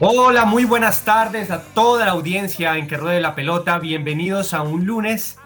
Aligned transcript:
Hola, 0.00 0.44
muy 0.44 0.64
buenas 0.64 1.04
tardes 1.04 1.50
a 1.50 1.60
toda 1.60 2.04
la 2.04 2.12
audiencia 2.12 2.76
en 2.76 2.86
que 2.86 2.96
ruede 2.96 3.20
la 3.20 3.34
pelota. 3.34 3.80
Bienvenidos 3.80 4.54
a 4.54 4.62
un 4.62 4.86
lunes 4.86 5.38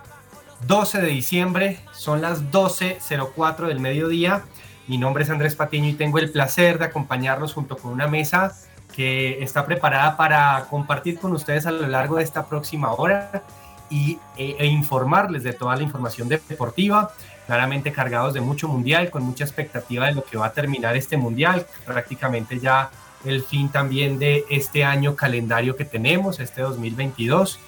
12 0.66 1.00
de 1.00 1.06
diciembre. 1.06 1.80
Son 1.94 2.20
las 2.20 2.50
12.04 2.50 3.66
del 3.68 3.80
mediodía. 3.80 4.42
Mi 4.88 4.98
nombre 4.98 5.24
es 5.24 5.30
Andrés 5.30 5.56
Patiño 5.56 5.88
y 5.88 5.94
tengo 5.94 6.18
el 6.18 6.30
placer 6.30 6.78
de 6.78 6.84
acompañarlos 6.84 7.54
junto 7.54 7.78
con 7.78 7.92
una 7.92 8.08
mesa 8.08 8.52
que 8.94 9.42
está 9.42 9.64
preparada 9.64 10.18
para 10.18 10.66
compartir 10.68 11.18
con 11.18 11.32
ustedes 11.32 11.64
a 11.64 11.70
lo 11.70 11.86
largo 11.86 12.16
de 12.16 12.24
esta 12.24 12.44
próxima 12.44 12.92
hora 12.92 13.44
y, 13.88 14.18
e, 14.36 14.56
e 14.58 14.66
informarles 14.66 15.44
de 15.44 15.54
toda 15.54 15.76
la 15.76 15.82
información 15.82 16.28
deportiva, 16.28 17.14
claramente 17.46 17.90
cargados 17.90 18.34
de 18.34 18.42
mucho 18.42 18.68
mundial, 18.68 19.08
con 19.08 19.22
mucha 19.22 19.44
expectativa 19.44 20.08
de 20.08 20.12
lo 20.12 20.22
que 20.22 20.36
va 20.36 20.48
a 20.48 20.52
terminar 20.52 20.94
este 20.94 21.16
mundial, 21.16 21.66
prácticamente 21.86 22.60
ya 22.60 22.90
el 23.24 23.42
fin 23.42 23.68
también 23.68 24.18
de 24.18 24.44
este 24.50 24.84
año 24.84 25.16
calendario 25.16 25.76
que 25.76 25.84
tenemos, 25.84 26.40
este 26.40 26.62
2022, 26.62 27.58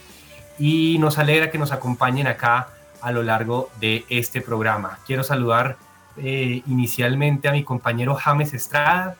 y 0.59 0.99
nos 0.99 1.19
alegra 1.19 1.51
que 1.51 1.59
nos 1.59 1.73
acompañen 1.73 2.27
acá 2.27 2.69
a 3.01 3.13
lo 3.13 3.23
largo 3.23 3.71
de 3.81 4.05
este 4.09 4.41
programa. 4.41 4.99
Quiero 5.07 5.23
saludar 5.23 5.77
eh, 6.17 6.63
inicialmente 6.67 7.49
a 7.49 7.53
mi 7.53 7.65
compañero 7.65 8.15
James 8.15 8.55
Estrada. 8.55 9.17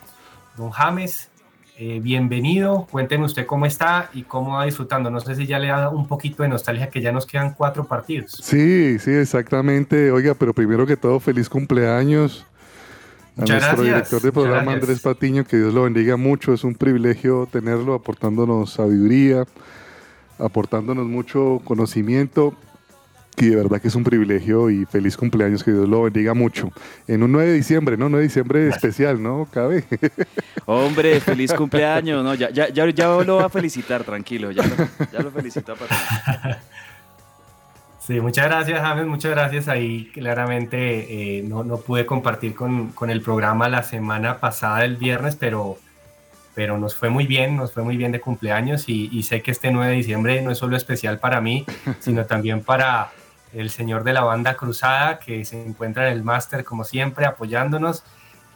Don 0.57 0.71
James, 0.71 1.29
eh, 1.77 1.99
bienvenido. 2.01 2.87
Cuénteme 2.89 3.25
usted 3.25 3.45
cómo 3.45 3.65
está 3.65 4.09
y 4.13 4.23
cómo 4.23 4.53
va 4.53 4.65
disfrutando. 4.65 5.09
No 5.09 5.19
sé 5.19 5.35
si 5.35 5.45
ya 5.45 5.59
le 5.59 5.67
da 5.67 5.89
un 5.89 6.07
poquito 6.07 6.43
de 6.43 6.49
nostalgia 6.49 6.89
que 6.89 7.01
ya 7.01 7.11
nos 7.11 7.25
quedan 7.25 7.53
cuatro 7.53 7.85
partidos. 7.85 8.31
Sí, 8.41 8.97
sí, 8.97 9.11
exactamente. 9.11 10.09
Oiga, 10.11 10.33
pero 10.33 10.53
primero 10.53 10.87
que 10.87 10.95
todo, 10.95 11.19
feliz 11.19 11.49
cumpleaños. 11.49 12.45
A 13.37 13.41
Muchas 13.41 13.61
nuestro 13.61 13.83
gracias, 13.83 13.85
director 13.85 14.21
de 14.21 14.31
programa. 14.31 14.71
Andrés 14.71 15.01
Patiño, 15.01 15.43
que 15.43 15.57
Dios 15.57 15.73
lo 15.73 15.83
bendiga 15.83 16.15
mucho. 16.15 16.53
Es 16.53 16.63
un 16.63 16.73
privilegio 16.73 17.49
tenerlo 17.51 17.93
aportándonos 17.93 18.71
sabiduría, 18.71 19.43
aportándonos 20.39 21.05
mucho 21.05 21.61
conocimiento. 21.65 22.55
Y 23.37 23.47
de 23.47 23.57
verdad 23.57 23.81
que 23.81 23.89
es 23.89 23.95
un 23.95 24.05
privilegio 24.05 24.69
y 24.69 24.85
feliz 24.85 25.17
cumpleaños, 25.17 25.65
que 25.65 25.73
Dios 25.73 25.89
lo 25.89 26.03
bendiga 26.03 26.33
mucho. 26.33 26.71
En 27.09 27.23
un 27.23 27.33
9 27.33 27.49
de 27.49 27.55
diciembre, 27.57 27.97
¿no? 27.97 28.07
9 28.07 28.21
de 28.21 28.27
diciembre 28.29 28.69
especial, 28.69 29.21
¿no? 29.21 29.45
Cabe. 29.51 29.83
Hombre, 30.65 31.19
feliz 31.19 31.51
cumpleaños. 31.57 32.23
No, 32.23 32.35
ya, 32.35 32.49
ya, 32.51 32.69
ya, 32.69 32.89
ya 32.89 33.21
lo 33.21 33.35
va 33.35 33.45
a 33.47 33.49
felicitar, 33.49 34.05
tranquilo. 34.05 34.51
Ya 34.51 34.63
lo, 34.63 34.75
ya 35.11 35.19
lo 35.21 35.31
felicito 35.31 35.73
a 35.73 35.75
Patiño. 35.75 36.55
Sí, 38.05 38.21
muchas 38.21 38.45
gracias, 38.45 38.81
James. 38.81 39.07
Muchas 39.07 39.31
gracias. 39.31 39.67
Ahí 39.67 40.11
claramente 40.13 41.39
eh, 41.39 41.41
no, 41.41 41.63
no 41.63 41.77
pude 41.77 42.05
compartir 42.05 42.53
con, 42.53 42.91
con 42.91 43.09
el 43.09 43.21
programa 43.21 43.67
la 43.67 43.81
semana 43.81 44.39
pasada, 44.39 44.85
el 44.85 44.95
viernes, 44.95 45.35
pero, 45.35 45.79
pero 46.53 46.77
nos 46.77 46.95
fue 46.95 47.09
muy 47.09 47.25
bien, 47.25 47.57
nos 47.57 47.73
fue 47.73 47.81
muy 47.81 47.97
bien 47.97 48.11
de 48.11 48.19
cumpleaños 48.21 48.89
y, 48.89 49.09
y 49.11 49.23
sé 49.23 49.41
que 49.41 49.49
este 49.49 49.71
9 49.71 49.89
de 49.89 49.97
diciembre 49.97 50.41
no 50.43 50.51
es 50.51 50.59
solo 50.59 50.77
especial 50.77 51.17
para 51.17 51.41
mí, 51.41 51.65
sino 51.99 52.25
también 52.25 52.61
para 52.63 53.09
el 53.53 53.71
señor 53.71 54.03
de 54.03 54.13
la 54.13 54.23
banda 54.23 54.55
cruzada 54.55 55.17
que 55.17 55.43
se 55.43 55.59
encuentra 55.65 56.07
en 56.07 56.13
el 56.13 56.23
máster 56.23 56.63
como 56.63 56.83
siempre 56.83 57.25
apoyándonos 57.25 58.03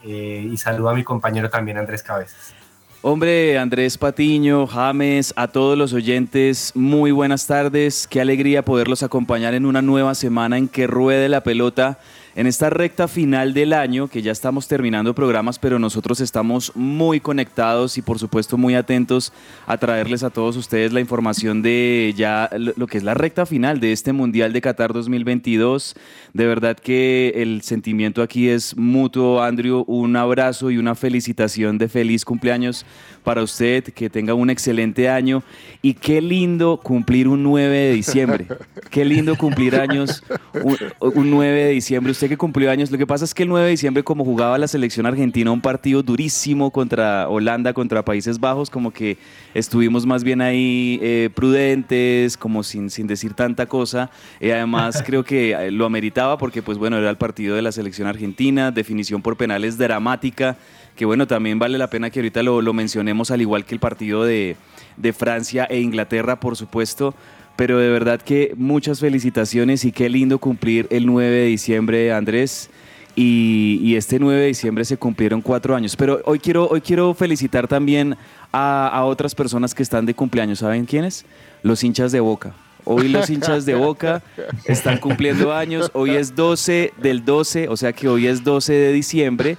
eh, 0.04 0.48
y 0.48 0.58
saludo 0.58 0.90
a 0.90 0.94
mi 0.94 1.04
compañero 1.04 1.50
también 1.50 1.80
Andrés 1.80 2.04
Cabezas. 2.04 2.54
Hombre, 3.02 3.58
Andrés 3.58 3.98
Patiño, 3.98 4.68
James, 4.68 5.34
a 5.38 5.48
todos 5.48 5.78
los 5.78 5.94
oyentes, 5.94 6.74
muy 6.76 7.12
buenas 7.12 7.48
tardes. 7.48 8.06
Qué 8.10 8.20
alegría 8.20 8.66
poderlos 8.66 9.04
acompañar 9.04 9.54
en 9.54 9.66
una 9.66 9.82
nueva 9.82 10.14
semana 10.16 10.58
en 10.58 10.68
que 10.68 10.86
ruede 10.86 11.30
la 11.30 11.42
pelota. 11.42 11.98
En 12.40 12.48
esta 12.48 12.70
recta 12.70 13.10
final 13.10 13.54
del 13.54 13.74
año, 13.74 14.08
que 14.08 14.22
ya 14.22 14.32
estamos 14.32 14.70
terminando 14.70 15.14
programas, 15.14 15.60
pero 15.60 15.78
nosotros 15.78 16.22
estamos 16.22 16.72
muy 16.74 17.20
conectados 17.20 17.98
y 17.98 18.02
por 18.02 18.18
supuesto 18.18 18.58
muy 18.58 18.76
atentos 18.76 19.34
a 19.68 19.76
traerles 19.76 20.24
a 20.24 20.30
todos 20.30 20.56
ustedes 20.56 20.94
la 20.94 21.02
información 21.02 21.62
de 21.62 22.14
ya 22.16 22.50
lo 22.54 22.88
que 22.88 22.98
es 22.98 23.04
la 23.04 23.14
recta 23.14 23.46
final 23.46 23.82
de 23.82 23.92
este 23.92 24.14
Mundial 24.14 24.54
de 24.54 24.62
Qatar 24.62 24.94
2022. 24.94 25.96
De 26.34 26.48
verdad 26.48 26.78
que 26.78 27.34
el 27.36 27.62
sentimiento 27.62 28.22
aquí 28.22 28.48
es 28.48 28.78
mutuo, 28.78 29.44
Andrew. 29.44 29.84
Un 29.86 30.16
abrazo 30.16 30.72
y 30.72 30.78
una 30.78 30.96
felicitación 30.96 31.78
de 31.78 31.90
feliz 31.90 32.24
cumpleaños 32.24 32.86
para 33.24 33.44
usted, 33.44 33.84
que 33.84 34.10
tenga 34.10 34.34
un 34.34 34.50
excelente 34.50 35.10
año 35.10 35.44
y 35.82 35.94
qué 35.94 36.22
lindo 36.22 36.80
cumplir 36.82 37.28
un 37.28 37.44
9 37.44 37.78
de 37.78 37.94
diciembre. 37.94 38.48
Qué 38.90 39.06
lindo 39.06 39.36
cumplir 39.36 39.76
años 39.76 40.24
un, 40.54 40.78
un 41.00 41.30
9 41.30 41.66
de 41.66 41.72
diciembre. 41.72 42.12
Usted 42.12 42.30
que 42.30 42.38
cumplió 42.38 42.72
años, 42.72 42.92
lo 42.92 42.98
que 42.98 43.08
pasa 43.08 43.26
es 43.26 43.34
que 43.34 43.44
el 43.44 43.50
9 43.50 43.66
de 43.66 43.72
diciembre 43.72 44.04
como 44.04 44.26
jugaba 44.26 44.58
la 44.58 44.68
selección 44.68 45.06
argentina 45.06 45.52
un 45.52 45.62
partido 45.62 46.04
durísimo 46.04 46.72
contra 46.72 47.30
Holanda, 47.30 47.74
contra 47.74 48.04
Países 48.04 48.40
Bajos, 48.40 48.70
como 48.70 48.92
que 48.92 49.18
estuvimos 49.54 50.06
más 50.06 50.24
bien 50.24 50.42
ahí 50.42 51.00
eh, 51.02 51.30
prudentes, 51.34 52.38
como 52.38 52.64
sin, 52.64 52.90
sin 52.90 53.08
decir 53.08 53.34
tanta 53.34 53.66
cosa. 53.66 54.10
Y 54.40 54.50
además 54.50 55.04
creo 55.06 55.24
que 55.24 55.52
eh, 55.52 55.72
lo 55.72 55.86
ameritaba 55.86 56.38
porque 56.38 56.62
pues 56.62 56.78
bueno, 56.78 56.98
era 56.98 57.10
el 57.10 57.18
partido 57.18 57.56
de 57.56 57.62
la 57.62 57.72
selección 57.72 58.08
argentina, 58.08 58.72
definición 58.72 59.22
por 59.22 59.38
penales 59.38 59.78
dramática 59.78 60.58
que 61.00 61.06
bueno, 61.06 61.28
también 61.28 61.60
vale 61.60 61.78
la 61.78 61.90
pena 61.90 62.10
que 62.10 62.20
ahorita 62.20 62.44
lo, 62.44 62.62
lo 62.62 62.74
mencionemos, 62.74 63.32
al 63.32 63.40
igual 63.40 63.64
que 63.64 63.74
el 63.74 63.80
partido 63.80 64.26
de, 64.26 64.58
de 64.98 65.14
Francia 65.14 65.64
e 65.64 65.80
Inglaterra, 65.80 66.42
por 66.42 66.58
supuesto. 66.58 67.16
Pero 67.56 67.80
de 67.80 67.88
verdad 67.88 68.22
que 68.22 68.52
muchas 68.58 69.00
felicitaciones 69.00 69.86
y 69.86 69.94
qué 69.94 70.10
lindo 70.10 70.40
cumplir 70.40 70.88
el 70.90 71.06
9 71.06 71.30
de 71.30 71.46
diciembre, 71.46 72.12
Andrés. 72.12 72.70
Y, 73.16 73.96
este 73.96 74.20
9 74.20 74.42
de 74.42 74.48
diciembre 74.48 74.84
se 74.84 74.98
cumplieron 74.98 75.42
cuatro 75.42 75.74
años. 75.74 75.96
Pero 75.96 76.20
hoy 76.26 76.40
quiero, 76.40 76.68
hoy 76.68 76.82
quiero 76.82 77.14
felicitar 77.14 77.70
también 77.70 78.18
a 78.52 79.02
otras 79.06 79.34
personas 79.34 79.74
que 79.74 79.84
están 79.84 80.06
de 80.06 80.14
cumpleaños. 80.14 80.60
¿Saben 80.60 80.86
quiénes? 80.86 81.26
Los 81.64 81.82
hinchas 81.82 82.12
de 82.12 82.20
Boca. 82.20 82.54
Hoy 82.86 83.08
los 83.10 83.30
hinchas 83.30 83.66
de 83.66 83.76
Boca 83.76 84.22
están 84.66 84.98
cumpliendo 84.98 85.54
años. 85.54 85.92
Hoy 85.94 86.12
es 86.12 86.36
12 86.36 86.94
del 86.98 87.24
12, 87.24 87.68
o 87.70 87.78
sea 87.78 87.94
que 87.94 88.08
hoy 88.08 88.26
es 88.28 88.44
12 88.44 88.74
de 88.74 88.94
diciembre 88.94 89.58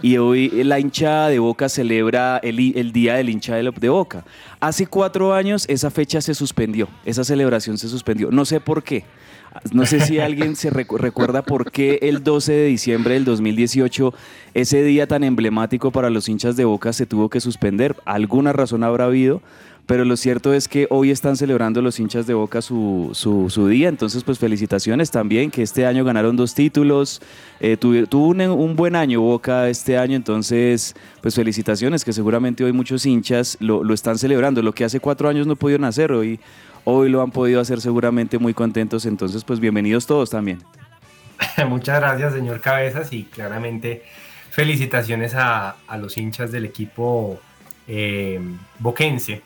y 0.00 0.16
hoy 0.16 0.48
la 0.64 0.80
hinchada 0.80 1.28
de 1.28 1.38
Boca 1.38 1.68
celebra 1.68 2.38
el, 2.42 2.92
Día 2.92 3.14
del 3.14 3.30
hincha 3.30 3.54
de, 3.56 3.70
de 3.78 3.88
Boca. 3.88 4.24
Hace 4.60 4.86
cuatro 4.86 5.32
años 5.34 5.64
esa 5.68 5.90
fecha 5.90 6.20
se 6.20 6.34
suspendió, 6.34 6.88
esa 7.04 7.24
celebración 7.24 7.78
se 7.78 7.88
suspendió. 7.88 8.30
No 8.30 8.44
sé 8.44 8.58
por 8.60 8.82
qué. 8.82 9.04
No 9.70 9.84
sé 9.84 10.00
si 10.00 10.18
alguien 10.18 10.56
se 10.56 10.72
recu- 10.72 10.96
recuerda 10.96 11.42
por 11.42 11.70
qué 11.70 11.98
el 12.00 12.24
12 12.24 12.52
de 12.52 12.66
diciembre 12.68 13.12
del 13.14 13.26
2018, 13.26 14.14
ese 14.54 14.82
día 14.82 15.06
tan 15.06 15.24
emblemático 15.24 15.90
para 15.90 16.08
los 16.08 16.26
hinchas 16.30 16.56
de 16.56 16.64
Boca, 16.64 16.94
se 16.94 17.04
tuvo 17.04 17.28
que 17.28 17.38
suspender. 17.38 17.94
Alguna 18.06 18.54
razón 18.54 18.82
habrá 18.82 19.04
habido, 19.04 19.42
pero 19.86 20.04
lo 20.04 20.16
cierto 20.16 20.54
es 20.54 20.68
que 20.68 20.86
hoy 20.90 21.10
están 21.10 21.36
celebrando 21.36 21.82
los 21.82 21.98
hinchas 21.98 22.26
de 22.26 22.34
Boca 22.34 22.62
su, 22.62 23.10
su, 23.14 23.68
día, 23.68 23.88
entonces 23.88 24.22
pues 24.24 24.38
felicitaciones 24.38 25.10
también, 25.10 25.50
que 25.50 25.62
este 25.62 25.86
año 25.86 26.04
ganaron 26.04 26.36
dos 26.36 26.54
títulos, 26.54 27.20
eh, 27.60 27.76
tuvo 27.76 28.26
un, 28.28 28.40
un 28.40 28.76
buen 28.76 28.96
año 28.96 29.20
Boca 29.20 29.68
este 29.68 29.98
año, 29.98 30.16
entonces 30.16 30.94
pues 31.20 31.34
felicitaciones, 31.34 32.04
que 32.04 32.12
seguramente 32.12 32.64
hoy 32.64 32.72
muchos 32.72 33.04
hinchas 33.06 33.56
lo, 33.60 33.82
lo 33.82 33.94
están 33.94 34.18
celebrando, 34.18 34.62
lo 34.62 34.72
que 34.72 34.84
hace 34.84 35.00
cuatro 35.00 35.28
años 35.28 35.46
no 35.46 35.56
pudieron 35.56 35.84
hacer, 35.84 36.12
hoy, 36.12 36.38
hoy 36.84 37.10
lo 37.10 37.22
han 37.22 37.30
podido 37.32 37.60
hacer 37.60 37.80
seguramente 37.80 38.38
muy 38.38 38.54
contentos, 38.54 39.04
entonces 39.04 39.44
pues 39.44 39.58
bienvenidos 39.58 40.06
todos 40.06 40.30
también. 40.30 40.62
Muchas 41.68 42.00
gracias, 42.00 42.34
señor 42.34 42.60
Cabezas, 42.60 43.12
y 43.12 43.24
claramente 43.24 44.04
felicitaciones 44.50 45.34
a, 45.34 45.76
a 45.88 45.96
los 45.96 46.16
hinchas 46.16 46.52
del 46.52 46.66
equipo 46.66 47.40
eh, 47.88 48.40
boquense. 48.78 49.42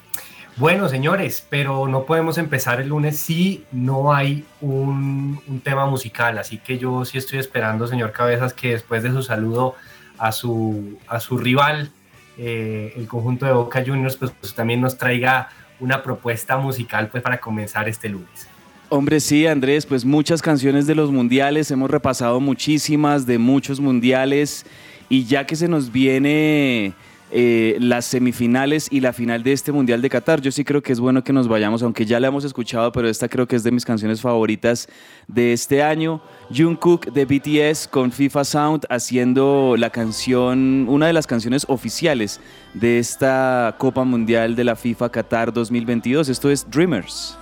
Bueno, 0.58 0.88
señores, 0.88 1.46
pero 1.50 1.86
no 1.86 2.04
podemos 2.04 2.38
empezar 2.38 2.80
el 2.80 2.88
lunes 2.88 3.18
si 3.18 3.64
no 3.72 4.14
hay 4.14 4.42
un, 4.62 5.42
tema 5.62 5.84
musical, 5.84 6.38
así 6.38 6.56
que 6.56 6.78
yo 6.78 7.04
sí 7.04 7.18
estoy 7.18 7.38
esperando, 7.38 7.86
señor 7.86 8.12
Cabezas, 8.12 8.54
que 8.54 8.70
después 8.70 9.02
de 9.02 9.10
su 9.10 9.22
saludo 9.22 9.74
a 10.16 10.32
su, 10.32 10.98
a 11.08 11.20
su 11.20 11.36
rival, 11.36 11.90
eh, 12.38 12.94
el 12.96 13.06
conjunto 13.06 13.44
de 13.44 13.52
Boca 13.52 13.84
Juniors, 13.86 14.16
pues, 14.16 14.30
pues 14.40 14.54
también 14.54 14.80
nos 14.80 14.96
traiga 14.96 15.50
una 15.78 16.02
propuesta 16.02 16.56
musical 16.56 17.08
pues 17.08 17.22
para 17.22 17.38
comenzar 17.38 17.86
este 17.86 18.08
lunes. 18.08 18.48
Hombre, 18.88 19.20
sí, 19.20 19.46
Andrés, 19.46 19.84
pues 19.84 20.06
muchas 20.06 20.40
canciones 20.40 20.86
de 20.86 20.94
los 20.94 21.10
mundiales, 21.10 21.70
hemos 21.70 21.90
repasado 21.90 22.40
muchísimas 22.40 23.26
de 23.26 23.36
muchos 23.36 23.78
mundiales. 23.78 24.64
Y 25.08 25.24
ya 25.24 25.46
que 25.46 25.54
se 25.54 25.68
nos 25.68 25.92
viene 25.92 26.94
eh, 27.38 27.76
las 27.80 28.06
semifinales 28.06 28.88
y 28.90 29.00
la 29.00 29.12
final 29.12 29.42
de 29.42 29.52
este 29.52 29.70
Mundial 29.70 30.00
de 30.00 30.08
Qatar. 30.08 30.40
Yo 30.40 30.50
sí 30.50 30.64
creo 30.64 30.82
que 30.82 30.90
es 30.90 31.00
bueno 31.00 31.22
que 31.22 31.34
nos 31.34 31.48
vayamos, 31.48 31.82
aunque 31.82 32.06
ya 32.06 32.18
la 32.18 32.28
hemos 32.28 32.44
escuchado, 32.44 32.90
pero 32.92 33.10
esta 33.10 33.28
creo 33.28 33.46
que 33.46 33.56
es 33.56 33.62
de 33.62 33.70
mis 33.70 33.84
canciones 33.84 34.22
favoritas 34.22 34.88
de 35.28 35.52
este 35.52 35.82
año. 35.82 36.22
Jungkook 36.48 37.12
de 37.12 37.26
BTS 37.26 37.88
con 37.88 38.10
FIFA 38.10 38.42
Sound 38.42 38.86
haciendo 38.88 39.74
la 39.76 39.90
canción, 39.90 40.86
una 40.88 41.08
de 41.08 41.12
las 41.12 41.26
canciones 41.26 41.66
oficiales 41.68 42.40
de 42.72 42.98
esta 42.98 43.74
Copa 43.76 44.04
Mundial 44.04 44.56
de 44.56 44.64
la 44.64 44.74
FIFA 44.74 45.10
Qatar 45.10 45.52
2022. 45.52 46.30
Esto 46.30 46.50
es 46.50 46.66
Dreamers. 46.70 47.36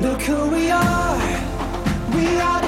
Look 0.00 0.20
who 0.28 0.48
we 0.52 0.70
are, 0.70 1.27
we 2.18 2.40
are 2.40 2.67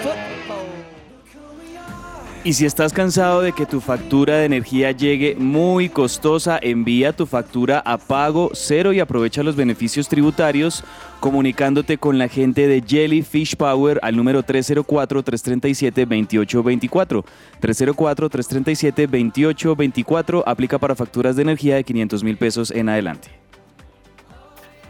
Y 2.43 2.53
si 2.53 2.65
estás 2.65 2.91
cansado 2.91 3.41
de 3.41 3.53
que 3.53 3.67
tu 3.67 3.81
factura 3.81 4.37
de 4.37 4.45
energía 4.45 4.89
llegue 4.91 5.35
muy 5.35 5.89
costosa, 5.89 6.57
envía 6.59 7.13
tu 7.13 7.27
factura 7.27 7.83
a 7.85 7.99
pago 7.99 8.49
cero 8.53 8.93
y 8.93 8.99
aprovecha 8.99 9.43
los 9.43 9.55
beneficios 9.55 10.07
tributarios 10.07 10.83
comunicándote 11.19 11.99
con 11.99 12.17
la 12.17 12.27
gente 12.27 12.67
de 12.67 12.81
Jellyfish 12.81 13.57
Power 13.57 13.99
al 14.01 14.15
número 14.15 14.43
304-337-2824. 14.43 17.23
304-337-2824 17.61 20.41
aplica 20.43 20.79
para 20.79 20.95
facturas 20.95 21.35
de 21.35 21.43
energía 21.43 21.75
de 21.75 21.83
500 21.83 22.23
mil 22.23 22.37
pesos 22.37 22.71
en 22.71 22.89
adelante. 22.89 23.27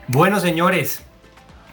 Bueno, 0.07 0.39
señores, 0.39 1.03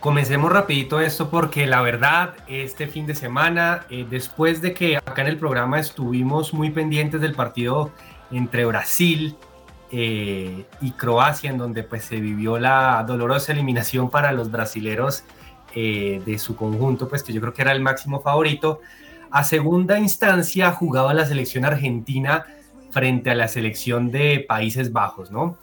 comencemos 0.00 0.52
rapidito 0.52 1.00
esto 1.00 1.30
porque 1.30 1.66
la 1.66 1.82
verdad, 1.82 2.34
este 2.46 2.86
fin 2.86 3.06
de 3.06 3.14
semana, 3.14 3.84
eh, 3.90 4.06
después 4.08 4.62
de 4.62 4.74
que 4.74 4.96
acá 4.96 5.22
en 5.22 5.28
el 5.28 5.38
programa 5.38 5.80
estuvimos 5.80 6.54
muy 6.54 6.70
pendientes 6.70 7.20
del 7.20 7.34
partido 7.34 7.90
entre 8.30 8.64
Brasil 8.64 9.36
eh, 9.90 10.66
y 10.80 10.90
Croacia, 10.92 11.50
en 11.50 11.58
donde 11.58 11.82
pues 11.82 12.04
se 12.04 12.20
vivió 12.20 12.58
la 12.58 13.02
dolorosa 13.06 13.52
eliminación 13.52 14.10
para 14.10 14.32
los 14.32 14.50
brasileros 14.50 15.24
eh, 15.74 16.22
de 16.24 16.38
su 16.38 16.56
conjunto, 16.56 17.08
pues 17.08 17.22
que 17.22 17.32
yo 17.32 17.40
creo 17.40 17.52
que 17.52 17.62
era 17.62 17.72
el 17.72 17.80
máximo 17.80 18.20
favorito. 18.20 18.80
A 19.30 19.44
segunda 19.44 19.98
instancia 19.98 20.72
jugaba 20.72 21.12
la 21.12 21.26
selección 21.26 21.64
argentina 21.64 22.46
frente 22.98 23.30
a 23.30 23.34
la 23.36 23.46
selección 23.46 24.10
de 24.10 24.44
Países 24.48 24.92
Bajos, 24.92 25.30
¿no? 25.30 25.56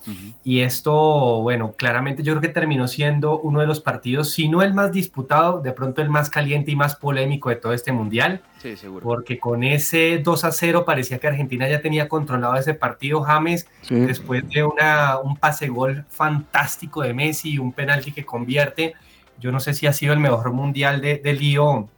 Y 0.45 0.61
esto, 0.61 1.41
bueno, 1.41 1.73
claramente 1.73 2.23
yo 2.23 2.31
creo 2.31 2.41
que 2.41 2.47
terminó 2.47 2.87
siendo 2.87 3.37
uno 3.39 3.59
de 3.59 3.67
los 3.67 3.81
partidos, 3.81 4.31
si 4.31 4.47
no 4.47 4.61
el 4.61 4.73
más 4.73 4.93
disputado, 4.93 5.59
de 5.59 5.73
pronto 5.73 6.01
el 6.01 6.09
más 6.09 6.29
caliente 6.29 6.71
y 6.71 6.77
más 6.77 6.95
polémico 6.95 7.49
de 7.49 7.57
todo 7.57 7.73
este 7.73 7.91
mundial, 7.91 8.39
Sí, 8.61 8.77
seguro. 8.77 9.03
porque 9.03 9.37
con 9.37 9.65
ese 9.65 10.19
2 10.23 10.45
a 10.45 10.51
0 10.53 10.85
parecía 10.85 11.19
que 11.19 11.27
Argentina 11.27 11.67
ya 11.67 11.81
tenía 11.81 12.07
controlado 12.07 12.55
ese 12.55 12.73
partido, 12.73 13.21
James, 13.23 13.67
Sí. 13.81 13.95
después 13.95 14.47
de 14.47 14.63
una, 14.63 15.17
un 15.19 15.35
pase 15.35 15.67
gol 15.67 16.05
fantástico 16.07 17.01
de 17.01 17.13
Messi 17.13 17.51
y 17.55 17.57
un 17.59 17.73
penalti 17.73 18.13
que 18.13 18.23
convierte. 18.25 18.93
Yo 19.41 19.51
no 19.51 19.59
sé 19.59 19.73
si 19.73 19.87
ha 19.87 19.91
sido 19.93 20.13
el 20.13 20.19
mejor 20.21 20.53
mundial 20.53 21.01
de, 21.01 21.17
de 21.17 21.33
Lío, 21.33 21.89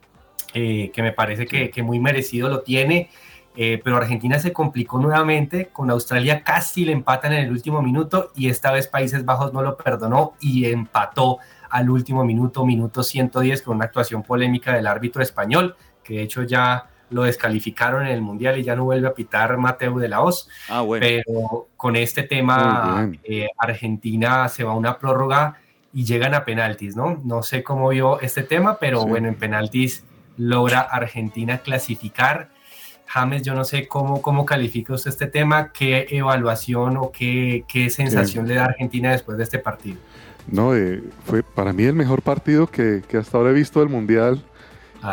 eh, 0.56 0.90
que 0.96 1.04
me 1.04 1.12
parece 1.12 1.46
que, 1.46 1.70
que 1.70 1.84
muy 1.84 2.00
merecido 2.00 2.50
lo 2.50 2.62
tiene. 2.62 3.10
Eh, 3.60 3.82
pero 3.84 3.98
Argentina 3.98 4.38
se 4.38 4.54
complicó 4.54 5.00
nuevamente, 5.00 5.70
con 5.74 5.90
Australia 5.90 6.44
casi 6.44 6.86
le 6.86 6.92
empatan 6.92 7.34
en 7.34 7.46
el 7.46 7.52
último 7.52 7.82
minuto 7.82 8.32
y 8.36 8.50
esta 8.50 8.72
vez 8.72 8.88
Países 8.88 9.26
Bajos 9.26 9.52
no 9.52 9.64
lo 9.64 9.76
perdonó 9.76 10.34
y 10.40 10.66
empató 10.66 11.40
al 11.72 11.90
último 11.90 12.24
minuto, 12.24 12.64
minuto 12.66 13.02
110, 13.02 13.64
con 13.64 13.78
una 13.78 13.86
actuación 13.86 14.22
polémica 14.22 14.74
del 14.76 14.86
árbitro 14.86 15.24
español, 15.24 15.76
que 16.04 16.18
de 16.18 16.22
hecho 16.22 16.44
ya 16.44 16.86
lo 17.10 17.24
descalificaron 17.24 18.06
en 18.06 18.12
el 18.12 18.22
Mundial 18.22 18.60
y 18.60 18.64
ya 18.64 18.76
no 18.76 18.84
vuelve 18.84 19.08
a 19.08 19.14
pitar 19.16 19.58
Mateo 19.58 19.98
de 19.98 20.08
la 20.10 20.22
Hoz. 20.22 20.48
Ah, 20.70 20.82
bueno. 20.82 21.04
Pero 21.06 21.68
con 21.78 21.96
este 21.96 22.24
tema, 22.24 23.10
eh, 23.24 23.48
Argentina 23.58 24.48
se 24.50 24.64
va 24.66 24.74
a 24.74 24.76
una 24.76 25.00
prórroga 25.00 25.56
y 25.94 26.06
llegan 26.06 26.36
a 26.36 26.46
penaltis, 26.46 26.96
¿no? 26.96 27.20
No 27.24 27.42
sé 27.42 27.64
cómo 27.64 27.90
vio 27.90 28.20
este 28.22 28.44
tema, 28.44 28.78
pero 28.78 29.02
Sí. 29.02 29.08
bueno, 29.08 29.30
en 29.30 29.36
penaltis 29.36 30.04
logra 30.38 30.82
Argentina 30.82 31.58
clasificar. 31.58 32.50
James, 33.08 33.44
yo 33.44 33.54
no 33.54 33.64
sé 33.64 33.88
cómo, 33.88 34.22
cómo 34.22 34.46
califica 34.46 34.94
usted 34.94 35.10
este 35.10 35.28
tema, 35.28 35.72
qué 35.72 36.08
evaluación 36.10 36.98
o 36.98 37.12
qué, 37.12 37.64
qué 37.68 37.90
sensación 37.90 38.48
le 38.48 38.56
da 38.56 38.64
a 38.64 38.66
Argentina 38.68 39.12
después 39.12 39.38
de 39.38 39.44
este 39.44 39.60
partido. 39.60 39.98
No, 40.48 40.76
eh, 40.76 41.04
fue 41.26 41.44
para 41.44 41.74
mí 41.74 41.84
el 41.84 41.94
mejor 41.94 42.22
partido 42.22 42.68
que, 42.68 43.04
que 43.08 43.18
hasta 43.18 43.38
ahora 43.38 43.52
he 43.52 43.54
visto 43.54 43.80
del 43.80 43.90
Mundial. 43.90 44.44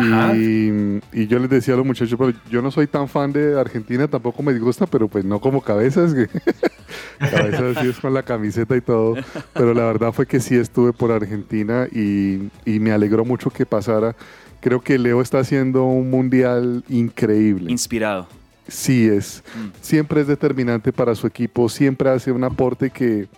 Y, 0.01 1.01
y 1.13 1.27
yo 1.27 1.39
les 1.39 1.51
decía 1.51 1.75
a 1.75 1.77
los 1.77 1.87
muchachos, 1.87 2.19
pero 2.19 2.33
yo 2.51 2.63
no 2.63 2.71
soy 2.71 2.87
tan 2.87 3.07
fan 3.07 3.33
de 3.33 3.59
Argentina, 3.61 4.09
tampoco 4.09 4.43
me 4.43 4.53
disgusta, 4.53 4.87
pero 4.87 5.09
pues 5.09 5.25
no 5.25 5.41
como 5.41 5.61
cabezas, 5.61 6.15
cabezas 7.19 7.77
sí 7.81 7.89
es 7.89 7.99
con 8.01 8.15
la 8.15 8.23
camiseta 8.23 8.77
y 8.77 8.81
todo, 8.81 9.15
pero 9.53 9.75
la 9.75 9.85
verdad 9.85 10.13
fue 10.13 10.27
que 10.27 10.41
sí 10.41 10.57
estuve 10.57 10.93
por 10.93 11.13
Argentina 11.13 11.87
y, 11.93 12.49
y 12.65 12.81
me 12.81 12.93
alegró 12.93 13.25
mucho 13.25 13.51
que 13.51 13.67
pasara. 13.67 14.17
Creo 14.65 14.81
que 14.81 14.99
Leo 14.99 15.21
está 15.21 15.41
haciendo 15.41 15.85
un 15.85 16.09
mundial 16.09 16.83
increíble. 16.89 17.71
Inspirado. 17.71 18.27
Sí 18.67 19.07
es. 19.07 19.45
Mm. 19.55 19.69
Siempre 19.83 20.23
es 20.23 20.27
determinante 20.27 20.91
para 20.91 21.15
su 21.15 21.27
equipo, 21.27 21.69
siempre 21.69 22.09
hace 22.09 22.33
un 22.33 22.45
aporte 22.45 22.89
que, 22.89 23.29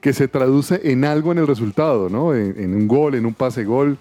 que 0.00 0.12
se 0.12 0.26
traduce 0.26 0.80
en 0.90 1.04
algo 1.04 1.30
en 1.30 1.38
el 1.38 1.46
resultado, 1.46 2.08
¿no? 2.08 2.34
En, 2.34 2.60
en 2.60 2.74
un 2.74 2.88
gol, 2.88 3.14
en 3.14 3.24
un 3.24 3.34
pase 3.34 3.64
gol. 3.64 3.96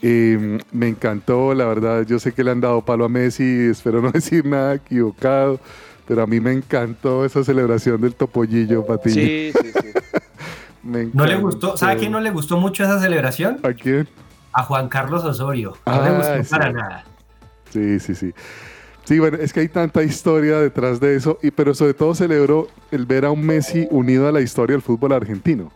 Eh, 0.00 0.56
me 0.72 0.88
encantó, 0.88 1.52
la 1.52 1.66
verdad. 1.66 2.06
Yo 2.06 2.18
sé 2.18 2.32
que 2.32 2.42
le 2.42 2.50
han 2.50 2.62
dado 2.62 2.82
palo 2.82 3.04
a 3.04 3.10
Messi, 3.10 3.44
espero 3.70 4.00
no 4.00 4.10
decir 4.10 4.46
nada 4.46 4.76
equivocado, 4.76 5.60
pero 6.08 6.22
a 6.22 6.26
mí 6.26 6.40
me 6.40 6.52
encantó 6.52 7.26
esa 7.26 7.44
celebración 7.44 8.00
del 8.00 8.14
topollillo, 8.14 8.86
Patiño. 8.86 9.16
Sí, 9.16 9.52
sí, 9.52 9.68
sí. 9.70 9.88
Me 10.82 11.10
¿No 11.12 11.26
le 11.26 11.32
encantó. 11.34 11.40
gustó? 11.42 11.76
¿Sabe 11.76 11.92
a 11.92 11.96
quién 11.98 12.12
no 12.12 12.20
le 12.20 12.30
gustó 12.30 12.56
mucho 12.58 12.84
esa 12.84 12.98
celebración? 13.00 13.58
¿A 13.64 13.74
quién? 13.74 14.08
A 14.56 14.62
Juan 14.62 14.88
Carlos 14.88 15.22
Osorio. 15.24 15.76
No 15.86 15.92
Ah, 15.92 16.08
le 16.32 16.38
gustó 16.38 16.56
para 16.56 16.72
nada. 16.72 17.04
Sí, 17.70 18.00
sí, 18.00 18.14
sí. 18.14 18.32
Sí, 19.04 19.18
bueno, 19.20 19.36
es 19.40 19.52
que 19.52 19.60
hay 19.60 19.68
tanta 19.68 20.02
historia 20.02 20.58
detrás 20.58 20.98
de 20.98 21.14
eso, 21.14 21.38
y, 21.42 21.50
pero 21.52 21.74
sobre 21.74 21.94
todo 21.94 22.14
celebró 22.14 22.66
el 22.90 23.06
ver 23.06 23.24
a 23.26 23.30
un 23.30 23.44
Messi 23.44 23.86
unido 23.90 24.26
a 24.26 24.32
la 24.32 24.40
historia 24.40 24.74
del 24.74 24.82
fútbol 24.82 25.12
argentino. 25.12 25.70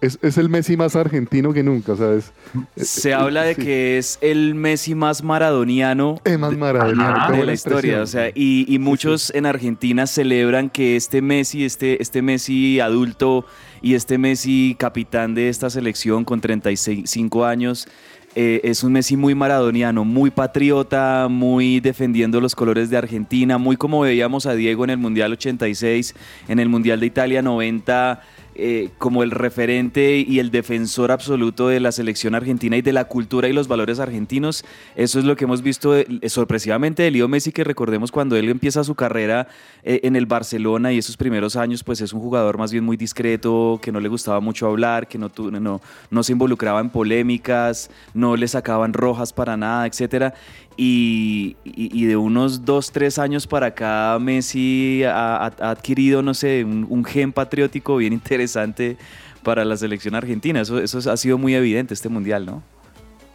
Es, 0.00 0.18
es 0.20 0.36
el 0.36 0.48
Messi 0.50 0.76
más 0.76 0.96
argentino 0.96 1.52
que 1.52 1.62
nunca, 1.62 1.94
¿sabes? 1.96 2.32
Se 2.76 3.14
habla 3.14 3.42
de 3.44 3.54
Sí. 3.54 3.62
que 3.62 3.98
es 3.98 4.18
el 4.20 4.54
Messi 4.54 4.94
más 4.94 5.22
maradoniano 5.22 6.20
Es 6.24 6.38
más. 6.38 6.52
Ajá, 6.54 7.28
qué 7.30 7.38
de 7.38 7.46
la 7.46 7.52
historia. 7.52 8.02
O 8.02 8.06
sea, 8.06 8.28
y, 8.34 8.66
y 8.68 8.78
muchos 8.78 9.32
en 9.34 9.46
Argentina 9.46 10.06
celebran 10.06 10.68
que 10.70 10.96
este 10.96 11.22
Messi, 11.22 11.64
este, 11.64 12.02
este 12.02 12.20
Messi 12.20 12.80
adulto 12.80 13.46
y 13.84 13.94
este 13.94 14.16
Messi 14.16 14.76
capitán 14.78 15.34
de 15.34 15.50
esta 15.50 15.68
selección 15.68 16.24
con 16.24 16.40
35 16.40 17.44
años, 17.44 17.86
eh, 18.34 18.62
es 18.64 18.82
un 18.82 18.92
Messi 18.92 19.14
muy 19.14 19.34
maradoniano, 19.34 20.06
muy 20.06 20.30
patriota, 20.30 21.28
muy 21.30 21.80
defendiendo 21.80 22.40
los 22.40 22.54
colores 22.54 22.88
de 22.88 22.96
Argentina, 22.96 23.58
muy 23.58 23.76
como 23.76 24.00
veíamos 24.00 24.46
a 24.46 24.54
Diego 24.54 24.84
en 24.84 24.90
el 24.90 24.96
Mundial 24.96 25.32
86, 25.32 26.14
en 26.48 26.60
el 26.60 26.70
Mundial 26.70 26.98
de 26.98 27.06
Italia 27.06 27.42
90 27.42 28.22
eh, 28.56 28.90
como 28.98 29.24
el 29.24 29.32
referente 29.32 30.18
y 30.18 30.38
el 30.38 30.52
defensor 30.52 31.10
absoluto 31.10 31.66
de 31.66 31.80
la 31.80 31.90
selección 31.90 32.36
argentina 32.36 32.76
y 32.76 32.82
de 32.82 32.92
la 32.92 33.06
cultura 33.06 33.48
y 33.48 33.52
los 33.52 33.66
valores 33.66 33.98
argentinos. 33.98 34.64
Eso 34.94 35.18
es 35.18 35.24
lo 35.24 35.34
que 35.34 35.42
hemos 35.42 35.60
visto 35.60 35.96
eh, 35.96 36.06
sorpresivamente 36.28 37.02
de 37.02 37.10
Leo 37.10 37.26
Messi, 37.26 37.50
que 37.50 37.64
recordemos 37.64 38.12
cuando 38.12 38.36
él 38.36 38.48
empieza 38.48 38.84
su 38.84 38.94
carrera 38.94 39.48
eh, 39.82 40.00
en 40.04 40.14
el 40.14 40.26
Barcelona 40.26 40.92
y 40.92 40.98
esos 40.98 41.16
primeros 41.16 41.56
años, 41.56 41.82
pues 41.82 42.00
es 42.00 42.12
un 42.12 42.20
jugador 42.20 42.56
más 42.56 42.70
bien 42.70 42.84
muy 42.84 42.96
discreto, 42.96 43.80
que 43.82 43.90
no 43.90 43.98
le 43.98 44.08
gustaba 44.08 44.38
mucho 44.38 44.68
hablar, 44.68 45.08
que 45.08 45.18
no, 45.18 45.32
no, 45.36 45.80
no 46.10 46.22
se 46.22 46.32
involucraba 46.32 46.80
en 46.80 46.90
polémicas, 46.90 47.90
no 48.14 48.36
le 48.36 48.46
sacaban 48.46 48.92
rojas 48.92 49.32
para 49.32 49.56
nada, 49.56 49.86
etcétera. 49.86 50.32
Y, 50.76 51.56
de 51.64 52.16
unos 52.16 52.64
dos, 52.64 52.90
tres 52.90 53.18
años 53.18 53.46
para 53.46 53.66
acá, 53.66 54.18
Messi 54.20 55.02
ha, 55.04 55.46
adquirido, 55.46 56.20
no 56.22 56.34
sé, 56.34 56.64
un, 56.64 57.04
gen 57.04 57.32
patriótico 57.32 57.96
bien 57.96 58.12
interesante 58.12 58.43
para 59.42 59.64
la 59.64 59.76
selección 59.76 60.14
argentina. 60.14 60.60
Eso, 60.60 60.78
eso 60.78 61.10
ha 61.10 61.16
sido 61.16 61.38
muy 61.38 61.54
evidente 61.54 61.94
este 61.94 62.08
mundial, 62.08 62.46
¿no? 62.46 62.62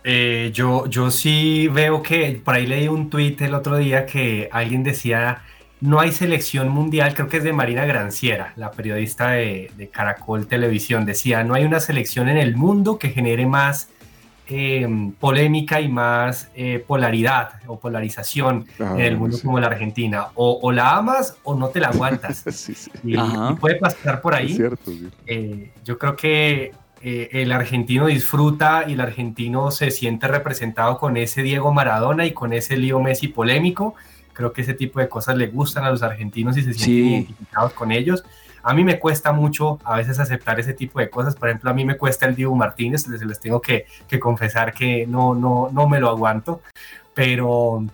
Eh, 0.04 0.52
yo, 0.54 0.88
yo 0.88 1.12
sí 1.12 1.68
veo 1.68 2.02
que 2.02 2.42
por 2.44 2.56
ahí 2.56 2.66
leí 2.66 2.88
un 2.88 3.10
tuit 3.10 3.42
el 3.42 3.54
otro 3.54 3.78
día 3.78 4.06
que 4.06 4.50
alguien 4.52 4.82
decía 4.84 5.42
no 5.82 6.00
hay 6.00 6.12
selección 6.12 6.70
mundial, 6.70 7.14
creo 7.14 7.28
que 7.28 7.38
es 7.38 7.44
de 7.44 7.54
Marina 7.54 7.86
Granciera, 7.86 8.54
la 8.58 8.72
periodista 8.72 9.32
de 9.32 9.90
Caracol 9.94 10.46
Televisión, 10.48 11.06
decía, 11.06 11.44
no 11.44 11.54
hay 11.54 11.64
una 11.64 11.80
selección 11.80 12.28
en 12.28 12.38
el 12.38 12.56
mundo 12.58 13.00
que 13.00 13.10
genere 13.10 13.46
más 13.46 13.90
Em, 14.52 15.12
polémica 15.12 15.80
y 15.80 15.90
más 15.90 16.50
eh, 16.56 16.84
polaridad 16.88 17.62
o 17.68 17.80
polarización 17.80 18.66
ah, 18.80 18.96
en 18.96 19.02
el 19.02 19.16
mundo 19.16 19.38
como 19.44 19.60
la 19.60 19.68
Argentina. 19.68 20.30
O, 20.34 20.72
la 20.72 20.98
amas 20.98 21.38
o 21.44 21.54
no 21.54 21.68
te 21.68 21.80
la 21.80 21.90
aguantas. 21.90 22.44
Y, 23.04 23.16
puede 23.60 23.76
pasar 23.76 24.22
por 24.22 24.34
ahí. 24.34 24.58
Eh, 25.28 25.72
yo 25.86 25.98
creo 25.98 26.16
que 26.16 26.72
eh, 27.02 27.30
el 27.32 27.52
argentino 27.52 28.08
disfruta 28.08 28.86
y 28.88 28.94
el 28.94 29.02
argentino 29.02 29.72
se 29.72 29.92
siente 29.92 30.28
representado 30.28 30.98
con 30.98 31.16
ese 31.18 31.44
Diego 31.44 31.72
Maradona 31.72 32.26
y 32.26 32.34
con 32.34 32.52
ese 32.52 32.76
Leo 32.78 33.00
Messi 33.00 33.28
polémico. 33.28 33.96
Creo 34.34 34.52
que 34.52 34.62
ese 34.62 34.74
tipo 34.74 35.00
de 35.00 35.08
cosas 35.08 35.38
le 35.38 35.48
gustan 35.48 35.84
a 35.86 35.92
los 35.92 36.02
argentinos 36.02 36.58
y 36.58 36.64
se 36.64 36.74
sienten 36.74 37.06
identificados 37.06 37.74
con 37.74 37.92
ellos. 37.92 38.24
A 38.64 38.74
mí 38.74 38.84
me 38.84 39.00
cuesta 39.00 39.32
mucho 39.32 39.80
a 39.84 39.98
veces 39.98 40.20
aceptar 40.20 40.60
ese 40.60 40.74
tipo 40.74 41.00
de 41.00 41.10
cosas. 41.10 41.36
Por 41.36 41.50
ejemplo, 41.50 41.70
a 41.70 41.74
mí 41.74 41.86
me 41.86 41.98
cuesta 41.98 42.26
el 42.26 42.36
Diego 42.36 42.56
Martínez, 42.56 43.08
les, 43.08 43.22
les 43.22 43.40
tengo 43.40 43.62
que, 43.62 43.86
confesar 44.20 44.74
que 44.74 45.06
no, 45.08 45.36
no, 45.36 45.70
no 45.72 45.88
me 45.88 46.00
lo 46.00 46.10
aguanto, 46.10 46.62
pero, 47.14 47.86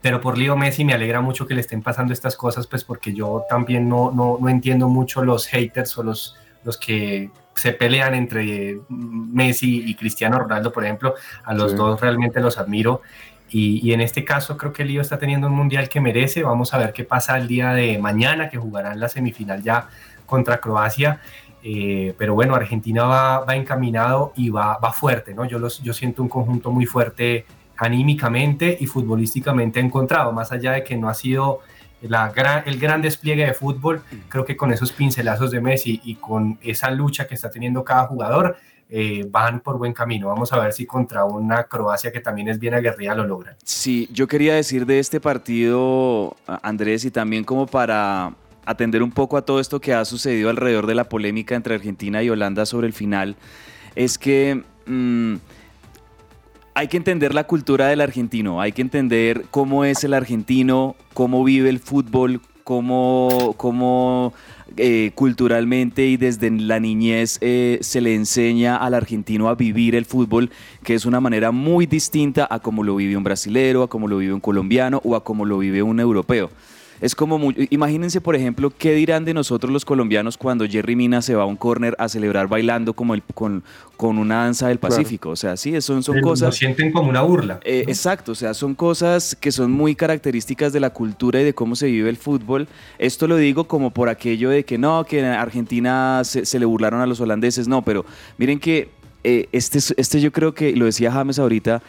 pero 0.00 0.20
por 0.20 0.38
Leo 0.38 0.56
Messi 0.56 0.84
me 0.84 0.94
alegra 0.94 1.20
mucho 1.20 1.46
que 1.46 1.54
le 1.54 1.60
estén 1.60 1.82
pasando 1.82 2.12
estas 2.12 2.36
cosas, 2.36 2.66
pues 2.66 2.84
porque 2.84 3.12
yo 3.12 3.44
también 3.48 3.88
no, 3.88 4.10
no, 4.10 4.38
no 4.40 4.48
entiendo 4.48 4.88
mucho 4.88 5.24
los 5.24 5.46
haters 5.46 5.96
o 5.98 6.02
los, 6.02 6.36
los 6.64 6.76
que 6.76 7.30
se 7.54 7.72
pelean 7.72 8.14
entre 8.14 8.80
Messi 8.88 9.84
y 9.86 9.94
Cristiano 9.94 10.38
Ronaldo, 10.38 10.72
por 10.72 10.84
ejemplo, 10.84 11.14
a 11.44 11.54
los 11.54 11.76
dos 11.76 12.00
realmente 12.00 12.40
los 12.40 12.58
admiro 12.58 13.02
y, 13.52 13.92
en 13.92 14.00
este 14.00 14.24
caso 14.24 14.56
creo 14.56 14.72
que 14.72 14.82
el 14.82 14.88
Lío 14.88 15.02
está 15.02 15.18
teniendo 15.18 15.46
un 15.46 15.54
mundial 15.54 15.88
que 15.88 16.00
merece. 16.00 16.42
Vamos 16.42 16.72
a 16.72 16.78
ver 16.78 16.92
qué 16.92 17.04
pasa 17.04 17.36
el 17.36 17.46
día 17.48 17.72
de 17.74 17.98
mañana, 17.98 18.48
que 18.48 18.56
jugarán 18.56 18.98
la 18.98 19.08
semifinal 19.08 19.62
ya 19.62 19.88
contra 20.24 20.58
Croacia. 20.58 21.20
Eh, 21.62 22.14
pero 22.16 22.34
bueno, 22.34 22.54
Argentina 22.54 23.04
va, 23.04 23.40
va 23.40 23.54
encaminado 23.54 24.32
y 24.36 24.48
va, 24.48 24.78
va 24.78 24.92
fuerte, 24.92 25.34
¿no? 25.34 25.44
Yo, 25.44 25.58
los, 25.58 25.82
yo 25.82 25.92
siento 25.92 26.22
un 26.22 26.28
conjunto 26.28 26.70
muy 26.70 26.86
fuerte 26.86 27.44
anímicamente 27.76 28.76
y 28.80 28.86
futbolísticamente 28.86 29.80
encontrado, 29.80 30.32
más 30.32 30.50
allá 30.50 30.72
de 30.72 30.84
que 30.84 30.96
no 30.96 31.08
ha 31.08 31.14
sido 31.14 31.60
la 32.00 32.30
gran, 32.30 32.64
el 32.66 32.78
gran 32.78 33.02
despliegue 33.02 33.46
de 33.46 33.54
fútbol, 33.54 34.02
creo 34.28 34.44
que 34.44 34.56
con 34.56 34.72
esos 34.72 34.92
pincelazos 34.92 35.50
de 35.50 35.60
Messi 35.60 36.00
y 36.04 36.16
con 36.16 36.58
esa 36.62 36.90
lucha 36.90 37.26
que 37.26 37.34
está 37.34 37.50
teniendo 37.50 37.84
cada 37.84 38.06
jugador, 38.06 38.56
eh, 38.94 39.26
van 39.26 39.60
por 39.60 39.78
buen 39.78 39.94
camino. 39.94 40.28
Vamos 40.28 40.52
a 40.52 40.58
ver 40.58 40.74
si 40.74 40.84
contra 40.84 41.24
una 41.24 41.64
Croacia 41.64 42.12
que 42.12 42.20
también 42.20 42.48
es 42.48 42.58
bien 42.58 42.74
aguerrida 42.74 43.14
lo 43.14 43.26
logran. 43.26 43.56
Sí, 43.64 44.06
yo 44.12 44.28
quería 44.28 44.54
decir 44.54 44.84
de 44.84 44.98
este 44.98 45.18
partido, 45.18 46.36
Andrés, 46.46 47.06
y 47.06 47.10
también 47.10 47.42
como 47.42 47.66
para 47.66 48.34
atender 48.66 49.02
un 49.02 49.10
poco 49.10 49.38
a 49.38 49.46
todo 49.46 49.60
esto 49.60 49.80
que 49.80 49.94
ha 49.94 50.04
sucedido 50.04 50.50
alrededor 50.50 50.86
de 50.86 50.94
la 50.94 51.04
polémica 51.04 51.54
entre 51.54 51.74
Argentina 51.74 52.22
y 52.22 52.28
Holanda 52.28 52.66
sobre 52.66 52.86
el 52.86 52.92
final, 52.92 53.36
es 53.94 54.18
que... 54.18 54.62
Mm, 54.84 55.36
hay 56.74 56.88
que 56.88 56.96
entender 56.96 57.34
la 57.34 57.44
cultura 57.44 57.88
del 57.88 58.00
argentino, 58.00 58.62
hay 58.62 58.72
que 58.72 58.80
entender 58.80 59.44
cómo 59.50 59.84
es 59.84 60.04
el 60.04 60.14
argentino, 60.14 60.96
cómo 61.12 61.44
vive 61.44 61.68
el 61.68 61.80
fútbol, 61.80 62.40
cómo, 62.64 63.54
cómo 63.58 64.32
eh, 64.76 65.12
culturalmente 65.14 66.06
y 66.06 66.16
desde 66.16 66.50
la 66.50 66.80
niñez 66.80 67.38
eh, 67.40 67.78
se 67.80 68.00
le 68.00 68.14
enseña 68.14 68.76
al 68.76 68.94
argentino 68.94 69.48
a 69.48 69.54
vivir 69.54 69.94
el 69.94 70.04
fútbol, 70.04 70.50
que 70.82 70.94
es 70.94 71.06
una 71.06 71.20
manera 71.20 71.52
muy 71.52 71.86
distinta 71.86 72.46
a 72.50 72.60
como 72.60 72.82
lo 72.82 72.96
vive 72.96 73.16
un 73.16 73.24
brasilero, 73.24 73.82
a 73.82 73.88
como 73.88 74.08
lo 74.08 74.18
vive 74.18 74.34
un 74.34 74.40
colombiano 74.40 75.00
o 75.04 75.16
a 75.16 75.24
como 75.24 75.44
lo 75.44 75.58
vive 75.58 75.82
un 75.82 76.00
europeo. 76.00 76.50
Es 77.02 77.16
como, 77.16 77.36
muy, 77.36 77.66
imagínense 77.70 78.20
por 78.20 78.36
ejemplo, 78.36 78.70
qué 78.70 78.94
dirán 78.94 79.24
de 79.24 79.34
nosotros 79.34 79.72
los 79.72 79.84
colombianos 79.84 80.38
cuando 80.38 80.64
Jerry 80.68 80.94
Mina 80.94 81.20
se 81.20 81.34
va 81.34 81.42
a 81.42 81.46
un 81.46 81.56
corner 81.56 81.96
a 81.98 82.08
celebrar 82.08 82.46
bailando 82.46 82.94
como 82.94 83.14
el, 83.14 83.24
con, 83.34 83.64
con 83.96 84.18
una 84.18 84.44
danza 84.44 84.68
del 84.68 84.78
Pacífico. 84.78 85.30
O 85.30 85.36
sea, 85.36 85.56
sí, 85.56 85.80
son, 85.80 86.04
son 86.04 86.20
cosas... 86.20 86.46
Lo 86.46 86.52
sienten 86.52 86.92
como 86.92 87.10
una 87.10 87.22
burla. 87.22 87.58
Eh, 87.64 87.84
exacto, 87.88 88.32
o 88.32 88.34
sea, 88.36 88.54
son 88.54 88.76
cosas 88.76 89.36
que 89.38 89.50
son 89.50 89.72
muy 89.72 89.96
características 89.96 90.72
de 90.72 90.78
la 90.78 90.90
cultura 90.90 91.40
y 91.40 91.44
de 91.44 91.54
cómo 91.54 91.74
se 91.74 91.86
vive 91.86 92.08
el 92.08 92.16
fútbol. 92.16 92.68
Esto 93.00 93.26
lo 93.26 93.36
digo 93.36 93.64
como 93.64 93.90
por 93.90 94.08
aquello 94.08 94.50
de 94.50 94.64
que 94.64 94.78
no, 94.78 95.04
que 95.04 95.18
en 95.18 95.24
Argentina 95.24 96.22
se, 96.22 96.58
le 96.58 96.64
burlaron 96.64 97.00
a 97.00 97.06
los 97.06 97.20
holandeses, 97.20 97.66
no, 97.66 97.82
pero 97.82 98.06
miren 98.38 98.60
que 98.60 98.90
eh, 99.24 99.48
este, 99.50 99.78
este 99.96 100.20
yo 100.20 100.30
creo 100.30 100.54
que, 100.54 100.76
lo 100.76 100.84
decía 100.84 101.10
James 101.10 101.40
ahorita, 101.40 101.82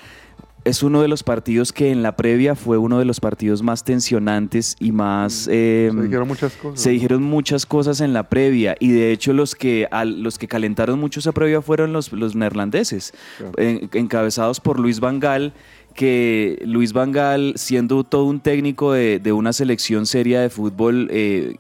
es 0.66 0.84
uno 0.84 1.02
de 1.02 1.08
los 1.08 1.24
partidos 1.24 1.74
que 1.74 1.92
en 1.92 2.04
la 2.04 2.16
previa 2.16 2.56
fue 2.56 2.78
uno 2.78 3.00
de 3.00 3.06
los 3.06 3.20
partidos 3.20 3.62
más 3.62 3.84
tensionantes 3.84 4.76
y 4.80 4.92
más... 4.92 5.34
se 5.34 5.88
em, 5.88 6.04
dijeron 6.04 6.28
muchas 6.28 6.54
cosas. 6.54 6.82
Se 6.82 6.90
dijeron 6.92 7.24
muchas 7.24 7.66
cosas 7.66 8.02
en 8.02 8.14
la 8.14 8.30
previa 8.30 8.76
y 8.80 8.92
de 8.92 9.12
hecho 9.12 9.34
los 9.34 9.56
que, 9.56 9.88
los 10.06 10.38
que 10.38 10.48
calentaron 10.48 11.00
mucho 11.00 11.20
esa 11.20 11.32
previa 11.32 11.62
fueron 11.62 11.94
los, 11.94 12.12
los 12.14 12.36
neerlandeses, 12.36 13.14
encabezados 13.58 14.60
por 14.60 14.80
Luis 14.80 15.00
Van 15.00 15.20
Gaal 15.20 15.54
que 15.94 16.62
Luis 16.66 16.92
Van 16.92 17.12
Gaal, 17.12 17.54
siendo 17.56 18.04
todo 18.04 18.26
un 18.26 18.40
técnico 18.40 18.94
de, 18.94 19.32
una 19.32 19.54
selección 19.54 20.06
seria 20.06 20.42
de 20.42 20.50
fútbol, 20.50 21.08
eh, 21.12 21.56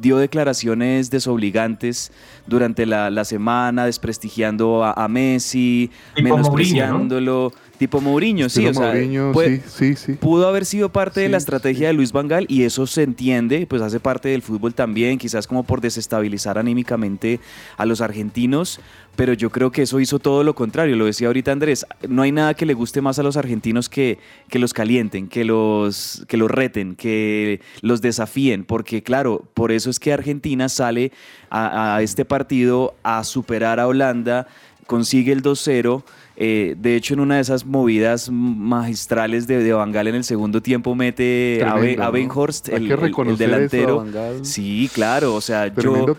dio 0.00 0.18
declaraciones 0.18 1.10
desobligantes 1.10 2.12
durante 2.46 2.86
la, 2.86 3.24
semana, 3.24 3.86
desprestigiando 3.86 4.84
a, 4.84 5.08
Messi, 5.08 5.90
menospreciándolo. 6.16 7.52
Tipo 7.80 8.02
Mourinho, 8.02 8.50
sí, 8.50 8.66
o 8.66 8.74
sea, 8.74 8.92
sí, 8.94 9.96
sí, 9.96 10.12
pudo 10.12 10.46
haber 10.46 10.66
sido 10.66 10.90
parte 10.90 11.20
de 11.20 11.30
la 11.30 11.38
estrategia 11.38 11.86
de 11.86 11.94
Luis 11.94 12.12
Vangal 12.12 12.44
y 12.46 12.64
eso 12.64 12.86
se 12.86 13.02
entiende, 13.02 13.66
pues 13.66 13.80
hace 13.80 13.98
parte 13.98 14.28
del 14.28 14.42
fútbol 14.42 14.74
también, 14.74 15.16
quizás 15.16 15.46
como 15.46 15.62
por 15.62 15.80
desestabilizar 15.80 16.58
anímicamente 16.58 17.40
a 17.78 17.86
los 17.86 18.02
argentinos, 18.02 18.80
pero 19.16 19.32
yo 19.32 19.48
creo 19.48 19.72
que 19.72 19.80
eso 19.80 19.98
hizo 19.98 20.18
todo 20.18 20.44
lo 20.44 20.54
contrario, 20.54 20.94
lo 20.94 21.06
decía 21.06 21.28
ahorita 21.28 21.52
Andrés, 21.52 21.86
no 22.06 22.20
hay 22.20 22.32
nada 22.32 22.52
que 22.52 22.66
le 22.66 22.74
guste 22.74 23.00
más 23.00 23.18
a 23.18 23.22
los 23.22 23.38
argentinos 23.38 23.88
que, 23.88 24.18
que 24.50 24.58
los 24.58 24.74
calienten, 24.74 25.26
que 25.26 25.46
los, 25.46 26.26
que 26.28 26.36
los 26.36 26.50
reten, 26.50 26.96
que 26.96 27.62
los 27.80 28.02
desafíen, 28.02 28.64
porque 28.64 29.02
claro, 29.02 29.48
por 29.54 29.72
eso 29.72 29.88
es 29.88 29.98
que 29.98 30.12
Argentina 30.12 30.68
sale 30.68 31.12
a, 31.48 31.96
a 31.96 32.02
este 32.02 32.26
partido 32.30 32.94
a 33.02 33.24
superar 33.24 33.78
a 33.78 33.86
Holanda, 33.86 34.46
consigue 34.86 35.32
el 35.32 35.42
2-0 35.42 36.02
eh, 36.42 36.74
de 36.78 36.96
hecho, 36.96 37.12
en 37.12 37.20
una 37.20 37.34
de 37.34 37.42
esas 37.42 37.66
movidas 37.66 38.30
magistrales 38.30 39.46
de, 39.46 39.62
de 39.62 39.74
Bangal 39.74 40.08
en 40.08 40.14
el 40.14 40.24
segundo 40.24 40.62
tiempo 40.62 40.94
mete 40.94 41.62
a, 41.62 41.74
Ben, 42.08 42.30
Horst, 42.34 42.70
el, 42.70 42.88
delantero. 43.36 44.06
sí, 44.40 44.90
claro. 44.94 45.34
O 45.34 45.42
sea, 45.42 45.66
yo 45.66 46.16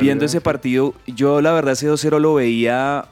viendo 0.00 0.24
ese 0.24 0.40
partido, 0.40 0.94
yo 1.06 1.42
la 1.42 1.52
verdad 1.52 1.72
ese 1.74 1.86
2-0 1.86 2.18
lo 2.18 2.32
veía 2.32 3.04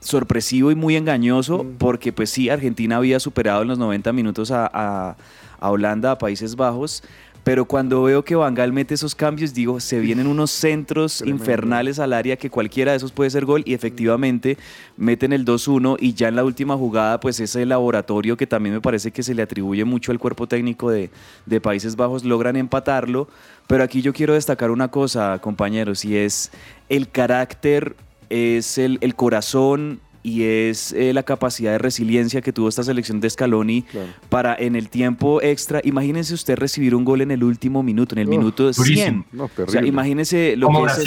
sorpresivo 0.00 0.70
y 0.70 0.74
muy 0.74 0.96
engañoso, 0.96 1.62
mm. 1.62 1.76
porque 1.76 2.10
pues 2.14 2.30
sí, 2.30 2.48
Argentina 2.48 2.96
había 2.96 3.20
superado 3.20 3.60
en 3.60 3.68
los 3.68 3.78
90 3.78 4.10
minutos 4.14 4.50
a, 4.50 5.14
a 5.60 5.70
Holanda, 5.70 6.12
a 6.12 6.18
Países 6.18 6.56
Bajos, 6.56 7.02
pero 7.48 7.64
cuando 7.64 8.02
veo 8.02 8.26
que 8.26 8.34
Bangal 8.34 8.74
mete 8.74 8.92
esos 8.92 9.14
cambios, 9.14 9.54
digo, 9.54 9.80
se 9.80 9.98
vienen 10.00 10.26
unos 10.26 10.50
centros 10.50 11.22
infernales 11.22 11.98
al 11.98 12.12
área 12.12 12.36
que 12.36 12.50
cualquiera 12.50 12.90
de 12.90 12.98
esos 12.98 13.10
puede 13.10 13.30
ser 13.30 13.46
gol 13.46 13.62
y 13.64 13.72
efectivamente 13.72 14.58
meten 14.98 15.32
el 15.32 15.46
2-1 15.46 15.96
y 15.98 16.12
ya 16.12 16.28
en 16.28 16.36
la 16.36 16.44
última 16.44 16.76
jugada, 16.76 17.20
pues 17.20 17.40
ese 17.40 17.64
laboratorio 17.64 18.36
que 18.36 18.46
también 18.46 18.74
me 18.74 18.82
parece 18.82 19.12
que 19.12 19.22
se 19.22 19.32
le 19.32 19.40
atribuye 19.40 19.86
mucho 19.86 20.12
al 20.12 20.18
cuerpo 20.18 20.46
técnico 20.46 20.90
de, 20.90 21.08
de 21.46 21.60
Países 21.62 21.96
Bajos, 21.96 22.22
logran 22.22 22.54
empatarlo. 22.54 23.28
Pero 23.66 23.82
aquí 23.82 24.02
yo 24.02 24.12
quiero 24.12 24.34
destacar 24.34 24.70
una 24.70 24.88
cosa, 24.88 25.38
compañeros, 25.38 26.04
y 26.04 26.18
es 26.18 26.50
el 26.90 27.08
carácter, 27.08 27.96
es 28.28 28.76
el, 28.76 28.98
el 29.00 29.14
corazón 29.14 30.00
y 30.28 30.42
es 30.44 30.92
eh, 30.92 31.12
la 31.12 31.22
capacidad 31.22 31.72
de 31.72 31.78
resiliencia 31.78 32.40
que 32.42 32.52
tuvo 32.52 32.68
esta 32.68 32.82
selección 32.82 33.20
de 33.20 33.30
Scaloni 33.30 33.82
Claro. 33.82 34.08
para 34.28 34.54
en 34.54 34.76
el 34.76 34.88
tiempo 34.88 35.40
extra. 35.42 35.80
Imagínense 35.84 36.34
usted 36.34 36.56
recibir 36.56 36.94
un 36.94 37.04
gol 37.04 37.20
en 37.22 37.30
el 37.30 37.42
último 37.42 37.82
minuto, 37.82 38.14
en 38.14 38.20
el 38.20 38.26
Oh, 38.28 38.30
minuto 38.30 38.72
100. 38.72 38.84
durísimo. 38.84 39.24
No, 39.32 39.50
O 39.66 39.70
sea, 39.70 39.84
imagínense 39.84 40.54
lo 40.56 40.66
Como 40.66 40.84
que 40.86 40.92
es 40.92 40.98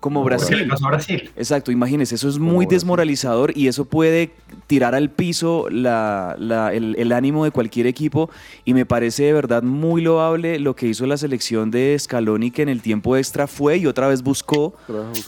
Como 0.00 0.22
Brasil. 0.24 0.68
pasó 0.68 0.86
a 0.86 0.90
Brasil. 0.90 1.30
Exacto, 1.36 1.72
imagínese, 1.72 2.14
eso 2.14 2.28
es 2.28 2.38
muy 2.38 2.66
Brasil. 2.66 2.68
desmoralizador 2.76 3.52
y 3.56 3.66
eso 3.66 3.84
puede 3.84 4.30
tirar 4.68 4.94
al 4.94 5.10
piso 5.10 5.66
la- 5.70 6.36
la- 6.38 6.72
el, 6.72 6.94
el 6.98 7.10
ánimo 7.12 7.44
de 7.44 7.50
cualquier 7.50 7.86
equipo 7.88 8.30
y 8.64 8.74
me 8.74 8.86
parece 8.86 9.24
de 9.24 9.32
verdad 9.32 9.62
muy 9.64 10.00
loable 10.02 10.58
lo 10.60 10.76
que 10.76 10.86
hizo 10.86 11.04
la 11.06 11.16
selección 11.16 11.70
de 11.72 11.96
Scaloni 11.98 12.50
que 12.52 12.62
en 12.62 12.68
el 12.68 12.80
tiempo 12.80 13.16
extra 13.16 13.46
fue 13.48 13.78
y 13.78 13.86
otra 13.86 14.06
vez 14.06 14.22
buscó, 14.22 14.74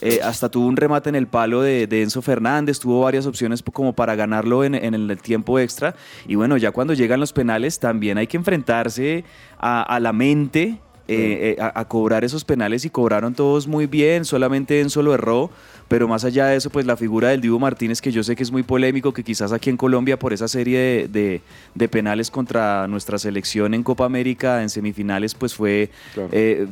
eh, 0.03 0.21
hasta 0.23 0.49
tuvo 0.49 0.67
un 0.67 0.77
remate 0.77 1.09
en 1.09 1.17
el 1.17 1.27
palo 1.27 1.63
de, 1.63 1.87
de 1.89 2.03
Enzo 2.03 2.23
Fernández, 2.23 2.79
tuvo 2.79 3.01
varias 3.01 3.27
opciones 3.27 3.63
como 3.73 3.93
para 3.93 4.15
ganarlo 4.15 4.63
en, 4.63 4.77
en 4.77 4.95
el 4.95 5.19
tiempo 5.21 5.59
extra 5.59 5.97
y 6.29 6.37
bueno, 6.37 6.57
ya 6.57 6.71
cuando 6.71 6.95
llegan 6.95 7.19
los 7.19 7.33
penales 7.33 7.81
también 7.81 8.19
hay 8.19 8.29
que 8.29 8.37
enfrentarse 8.37 9.25
a, 9.59 9.83
a 9.83 9.99
la 10.01 10.13
mente 10.13 10.79
eh, 11.11 11.57
eh, 11.59 11.61
a, 11.61 11.81
a 11.81 11.85
cobrar 11.87 12.25
esos 12.25 12.45
penales 12.45 12.85
y 12.85 12.91
cobraron 12.91 13.35
todos 13.35 13.67
muy 13.67 13.87
bien, 13.87 14.25
solamente 14.25 14.81
Enzo 14.81 15.03
lo 15.03 15.13
erró, 15.15 15.51
pero 15.89 16.07
más 16.07 16.25
allá 16.25 16.47
de 16.47 16.57
eso, 16.57 16.71
pues 16.71 16.87
la 16.87 16.97
figura 16.97 17.31
del 17.31 17.41
Dibu 17.41 17.59
Martínez, 17.59 18.01
que 18.01 18.13
yo 18.13 18.23
sé 18.23 18.37
que 18.37 18.43
es 18.45 18.53
muy 18.53 18.63
polémico, 18.63 19.13
que 19.13 19.25
quizás 19.25 19.53
aquí 19.53 19.71
en 19.71 19.77
Colombia 19.77 20.19
por 20.19 20.33
esa 20.33 20.47
serie 20.47 20.79
de, 20.79 21.09
de- 21.09 21.41
de 21.75 21.89
penales 21.89 22.31
contra 22.31 22.87
nuestra 22.87 23.19
selección 23.19 23.75
en 23.75 23.83
Copa 23.83 24.05
América 24.05 24.63
en 24.63 24.69
semifinales, 24.71 25.35
pues 25.35 25.55
fue, 25.55 25.91
Claro. 26.15 26.29
eh, 26.33 26.67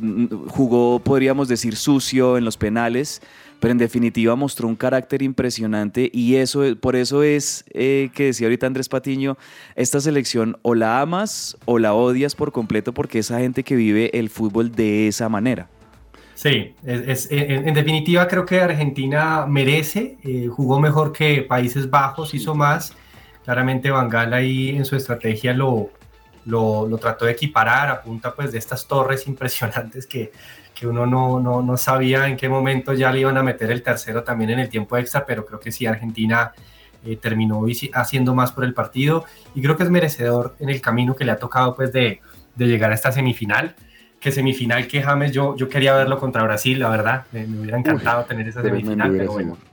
jugó, 0.47 0.99
podríamos 0.99 1.47
decir, 1.47 1.75
sucio 1.75 2.37
en 2.37 2.45
los 2.45 2.57
penales. 2.57 3.21
Pero 3.59 3.71
en 3.73 3.77
definitiva 3.77 4.35
mostró 4.35 4.67
un 4.67 4.75
carácter 4.75 5.21
impresionante 5.21 6.09
y 6.13 6.35
eso, 6.35 6.63
por 6.79 6.95
eso 6.95 7.23
es 7.23 7.65
eh, 7.73 8.09
que 8.13 8.25
decía 8.25 8.47
ahorita 8.47 8.67
Andrés 8.67 8.87
Patiño, 8.87 9.37
esta 9.75 9.99
selección 9.99 10.57
o 10.61 10.75
la 10.75 11.01
amas 11.01 11.57
o 11.65 11.77
la 11.77 11.93
odias 11.93 12.35
por 12.35 12.51
completo 12.51 12.93
porque 12.93 13.19
esa 13.19 13.39
gente 13.39 13.63
que 13.63 13.75
vive 13.75 14.17
el 14.17 14.29
fútbol 14.29 14.71
de 14.71 15.07
esa 15.07 15.27
manera. 15.27 15.67
Sí, 16.35 16.73
es, 16.85 17.27
en, 17.31 17.73
definitiva 17.73 18.25
creo 18.29 18.45
que 18.45 18.61
Argentina 18.61 19.45
merece, 19.45 20.17
eh, 20.23 20.47
jugó 20.47 20.79
mejor 20.79 21.11
que 21.11 21.41
Países 21.41 21.89
Bajos, 21.89 22.33
hizo 22.33 22.55
más. 22.55 22.93
Claramente 23.43 23.91
Van 23.91 24.33
ahí 24.33 24.69
en 24.69 24.85
su 24.85 24.95
estrategia 24.95 25.53
lo, 25.53 25.89
lo, 26.45 26.87
lo 26.87 26.97
trató 26.97 27.25
de 27.25 27.33
equiparar 27.33 27.89
a 27.89 28.01
punta 28.01 28.33
pues 28.33 28.53
de 28.53 28.57
estas 28.57 28.87
torres 28.87 29.27
impresionantes 29.27 30.07
que, 30.07 30.31
que 30.79 30.87
uno 30.87 31.05
no, 31.05 31.41
no, 31.41 31.61
no 31.61 31.75
sabía 31.75 32.27
en 32.27 32.37
qué 32.37 32.47
momento 32.47 32.93
ya 32.93 33.11
le 33.11 33.19
iban 33.19 33.37
a 33.37 33.43
meter 33.43 33.69
el 33.69 33.83
tercero 33.83 34.23
también 34.23 34.51
en 34.51 34.59
el 34.59 34.69
tiempo 34.69 34.95
extra, 34.95 35.25
pero 35.25 35.45
creo 35.45 35.59
que 35.59 35.73
sí, 35.73 35.85
Argentina 35.85 36.53
eh, 37.05 37.17
terminó 37.17 37.65
haciendo 37.93 38.33
más 38.33 38.53
por 38.53 38.63
el 38.63 38.73
partido 38.73 39.25
y 39.53 39.61
creo 39.61 39.75
que 39.75 39.83
es 39.83 39.89
merecedor 39.89 40.55
en 40.59 40.69
el 40.69 40.79
camino 40.79 41.15
que 41.15 41.25
le 41.25 41.31
ha 41.31 41.37
tocado 41.37 41.75
pues 41.75 41.91
de, 41.91 42.21
de 42.55 42.65
llegar 42.65 42.91
a 42.91 42.95
esta 42.95 43.11
semifinal 43.11 43.75
que 44.21 44.31
semifinal 44.31 44.87
que 44.87 45.01
James, 45.01 45.31
yo, 45.33 45.55
yo 45.57 45.67
quería 45.67 45.93
verlo 45.95 46.17
contra 46.17 46.43
Brasil, 46.43 46.79
la 46.79 46.89
verdad, 46.89 47.25
me, 47.33 47.45
me 47.45 47.59
hubiera 47.59 47.77
encantado 47.77 48.23
tener 48.23 48.47
esa 48.47 48.61
semifinal, 48.61 49.11
pero 49.11 49.31
bueno, 49.31 49.55
sido. 49.55 49.69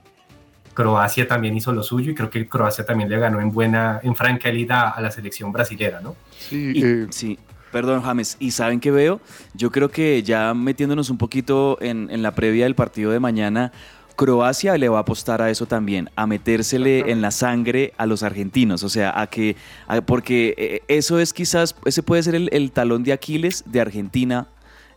Croacia 0.73 1.27
también 1.27 1.55
hizo 1.55 1.71
lo 1.71 1.83
suyo 1.83 2.11
y 2.11 2.15
creo 2.15 2.29
que 2.29 2.47
Croacia 2.47 2.85
también 2.85 3.09
le 3.09 3.17
ganó 3.17 3.41
en 3.41 3.51
buena, 3.51 3.99
en 4.03 4.15
franquelidad 4.15 4.93
a 4.95 5.01
la 5.01 5.11
selección 5.11 5.51
brasilera, 5.51 6.01
¿no? 6.01 6.15
Sí, 6.37 6.71
Y- 6.75 6.85
eh, 6.85 7.07
sí, 7.09 7.37
perdón 7.71 8.01
James, 8.01 8.37
¿y 8.39 8.51
saben 8.51 8.79
qué 8.79 8.91
veo? 8.91 9.19
Yo 9.53 9.71
creo 9.71 9.89
que 9.89 10.23
ya 10.23 10.53
metiéndonos 10.53 11.09
un 11.09 11.17
poquito 11.17 11.77
en, 11.81 12.09
en 12.11 12.21
la 12.23 12.31
previa 12.35 12.65
del 12.65 12.75
partido 12.75 13.11
de 13.11 13.19
mañana, 13.19 13.71
Croacia 14.15 14.75
le 14.79 14.89
va 14.89 14.97
a 14.97 15.01
apostar 15.01 15.41
a 15.43 15.51
eso 15.51 15.67
también, 15.67 16.09
a 16.15 16.25
metérsele 16.25 17.11
en 17.11 17.21
la 17.21 17.29
sangre 17.29 17.93
a 17.97 18.07
los 18.07 18.23
argentinos, 18.23 18.83
o 18.83 18.89
sea, 18.89 19.19
a 19.21 19.27
que, 19.27 19.55
a- 19.87 20.01
porque 20.01 20.55
eh, 20.57 20.81
eso 20.87 21.19
es 21.19 21.33
quizás, 21.33 21.75
ese 21.85 22.01
puede 22.01 22.23
ser 22.23 22.33
el, 22.33 22.49
el 22.51 22.71
talón 22.71 23.03
de 23.03 23.13
Aquiles 23.13 23.63
de 23.67 23.79
Argentina 23.79 24.47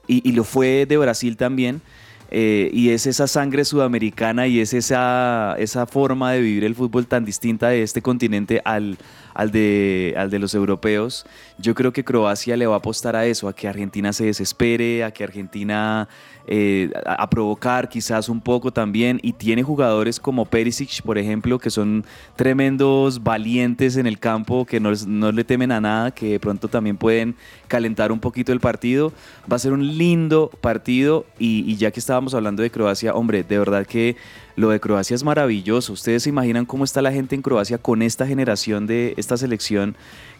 y, 0.06 0.26
y 0.26 0.32
lo 0.32 0.44
fue 0.44 0.86
de 0.86 0.96
Brasil 0.96 1.36
también. 1.36 1.82
Eh, 2.30 2.70
y 2.72 2.90
es 2.90 3.06
esa 3.06 3.26
sangre 3.26 3.64
sudamericana 3.64 4.46
y 4.46 4.60
es 4.60 4.72
esa, 4.72 5.56
esa 5.58 5.86
forma 5.86 6.32
de 6.32 6.40
vivir 6.40 6.64
el 6.64 6.74
fútbol 6.74 7.06
tan 7.06 7.24
distinta 7.24 7.68
de 7.68 7.82
este 7.82 8.02
continente 8.02 8.60
al, 8.64 8.98
al, 9.34 9.50
de, 9.50 10.14
al 10.16 10.30
de 10.30 10.38
los 10.38 10.54
europeos. 10.54 11.26
Yo 11.58 11.74
creo 11.74 11.92
que 11.92 12.04
Croacia 12.04 12.56
le 12.56 12.66
va 12.66 12.74
a 12.74 12.78
apostar 12.78 13.16
a 13.16 13.26
eso, 13.26 13.48
a 13.48 13.54
que 13.54 13.68
Argentina 13.68 14.12
se 14.12 14.24
desespere, 14.24 15.04
a 15.04 15.10
que 15.10 15.24
Argentina 15.24 16.08
eh, 16.46 16.90
a, 17.04 17.22
a 17.22 17.30
provocar 17.30 17.88
quizás 17.88 18.28
un 18.28 18.40
poco 18.40 18.72
también. 18.72 19.20
Y 19.22 19.32
tiene 19.32 19.62
jugadores 19.62 20.18
como 20.20 20.46
Perisic, 20.46 21.02
por 21.02 21.18
ejemplo, 21.18 21.58
que 21.58 21.70
son 21.70 22.04
tremendos 22.36 23.22
valientes 23.22 23.96
en 23.96 24.06
el 24.06 24.18
campo, 24.18 24.64
que 24.64 24.80
no, 24.80 24.92
no 25.06 25.32
le 25.32 25.44
temen 25.44 25.72
a 25.72 25.80
nada, 25.80 26.10
que 26.12 26.32
de 26.32 26.40
pronto 26.40 26.68
también 26.68 26.96
pueden 26.96 27.34
calentar 27.68 28.10
un 28.12 28.20
poquito 28.20 28.52
el 28.52 28.60
partido. 28.60 29.12
Va 29.50 29.56
a 29.56 29.58
ser 29.58 29.72
un 29.72 29.98
lindo 29.98 30.50
partido 30.60 31.26
y, 31.38 31.70
y 31.70 31.76
ya 31.76 31.90
que 31.90 32.00
estábamos 32.20 32.34
hablando 32.34 32.62
de 32.62 32.70
Croacia, 32.70 33.14
hombre, 33.14 33.42
de 33.42 33.58
verdad 33.58 33.86
que 33.86 34.14
lo 34.56 34.68
de 34.70 34.78
Croacia 34.78 35.14
es 35.14 35.24
maravilloso. 35.24 35.94
Ustedes 35.94 36.24
se 36.24 36.28
imaginan 36.28 36.66
cómo 36.66 36.84
está 36.84 37.00
la 37.00 37.10
gente 37.12 37.34
en 37.34 37.40
Croacia 37.40 37.78
con 37.78 38.02
esta 38.02 38.26
generación 38.26 38.86
de 38.86 39.14
esta 39.16 39.36
selección 39.38 39.96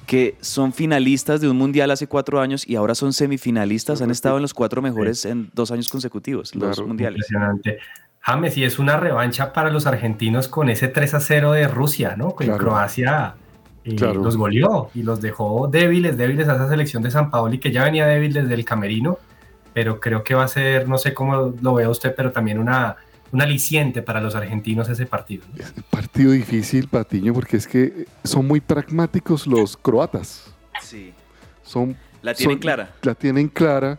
que 0.07 0.35
son 0.43 0.73
finalistas 0.75 1.41
de 1.41 1.49
un 1.49 1.57
mundial 1.57 1.91
hace 1.91 2.07
cuatro 2.07 2.41
años 2.41 2.69
y 2.69 2.77
ahora 2.77 2.95
son 2.95 3.13
semifinalistas, 3.15 4.03
han 4.03 4.11
estado 4.11 4.37
en 4.37 4.43
los 4.43 4.53
cuatro 4.53 4.83
mejores 4.83 5.25
en 5.25 5.49
dos 5.55 5.71
años 5.71 5.89
consecutivos, 5.89 6.55
los 6.55 6.77
Claro, 6.77 6.89
mundiales. 6.89 7.19
Impresionante. 7.31 7.79
James, 8.21 8.57
y 8.59 8.65
es 8.65 8.79
una 8.79 8.99
revancha 8.99 9.53
para 9.55 9.71
los 9.71 9.87
argentinos 9.87 10.49
con 10.49 10.69
ese 10.69 10.89
3 10.89 11.15
a 11.15 11.21
0 11.21 11.53
de 11.53 11.67
Rusia, 11.69 12.15
¿no? 12.17 12.37
Que 12.37 12.45
Claro. 12.45 12.59
Croacia 12.59 13.35
eh, 13.85 13.95
Claro. 13.97 14.23
los 14.23 14.37
goleó 14.37 14.91
y 14.95 15.03
los 15.03 15.23
dejó 15.23 15.69
débiles, 15.69 16.19
débiles 16.19 16.47
a 16.49 16.57
esa 16.57 16.69
selección 16.69 17.03
de 17.03 17.11
San 17.11 17.31
Paoli 17.31 17.59
que 17.59 17.71
ya 17.73 17.85
venía 17.85 18.07
débil 18.07 18.35
desde 18.35 18.53
el 18.53 18.65
camerino, 18.67 19.17
pero 19.73 20.01
creo 20.01 20.25
que 20.25 20.35
va 20.35 20.45
a 20.45 20.49
ser, 20.49 20.89
no 20.89 20.99
sé 20.99 21.15
cómo 21.15 21.55
lo 21.61 21.75
vea 21.75 21.89
usted, 21.89 22.15
pero 22.15 22.33
también 22.33 22.59
una, 22.59 22.97
un 23.33 23.41
aliciente 23.43 24.03
para 24.03 24.21
los 24.21 24.35
argentinos 24.35 24.89
ese 24.89 25.07
partido. 25.07 25.45
¿no? 25.57 25.63
es 25.65 25.73
un 25.77 25.83
partido 25.85 26.33
difícil, 26.33 26.89
Patiño, 26.89 27.33
porque 27.35 27.57
es 27.57 27.67
que 27.67 28.07
son 28.25 28.47
muy 28.47 28.61
pragmáticos 28.61 29.47
los 29.47 29.77
croatas. 29.77 30.53
Sí. 30.83 31.13
Son, 31.63 31.97
La 32.23 32.35
tienen 32.35 32.57
son- 32.57 32.61
clara. 32.61 32.91
La 33.03 33.15
tienen 33.15 33.49
clara. 33.49 33.99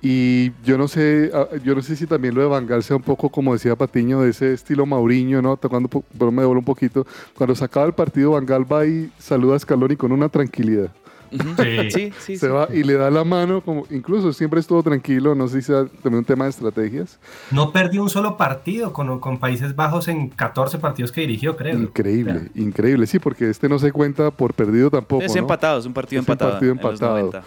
Y 0.00 0.52
yo 0.62 0.78
no 0.78 0.86
sé, 0.86 1.30
ah, 1.34 1.48
yo 1.64 1.74
no 1.74 1.82
sé 1.82 1.96
si 1.96 2.06
también 2.06 2.32
lo 2.32 2.40
de 2.40 2.46
Van 2.46 2.66
Gaal 2.68 2.84
sea 2.84 2.94
un 2.94 3.02
poco, 3.02 3.30
como 3.30 3.52
decía 3.52 3.74
Patiño, 3.74 4.20
de 4.20 4.30
ese 4.30 4.52
estilo 4.52 4.86
Mauriño, 4.86 5.42
¿no? 5.42 5.56
Tocando, 5.56 5.88
po- 5.88 6.04
pero 6.16 6.30
me 6.30 6.42
devuelvo 6.42 6.60
un 6.60 6.64
poquito. 6.64 7.04
Cuando 7.34 7.56
se 7.56 7.64
acaba 7.64 7.84
el 7.86 7.94
partido, 7.94 8.30
Van 8.32 8.46
Gaal 8.46 8.70
va 8.72 8.86
y 8.86 9.10
saluda 9.18 9.56
a 9.56 9.58
Scaloni 9.58 9.96
con 9.96 10.12
una 10.12 10.28
tranquilidad. 10.28 10.92
Sí. 11.30 11.90
Sí, 11.90 12.12
sí, 12.18 12.36
se 12.36 12.46
sí. 12.46 12.52
va 12.52 12.68
y 12.72 12.82
le 12.84 12.94
da 12.94 13.10
la 13.10 13.24
mano, 13.24 13.60
como 13.62 13.84
incluso 13.90 14.32
siempre 14.32 14.60
estuvo 14.60 14.82
tranquilo, 14.82 15.34
no 15.34 15.48
sé 15.48 15.60
si 15.60 15.66
sea 15.68 15.84
también 15.86 16.18
un 16.20 16.24
tema 16.24 16.44
de 16.44 16.50
estrategias. 16.50 17.18
No 17.50 17.72
perdió 17.72 18.02
un 18.02 18.10
solo 18.10 18.36
partido 18.36 18.92
con, 18.92 19.18
con 19.20 19.38
Países 19.38 19.74
Bajos 19.76 20.08
en 20.08 20.28
14 20.28 20.78
partidos 20.78 21.12
que 21.12 21.22
dirigió, 21.22 21.56
creo. 21.56 21.78
Increíble, 21.78 22.50
increíble, 22.54 23.06
sí, 23.06 23.18
porque 23.18 23.48
este 23.50 23.68
no 23.68 23.78
se 23.78 23.92
cuenta 23.92 24.30
por 24.30 24.54
perdido 24.54 24.90
tampoco. 24.90 25.22
Es 25.24 25.34
¿no? 25.34 25.40
empatado, 25.40 25.78
es 25.78 25.86
un 25.86 25.92
partido 25.94 26.20
Es 26.22 26.26
un 26.28 26.32
empatado. 26.32 26.52
partido 26.52 26.72
en 26.72 26.78
los 26.78 26.84
empatado. 26.92 27.16
90. 27.18 27.42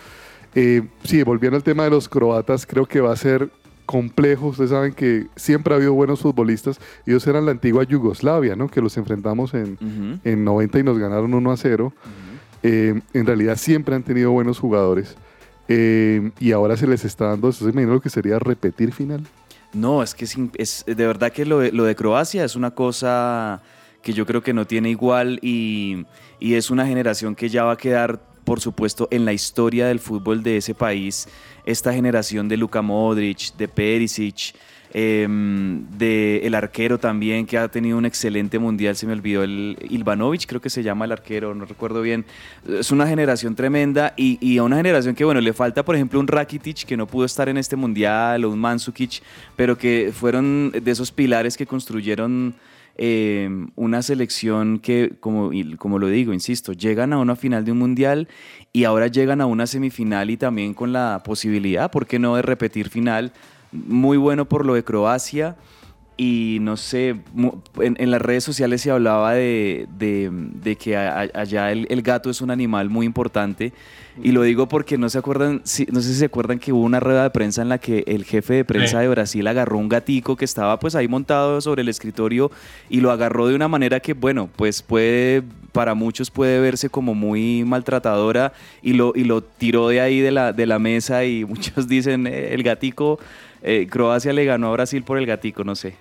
Eh, 0.56 0.84
sí, 1.04 1.24
volviendo 1.24 1.56
al 1.58 1.64
tema 1.64 1.84
de 1.86 1.90
los 1.92 2.10
croatas, 2.10 2.66
creo 2.66 2.86
que 2.86 3.00
va 3.02 3.14
a 3.14 3.16
ser 3.16 3.50
complejo. 3.86 4.48
Ustedes 4.48 4.70
saben 4.70 4.94
que 4.94 5.28
siempre 5.36 5.74
ha 5.74 5.78
habido 5.78 5.94
buenos 5.94 6.20
futbolistas. 6.22 6.80
Ellos 7.06 7.26
eran 7.28 7.46
la 7.46 7.52
antigua 7.52 7.84
Yugoslavia, 7.84 8.56
¿no? 8.56 8.68
Que 8.70 8.82
los 8.82 8.96
enfrentamos 8.98 9.54
en, 9.54 9.74
Ujú, 9.74 10.20
en 10.24 10.44
90 10.46 10.80
y 10.80 10.84
nos 10.84 10.98
ganaron 10.98 11.34
1 11.34 11.52
a 11.52 11.58
0. 11.58 11.86
ujú. 11.96 12.31
Eh, 12.64 13.02
en 13.14 13.26
realidad 13.26 13.58
siempre 13.58 13.96
han 13.96 14.04
tenido 14.04 14.32
buenos 14.32 14.60
jugadores. 14.60 15.16
Eh, 15.68 16.32
y 16.40 16.52
ahora 16.52 16.76
se 16.76 16.88
les 16.88 17.06
está 17.06 17.28
dando, 17.28 17.52
¿se 17.52 17.64
imagina 17.64 17.94
lo 17.94 18.02
que 18.02 18.10
sería 18.10 18.40
repetir 18.40 18.92
final? 18.92 19.24
No, 19.74 20.04
es 20.04 20.14
que 20.14 20.26
es, 20.58 20.84
de 20.86 21.08
verdad 21.08 21.32
que 21.32 21.46
lo 21.46 21.60
de, 21.60 21.72
lo 21.72 21.86
de 21.86 21.96
Croacia 21.96 22.44
es 22.44 22.56
una 22.56 22.72
cosa 22.72 23.62
que 24.02 24.12
yo 24.14 24.26
creo 24.26 24.42
que 24.42 24.54
no 24.54 24.68
tiene 24.68 24.90
igual 24.90 25.40
y, 25.42 26.06
y 26.40 26.56
es 26.56 26.72
una 26.72 26.86
generación 26.86 27.36
que 27.36 27.48
ya 27.48 27.64
va 27.64 27.74
a 27.74 27.78
quedar, 27.78 28.20
por 28.44 28.60
supuesto, 28.60 29.08
en 29.12 29.24
la 29.24 29.32
historia 29.32 29.88
del 29.88 30.00
fútbol 30.00 30.44
de 30.44 30.58
ese 30.58 30.74
país. 30.74 31.30
Esta 31.66 31.94
generación 31.94 32.50
de 32.50 32.58
Luka 32.58 32.82
Modric, 32.82 33.56
de 33.56 33.68
Perisic, 33.68 34.56
em, 34.94 35.86
de 35.98 36.42
el 36.44 36.56
arquero 36.56 37.00
también, 37.00 37.46
que 37.46 37.58
ha 37.58 37.68
tenido 37.68 37.98
un 37.98 38.06
excelente 38.06 38.60
mundial, 38.60 38.96
se 38.96 39.08
me 39.08 39.14
olvidó, 39.14 39.44
el 39.44 39.78
Ilvanovic, 39.90 40.46
creo 40.46 40.62
que 40.62 40.70
se 40.70 40.84
llama 40.84 41.06
el 41.06 41.12
arquero, 41.12 41.56
no 41.56 41.66
recuerdo 41.66 42.02
bien. 42.02 42.26
Es 42.68 42.92
una 42.92 43.08
generación 43.08 43.56
tremenda 43.56 44.14
y, 44.18 44.38
y 44.42 44.58
a 44.58 44.64
una 44.64 44.78
generación 44.78 45.16
que, 45.16 45.24
bueno, 45.26 45.42
le 45.42 45.54
falta, 45.54 45.84
por 45.84 45.96
ejemplo, 45.96 46.20
un 46.20 46.28
Rakitic 46.28 46.86
que 46.86 46.98
no 46.98 47.08
pudo 47.08 47.26
estar 47.26 47.50
en 47.50 47.58
este 47.58 47.76
mundial 47.76 48.46
o 48.46 48.50
un 48.50 48.60
Mandzukic, 48.60 49.22
pero 49.56 49.78
que 49.78 50.12
fueron 50.14 50.72
de 50.72 50.92
esos 50.92 51.12
pilares 51.12 51.58
que 51.58 51.66
construyeron 51.66 52.56
eh, 52.98 53.50
una 53.76 54.02
selección 54.02 54.80
que, 54.80 55.14
como, 55.20 55.52
como 55.78 55.98
lo 55.98 56.08
digo, 56.08 56.34
insisto, 56.34 56.74
llegan 56.74 57.14
a 57.14 57.18
una 57.18 57.36
final 57.36 57.66
de 57.66 57.72
un 57.72 57.80
mundial 57.80 58.28
y 58.74 58.84
ahora 58.84 59.08
llegan 59.08 59.42
a 59.42 59.46
una 59.46 59.66
semifinal 59.66 60.30
y 60.30 60.38
también 60.38 60.74
con 60.74 60.94
la 60.94 61.22
posibilidad, 61.24 61.90
¿por 61.90 62.06
qué 62.06 62.20
no?, 62.20 62.36
de 62.36 62.42
repetir 62.42 62.90
final. 62.90 63.32
Muy 63.72 64.18
bueno 64.18 64.46
por 64.46 64.66
lo 64.66 64.74
de 64.74 64.84
Croacia. 64.84 65.56
y 66.18 66.60
no 66.62 66.78
sé, 66.78 67.16
en, 67.80 68.12
las 68.12 68.22
redes 68.22 68.44
sociales 68.44 68.82
se 68.82 68.92
hablaba 68.92 69.34
de, 69.34 69.88
que 70.80 70.96
allá 70.96 71.72
el, 71.72 72.02
gato 72.04 72.30
es 72.30 72.42
un 72.42 72.52
animal 72.52 72.90
muy 72.90 73.06
importante. 73.06 73.74
Y 74.22 74.34
lo 74.34 74.44
digo 74.44 74.68
porque 74.68 74.98
no 74.98 75.10
se 75.10 75.18
acuerdan, 75.18 75.64
no 75.92 76.02
sé 76.02 76.10
si 76.10 76.16
se 76.16 76.26
acuerdan 76.26 76.60
que 76.60 76.74
hubo 76.74 76.82
una 76.82 77.00
rueda 77.00 77.24
de 77.24 77.30
prensa 77.30 77.62
en 77.62 77.70
la 77.70 77.78
que 77.78 78.04
el 78.08 78.26
jefe 78.26 78.56
de 78.56 78.66
prensa 78.66 79.00
de 79.00 79.08
Brasil 79.08 79.48
agarró 79.48 79.78
un 79.78 79.88
gatico 79.88 80.36
que 80.36 80.44
estaba 80.44 80.78
pues 80.80 80.96
ahí 80.96 81.08
montado 81.08 81.62
sobre 81.62 81.82
el 81.82 81.90
escritorio 81.90 82.52
y 82.90 83.00
lo 83.00 83.12
agarró 83.12 83.48
de 83.48 83.56
una 83.56 83.70
manera 83.70 84.02
que, 84.02 84.14
bueno, 84.14 84.50
pues 84.56 84.82
puede, 84.82 85.44
para 85.72 85.96
muchos 85.96 86.30
puede 86.30 86.60
verse 86.60 86.90
como 86.90 87.16
muy 87.16 87.64
maltratadora 87.64 88.52
y 88.82 88.94
lo, 88.94 89.14
y 89.16 89.24
lo 89.24 89.42
tiró 89.42 89.88
de 89.88 90.02
ahí 90.02 90.20
de 90.20 90.32
la, 90.32 90.52
de 90.52 90.66
la 90.66 90.78
mesa 90.78 91.24
y 91.24 91.46
muchos 91.52 91.88
dicen, 91.88 92.28
eh, 92.28 92.54
el 92.54 92.64
gatico, 92.64 93.18
eh, 93.62 93.88
Croacia 93.90 94.34
le 94.34 94.46
ganó 94.46 94.70
a 94.70 94.72
Brasil 94.72 95.04
por 95.04 95.18
el 95.18 95.26
gatico, 95.26 95.64
no 95.64 95.76
sé. 95.76 95.96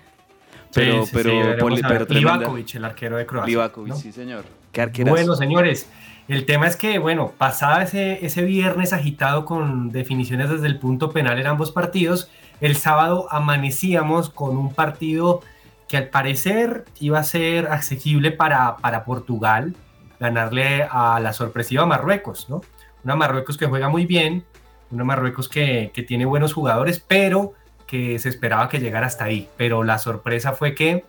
Pero, 0.73 1.03
pero, 1.11 1.69
Livakovic, 2.07 2.75
el 2.75 2.85
arquero 2.85 3.17
de 3.17 3.25
Croacia. 3.25 3.49
Livakovic, 3.49 3.93
sí, 3.95 4.11
señor. 4.11 4.45
¿Qué 4.71 5.03
bueno, 5.03 5.35
señores, 5.35 5.89
el 6.29 6.45
tema 6.45 6.65
es 6.67 6.77
que, 6.77 6.97
bueno, 6.97 7.33
pasaba 7.37 7.83
ese, 7.83 8.25
ese 8.25 8.43
viernes 8.43 8.93
agitado 8.93 9.43
con 9.43 9.91
definiciones 9.91 10.49
desde 10.49 10.67
el 10.67 10.79
punto 10.79 11.11
penal 11.11 11.37
en 11.39 11.47
ambos 11.47 11.71
partidos, 11.71 12.29
el 12.61 12.77
sábado 12.77 13.27
amanecíamos 13.31 14.29
con 14.29 14.55
un 14.55 14.73
partido 14.73 15.41
que 15.89 15.97
al 15.97 16.07
parecer 16.07 16.85
iba 17.01 17.19
a 17.19 17.23
ser 17.23 17.67
accesible 17.67 18.31
para, 18.31 18.77
para 18.77 19.03
Portugal, 19.03 19.75
ganarle 20.21 20.87
a 20.89 21.19
la 21.19 21.33
sorpresiva 21.33 21.85
Marruecos, 21.85 22.49
¿no? 22.49 22.61
Una 23.03 23.17
Marruecos 23.17 23.57
que 23.57 23.65
juega 23.65 23.89
muy 23.89 24.05
bien, 24.05 24.45
una 24.91 25.03
Marruecos 25.03 25.49
que, 25.49 25.91
que 25.93 26.03
tiene 26.03 26.25
buenos 26.25 26.53
jugadores, 26.53 27.03
pero 27.05 27.53
que 27.87 28.19
se 28.19 28.29
esperaba 28.29 28.69
que 28.69 28.79
llegara 28.79 29.07
hasta 29.07 29.25
ahí, 29.25 29.49
pero 29.57 29.83
la 29.83 29.97
sorpresa 29.97 30.53
fue 30.53 30.75
que 30.75 31.05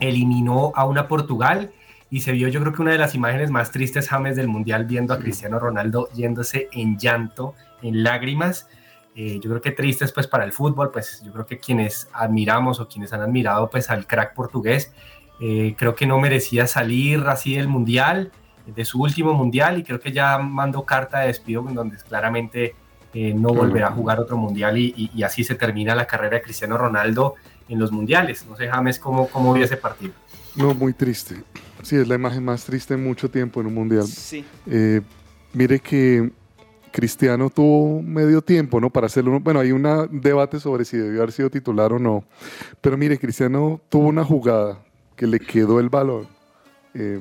eliminó 0.00 0.72
a 0.74 0.84
una 0.84 1.08
Portugal 1.08 1.70
y 2.10 2.20
se 2.20 2.32
vio 2.32 2.48
yo 2.48 2.60
creo 2.60 2.72
que 2.72 2.82
una 2.82 2.92
de 2.92 2.98
las 2.98 3.14
imágenes 3.14 3.50
más 3.50 3.70
tristes 3.70 4.08
James 4.08 4.36
del 4.36 4.48
Mundial 4.48 4.84
viendo 4.84 5.12
a 5.12 5.18
Cristiano 5.18 5.58
Ronaldo 5.58 6.08
yéndose 6.14 6.68
en 6.72 6.98
llanto, 6.98 7.54
en 7.82 8.02
lágrimas. 8.02 8.68
Eh, 9.14 9.40
yo 9.42 9.50
creo 9.50 9.60
que 9.60 9.72
tristes 9.72 10.12
pues 10.12 10.26
para 10.26 10.44
el 10.44 10.52
fútbol, 10.52 10.90
pues 10.92 11.22
yo 11.24 11.32
creo 11.32 11.46
que 11.46 11.58
quienes 11.58 12.08
admiramos 12.12 12.80
o 12.80 12.88
quienes 12.88 13.12
han 13.12 13.22
admirado 13.22 13.70
pues 13.70 13.90
al 13.90 14.06
crack 14.06 14.34
portugués, 14.34 14.92
eh, 15.40 15.74
creo 15.76 15.94
que 15.94 16.06
no 16.06 16.18
merecía 16.18 16.66
salir 16.66 17.20
así 17.26 17.54
del 17.54 17.68
Mundial, 17.68 18.30
de 18.66 18.84
su 18.84 19.00
último 19.00 19.32
Mundial 19.32 19.78
y 19.78 19.84
creo 19.84 20.00
que 20.00 20.12
ya 20.12 20.38
mandó 20.38 20.84
carta 20.84 21.20
de 21.20 21.28
despido 21.28 21.62
donde 21.62 21.96
claramente 21.98 22.74
eh, 23.18 23.32
no 23.32 23.48
volverá 23.54 23.88
a 23.88 23.92
jugar 23.92 24.20
otro 24.20 24.36
mundial 24.36 24.76
y, 24.76 25.10
así 25.22 25.42
se 25.42 25.54
termina 25.54 25.94
la 25.94 26.06
carrera 26.06 26.36
de 26.36 26.42
Cristiano 26.42 26.76
Ronaldo 26.76 27.36
en 27.66 27.78
los 27.78 27.90
mundiales. 27.90 28.44
No 28.46 28.54
sé, 28.56 28.68
James, 28.68 28.98
cómo, 28.98 29.28
cómo 29.28 29.54
vio 29.54 29.64
ese 29.64 29.78
partido. 29.78 30.12
No, 30.54 30.74
muy 30.74 30.92
triste. 30.92 31.36
Sí, 31.80 31.96
es 31.96 32.06
la 32.06 32.16
imagen 32.16 32.44
más 32.44 32.66
triste 32.66 32.92
en 32.92 33.02
mucho 33.02 33.30
tiempo 33.30 33.62
en 33.62 33.68
un 33.68 33.74
mundial. 33.74 34.06
Sí. 34.06 34.44
Eh, 34.66 35.00
mire 35.54 35.80
que 35.80 36.30
Cristiano 36.92 37.48
tuvo 37.48 38.02
medio 38.02 38.42
tiempo, 38.42 38.82
¿no? 38.82 38.90
Para 38.90 39.06
hacerlo. 39.06 39.40
Bueno, 39.40 39.60
hay 39.60 39.72
un 39.72 40.10
debate 40.10 40.60
sobre 40.60 40.84
si 40.84 40.98
debió 40.98 41.22
haber 41.22 41.32
sido 41.32 41.48
titular 41.48 41.94
o 41.94 41.98
no. 41.98 42.22
Pero 42.82 42.98
mire, 42.98 43.18
Cristiano 43.18 43.80
tuvo 43.88 44.08
una 44.08 44.26
jugada 44.26 44.84
que 45.16 45.26
le 45.26 45.40
quedó 45.40 45.80
el 45.80 45.88
balón 45.88 46.28
eh, 46.92 47.18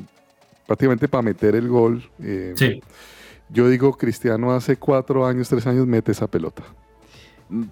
prácticamente 0.68 1.08
para 1.08 1.22
meter 1.22 1.56
el 1.56 1.70
gol. 1.70 2.04
sí 2.56 2.82
yo 3.50 3.70
digo, 3.70 3.98
Cristiano 3.98 4.52
hace 4.54 4.78
cuatro 4.78 5.26
años, 5.26 5.50
tres 5.50 5.66
años 5.68 5.86
mete 5.86 6.12
esa 6.12 6.28
pelota. 6.28 6.64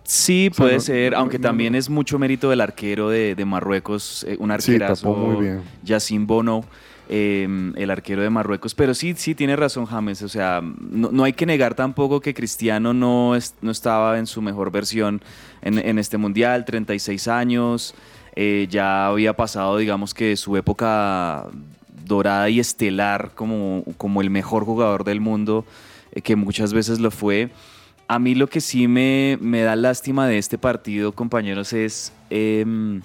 Sí, 0.03 0.51
puede 0.55 0.79
ser, 0.79 1.15
aunque 1.15 1.39
también 1.39 1.73
es 1.73 1.89
mucho 1.89 2.19
mérito 2.19 2.49
del 2.49 2.61
arquero 2.61 3.09
de, 3.09 3.43
Marruecos, 3.45 4.23
eh, 4.27 4.37
un 4.39 4.51
arquerazo, 4.51 5.13
muy 5.13 5.41
bien. 5.43 5.61
Yacine 5.83 6.25
Bono, 6.25 6.63
em, 7.09 7.73
el 7.75 7.89
arquero 7.89 8.21
de 8.21 8.29
Marruecos. 8.29 8.75
Pero 8.75 8.93
sí, 8.93 9.15
sí, 9.17 9.33
tiene 9.33 9.55
razón 9.55 9.85
James, 9.85 10.21
o 10.21 10.29
sea, 10.29 10.61
no, 10.61 11.23
hay 11.23 11.33
que 11.33 11.47
negar 11.47 11.73
tampoco 11.73 12.21
que 12.21 12.35
Cristiano 12.35 12.93
no, 12.93 13.33
no 13.61 13.71
estaba 13.71 14.19
en 14.19 14.27
su 14.27 14.43
mejor 14.43 14.71
versión 14.71 15.23
en, 15.63 15.97
este 15.97 16.17
Mundial, 16.17 16.65
36 16.65 17.27
años, 17.27 17.95
eh, 18.35 18.67
ya 18.69 19.07
había 19.07 19.33
pasado, 19.35 19.77
digamos 19.77 20.13
que 20.13 20.37
su 20.37 20.55
época 20.55 21.47
dorada 22.13 22.49
y 22.49 22.59
estelar 22.59 23.31
como, 23.35 23.83
como 23.97 24.21
el 24.21 24.29
mejor 24.29 24.65
jugador 24.65 25.03
del 25.03 25.19
mundo, 25.19 25.65
eh, 26.11 26.21
que 26.21 26.35
muchas 26.35 26.73
veces 26.73 26.99
lo 26.99 27.11
fue. 27.11 27.49
A 28.07 28.19
mí 28.19 28.35
lo 28.35 28.47
que 28.47 28.61
sí 28.61 28.87
me, 28.87 29.37
me 29.41 29.61
da 29.61 29.75
lástima 29.75 30.27
de 30.27 30.37
este 30.37 30.57
partido, 30.57 31.11
compañeros, 31.11 31.73
es... 31.73 32.13
Em, 32.29 33.01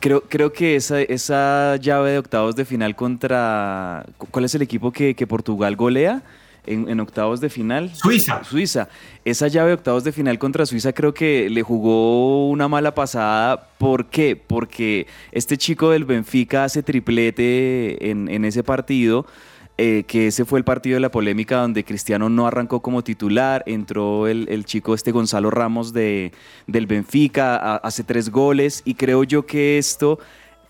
creo, 0.00 0.22
creo 0.22 0.52
que 0.52 0.76
esa, 0.76 1.00
esa 1.00 1.76
llave 1.76 2.12
de 2.12 2.18
octavos 2.18 2.56
de 2.56 2.64
final 2.64 2.96
contra... 2.96 4.06
¿Cuál 4.30 4.44
es 4.44 4.54
el 4.54 4.62
equipo 4.62 4.92
que, 4.92 5.14
que 5.14 5.26
Portugal 5.26 5.76
golea? 5.76 6.22
En, 6.68 7.00
octavos 7.00 7.40
de 7.40 7.50
final. 7.50 7.94
Suiza. 7.94 8.44
Suiza. 8.44 8.88
Esa 9.24 9.48
llave 9.48 9.68
de 9.68 9.74
octavos 9.74 10.04
de 10.04 10.12
final 10.12 10.38
contra 10.38 10.66
Suiza 10.66 10.92
creo 10.92 11.14
que 11.14 11.48
le 11.50 11.62
jugó 11.62 12.48
una 12.48 12.68
mala 12.68 12.94
pasada. 12.94 13.68
¿Por 13.78 14.06
qué? 14.06 14.36
Porque 14.36 15.06
este 15.32 15.56
chico 15.56 15.90
del 15.90 16.04
Benfica 16.04 16.64
hace 16.64 16.82
triplete 16.82 18.10
en, 18.10 18.44
ese 18.44 18.62
partido. 18.62 19.26
Eh, 19.80 20.02
que 20.08 20.26
ese 20.26 20.44
fue 20.44 20.58
el 20.58 20.64
partido 20.64 20.94
de 20.94 21.00
la 21.00 21.12
polémica 21.12 21.58
donde 21.58 21.84
Cristiano 21.84 22.28
no 22.28 22.48
arrancó 22.48 22.82
como 22.82 23.04
titular, 23.04 23.62
entró 23.64 24.26
el, 24.26 24.64
chico 24.64 24.92
este 24.92 25.12
Gonzalo 25.12 25.52
Ramos 25.52 25.92
de, 25.92 26.32
del 26.66 26.88
Benfica, 26.88 27.76
hace 27.76 28.02
tres 28.02 28.30
goles 28.30 28.82
y 28.84 28.94
creo 28.94 29.22
yo 29.22 29.46
que 29.46 29.78
esto 29.78 30.18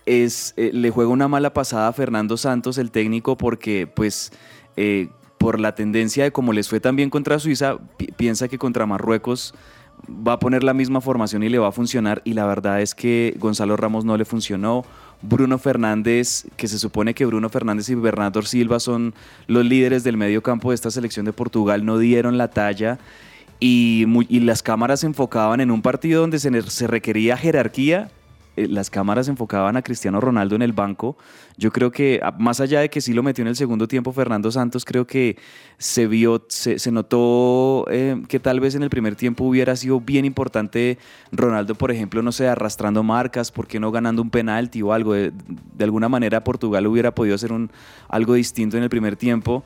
es, 0.05 0.53
eh, 0.57 0.71
le 0.73 0.89
juega 0.89 1.11
una 1.11 1.27
mala 1.27 1.53
pasada 1.53 1.87
a 1.87 1.93
Fernando 1.93 2.37
Santos, 2.37 2.77
el 2.77 2.91
técnico, 2.91 3.37
porque 3.37 3.87
pues 3.87 4.31
eh, 4.75 5.09
por 5.39 5.59
la 5.59 5.73
tendencia 5.73 6.25
de 6.25 6.31
cómo 6.31 6.53
les 6.53 6.69
fue 6.69 6.79
también 6.79 7.09
contra 7.09 7.39
Suiza, 7.39 7.77
piensa 8.17 8.47
que 8.47 8.59
contra 8.59 8.85
Marruecos 8.85 9.55
va 10.07 10.33
a 10.33 10.39
poner 10.39 10.63
la 10.63 10.73
misma 10.73 11.01
formación 11.01 11.43
y 11.43 11.49
le 11.49 11.57
va 11.57 11.69
a 11.69 11.71
funcionar 11.71 12.21
y 12.25 12.33
la 12.33 12.45
verdad 12.45 12.81
es 12.81 12.93
que 12.93 13.35
Gonzalo 13.39 13.75
Ramos 13.75 14.05
no 14.05 14.17
le 14.17 14.25
funcionó. 14.25 14.85
Bruno 15.21 15.57
Fernández, 15.57 16.45
que 16.55 16.67
se 16.67 16.77
supone 16.77 17.13
que 17.13 17.25
Bruno 17.25 17.49
Fernández 17.49 17.89
y 17.89 17.95
Bernardo 17.95 18.41
Silva 18.41 18.79
son 18.79 19.13
los 19.47 19.65
líderes 19.65 20.03
del 20.03 20.17
medio 20.17 20.43
campo 20.43 20.69
de 20.69 20.75
esta 20.75 20.91
selección 20.91 21.25
de 21.25 21.33
Portugal, 21.33 21.85
no 21.85 21.97
dieron 21.97 22.37
la 22.37 22.49
talla 22.49 22.99
y, 23.59 24.05
las 24.39 24.61
cámaras 24.61 25.01
se 25.01 25.07
enfocaban 25.07 25.61
en 25.61 25.71
un 25.71 25.81
partido 25.81 26.21
donde 26.21 26.39
se 26.39 26.87
requería 26.87 27.35
jerarquía 27.35 28.11
las 28.55 28.89
cámaras 28.89 29.27
enfocaban 29.27 29.77
a 29.77 29.81
Cristiano 29.81 30.19
Ronaldo 30.19 30.55
en 30.55 30.61
el 30.61 30.73
banco. 30.73 31.17
Yo 31.57 31.71
creo 31.71 31.91
que, 31.91 32.21
más 32.37 32.59
allá 32.59 32.81
de 32.81 32.89
que 32.89 33.01
sí 33.01 33.13
lo 33.13 33.23
metió 33.23 33.41
en 33.41 33.47
el 33.47 33.55
segundo 33.55 33.87
tiempo 33.87 34.11
Fernando 34.11 34.51
Santos, 34.51 34.85
creo 34.85 35.05
que 35.05 35.37
se 35.77 36.07
vio, 36.07 36.45
se, 36.49 36.91
notó 36.91 37.85
eh, 37.89 38.21
que 38.27 38.39
tal 38.39 38.59
vez 38.59 38.75
en 38.75 38.83
el 38.83 38.89
primer 38.89 39.15
tiempo 39.15 39.43
hubiera 39.45 39.75
sido 39.75 39.99
bien 39.99 40.25
importante 40.25 40.97
Ronaldo, 41.31 41.75
por 41.75 41.91
ejemplo, 41.91 42.21
no 42.21 42.31
sé, 42.31 42.47
arrastrando 42.47 43.03
marcas, 43.03 43.51
¿por 43.51 43.67
qué 43.67 43.79
no 43.79 43.91
ganando 43.91 44.21
un 44.21 44.29
penalti 44.29 44.81
o 44.81 44.93
algo? 44.93 45.13
De, 45.13 45.31
alguna 45.79 46.09
manera 46.09 46.43
Portugal 46.43 46.85
hubiera 46.87 47.13
podido 47.15 47.35
hacer 47.35 47.51
un, 47.51 47.71
algo 48.07 48.33
distinto 48.33 48.77
en 48.77 48.83
el 48.83 48.89
primer 48.89 49.15
tiempo 49.15 49.63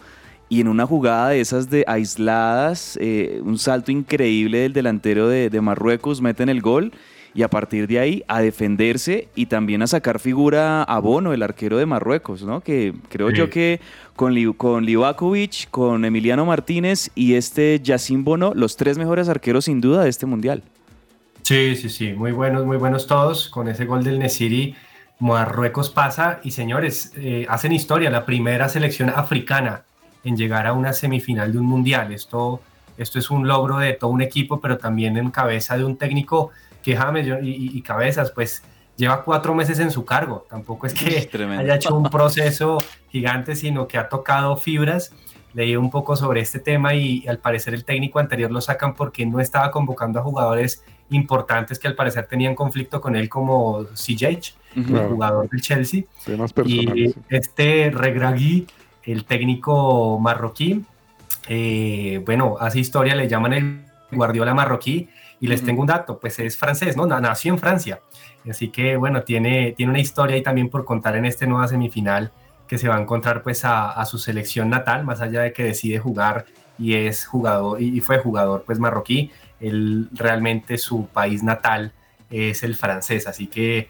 y 0.49 0.61
en 0.61 0.67
una 0.67 0.85
jugada 0.85 1.29
de 1.29 1.41
esas 1.41 1.69
de 1.69 1.83
aisladas, 1.87 2.97
eh, 3.01 3.41
un 3.43 3.57
salto 3.57 3.91
increíble 3.91 4.59
del 4.59 4.73
delantero 4.73 5.27
de, 5.27 5.49
de 5.49 5.61
Marruecos, 5.61 6.21
meten 6.21 6.49
el 6.49 6.61
gol 6.61 6.93
y 7.35 7.41
a 7.41 7.49
partir 7.49 7.87
de 7.87 7.99
ahí 7.99 8.23
a 8.27 8.41
defenderse 8.41 9.27
y 9.35 9.47
también 9.47 9.81
a 9.81 9.87
sacar 9.87 10.19
figura 10.19 10.83
a 10.83 10.99
Bono, 10.99 11.33
el 11.33 11.41
arquero 11.41 11.77
de 11.77 11.85
Marruecos, 11.85 12.43
¿no? 12.43 12.61
Que 12.61 12.93
creo 13.09 13.31
yo 13.31 13.49
que 13.49 13.79
con, 14.15 14.35
con 14.53 14.85
Livakovic, 14.85 15.69
con 15.71 16.05
Emiliano 16.05 16.45
Martínez 16.45 17.09
y 17.15 17.33
este 17.33 17.79
Yacine 17.81 18.23
Bono, 18.23 18.53
los 18.53 18.77
tres 18.77 18.97
mejores 18.97 19.29
arqueros 19.29 19.65
sin 19.65 19.81
duda 19.81 20.03
de 20.03 20.09
este 20.09 20.25
mundial. 20.25 20.63
Sí, 21.41 21.75
sí, 21.75 21.89
sí, 21.89 22.13
muy 22.13 22.31
buenos, 22.31 22.65
muy 22.65 22.77
buenos 22.77 23.07
todos. 23.07 23.49
Con 23.49 23.67
ese 23.67 23.85
gol 23.85 24.03
del 24.03 24.19
Nesiri, 24.19 24.75
Marruecos 25.19 25.89
pasa 25.89 26.39
y 26.43 26.51
señores, 26.51 27.11
eh, 27.17 27.45
hacen 27.49 27.71
historia, 27.71 28.09
la 28.09 28.25
primera 28.25 28.69
selección 28.69 29.09
africana 29.09 29.83
en 30.23 30.37
llegar 30.37 30.67
a 30.67 30.73
una 30.73 30.93
semifinal 30.93 31.51
de 31.51 31.57
un 31.57 31.65
mundial. 31.65 32.13
Esto, 32.13 32.61
esto 32.97 33.19
es 33.19 33.29
un 33.29 33.47
logro 33.47 33.79
de 33.79 33.93
todo 33.93 34.11
un 34.11 34.21
equipo, 34.21 34.61
pero 34.61 34.77
también 34.77 35.17
en 35.17 35.31
cabeza 35.31 35.77
de 35.77 35.83
un 35.83 35.97
técnico 35.97 36.51
que 36.83 36.95
James 36.95 37.27
y, 37.41 37.81
Cabezas, 37.81 38.31
pues 38.31 38.63
lleva 38.95 39.23
cuatro 39.23 39.55
meses 39.55 39.79
en 39.79 39.91
su 39.91 40.05
cargo. 40.05 40.45
Tampoco 40.49 40.85
es 40.85 40.93
que 40.93 41.29
haya 41.57 41.75
hecho 41.75 41.95
un 41.95 42.09
proceso 42.09 42.77
gigante, 43.09 43.55
sino 43.55 43.87
que 43.87 43.97
ha 43.97 44.09
tocado 44.09 44.57
fibras. 44.57 45.11
Leí 45.53 45.75
un 45.75 45.89
poco 45.89 46.15
sobre 46.15 46.41
este 46.41 46.59
tema 46.59 46.93
y, 46.93 47.25
al 47.27 47.39
parecer 47.39 47.73
el 47.73 47.85
técnico 47.85 48.19
anterior 48.19 48.51
lo 48.51 48.61
sacan 48.61 48.93
porque 48.95 49.25
no 49.25 49.39
estaba 49.39 49.71
convocando 49.71 50.19
a 50.19 50.23
jugadores 50.23 50.83
importantes 51.09 51.79
que 51.79 51.87
al 51.87 51.95
parecer 51.95 52.25
tenían 52.27 52.55
conflicto 52.55 52.99
con 53.01 53.15
él 53.15 53.29
como 53.29 53.85
CJ, 53.93 54.55
el 54.75 55.07
jugador 55.09 55.49
del 55.49 55.61
Chelsea. 55.61 56.03
y 56.65 57.13
este 57.29 57.91
Regragui, 57.91 58.67
el 59.03 59.25
técnico 59.25 60.17
marroquí, 60.19 60.85
eh, 61.47 62.21
bueno, 62.25 62.55
hace 62.59 62.79
historia, 62.79 63.15
le 63.15 63.27
llaman 63.27 63.53
el 63.53 63.85
Guardiola 64.11 64.53
marroquí. 64.53 65.09
Y 65.43 65.47
les 65.47 65.61
tengo 65.61 65.81
un 65.81 65.87
dato, 65.87 66.19
pues 66.19 66.39
es 66.39 66.55
francés, 66.57 66.95
¿no? 66.95 67.05
Na- 67.05 67.19
Nació 67.19 67.51
en 67.53 67.59
Francia. 67.59 67.99
Así 68.49 68.69
que, 68.69 68.95
bueno, 68.95 69.23
tiene, 69.23 69.73
tiene 69.73 69.89
una 69.91 69.99
historia 69.99 70.35
ahí 70.37 70.41
también 70.41 70.69
por 70.69 70.85
contar 70.85 71.15
en 71.17 71.25
este 71.25 71.45
nueva 71.47 71.67
semifinal 71.67 72.31
que 72.67 72.77
se 72.77 72.87
va 72.87 72.95
a 72.95 73.01
encontrar 73.01 73.43
pues 73.43 73.65
a, 73.65 73.91
a 73.91 74.05
su 74.05 74.17
selección 74.17 74.69
natal, 74.69 75.03
más 75.03 75.19
allá 75.21 75.41
de 75.41 75.51
que 75.51 75.63
decide 75.65 75.99
jugar 75.99 76.45
y 76.79 76.95
es 76.95 77.25
jugador 77.25 77.81
y 77.81 77.97
y 77.97 77.99
fue 77.99 78.19
jugador 78.19 78.63
pues 78.65 78.79
marroquí, 78.79 79.31
él 79.59 80.07
realmente 80.13 80.77
su 80.77 81.07
país 81.07 81.43
natal 81.43 81.91
es 82.31 82.63
el 82.63 82.75
francés, 82.75 83.27
así 83.27 83.47
que 83.47 83.89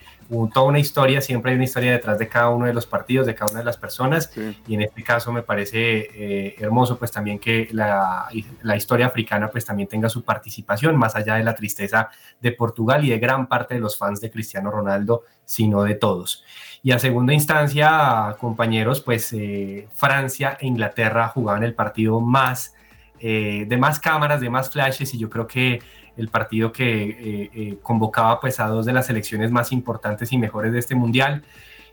toda 0.53 0.65
una 0.67 0.79
historia, 0.79 1.21
siempre 1.21 1.51
hay 1.51 1.55
una 1.55 1.65
historia 1.65 1.91
detrás 1.91 2.17
de 2.17 2.27
cada 2.27 2.49
uno 2.49 2.65
de 2.65 2.73
los 2.73 2.85
partidos, 2.85 3.25
de 3.27 3.35
cada 3.35 3.51
una 3.51 3.59
de 3.59 3.65
las 3.65 3.77
personas, 3.77 4.31
Sí. 4.33 4.57
y 4.67 4.75
en 4.75 4.81
este 4.81 5.03
caso 5.03 5.31
me 5.31 5.41
parece 5.43 5.79
eh, 6.13 6.55
hermoso 6.59 6.97
pues 6.97 7.11
también 7.11 7.39
que 7.39 7.67
la, 7.71 8.27
la 8.61 8.75
historia 8.75 9.05
africana 9.07 9.49
pues 9.49 9.65
también 9.65 9.87
tenga 9.87 10.09
su 10.09 10.23
participación, 10.23 10.95
más 10.97 11.15
allá 11.15 11.35
de 11.35 11.43
la 11.43 11.55
tristeza 11.55 12.09
de 12.41 12.51
Portugal 12.51 13.03
y 13.05 13.09
de 13.09 13.19
gran 13.19 13.47
parte 13.47 13.75
de 13.75 13.79
los 13.79 13.97
fans 13.97 14.19
de 14.21 14.31
Cristiano 14.31 14.71
Ronaldo, 14.71 15.23
sino 15.45 15.83
de 15.83 15.95
todos. 15.95 16.43
Y 16.81 16.91
a 16.91 16.99
segunda 16.99 17.33
instancia, 17.33 18.35
compañeros, 18.39 18.99
pues 19.01 19.31
eh, 19.33 19.87
Francia 19.95 20.57
e 20.59 20.67
Inglaterra 20.67 21.29
jugaban 21.29 21.63
el 21.63 21.73
partido 21.73 22.19
más, 22.19 22.75
eh, 23.19 23.65
de 23.67 23.77
más 23.77 23.99
cámaras, 23.99 24.41
de 24.41 24.49
más 24.49 24.69
flashes, 24.69 25.13
y 25.13 25.17
yo 25.17 25.29
creo 25.29 25.47
que 25.47 25.81
el 26.17 26.27
partido 26.27 26.71
que 26.71 27.03
eh, 27.03 27.49
eh, 27.53 27.77
convocaba 27.81 28.39
pues 28.39 28.59
a 28.59 28.67
dos 28.67 28.85
de 28.85 28.93
las 28.93 29.07
selecciones 29.07 29.51
más 29.51 29.71
importantes 29.71 30.31
y 30.31 30.37
mejores 30.37 30.73
de 30.73 30.79
este 30.79 30.95
mundial, 30.95 31.43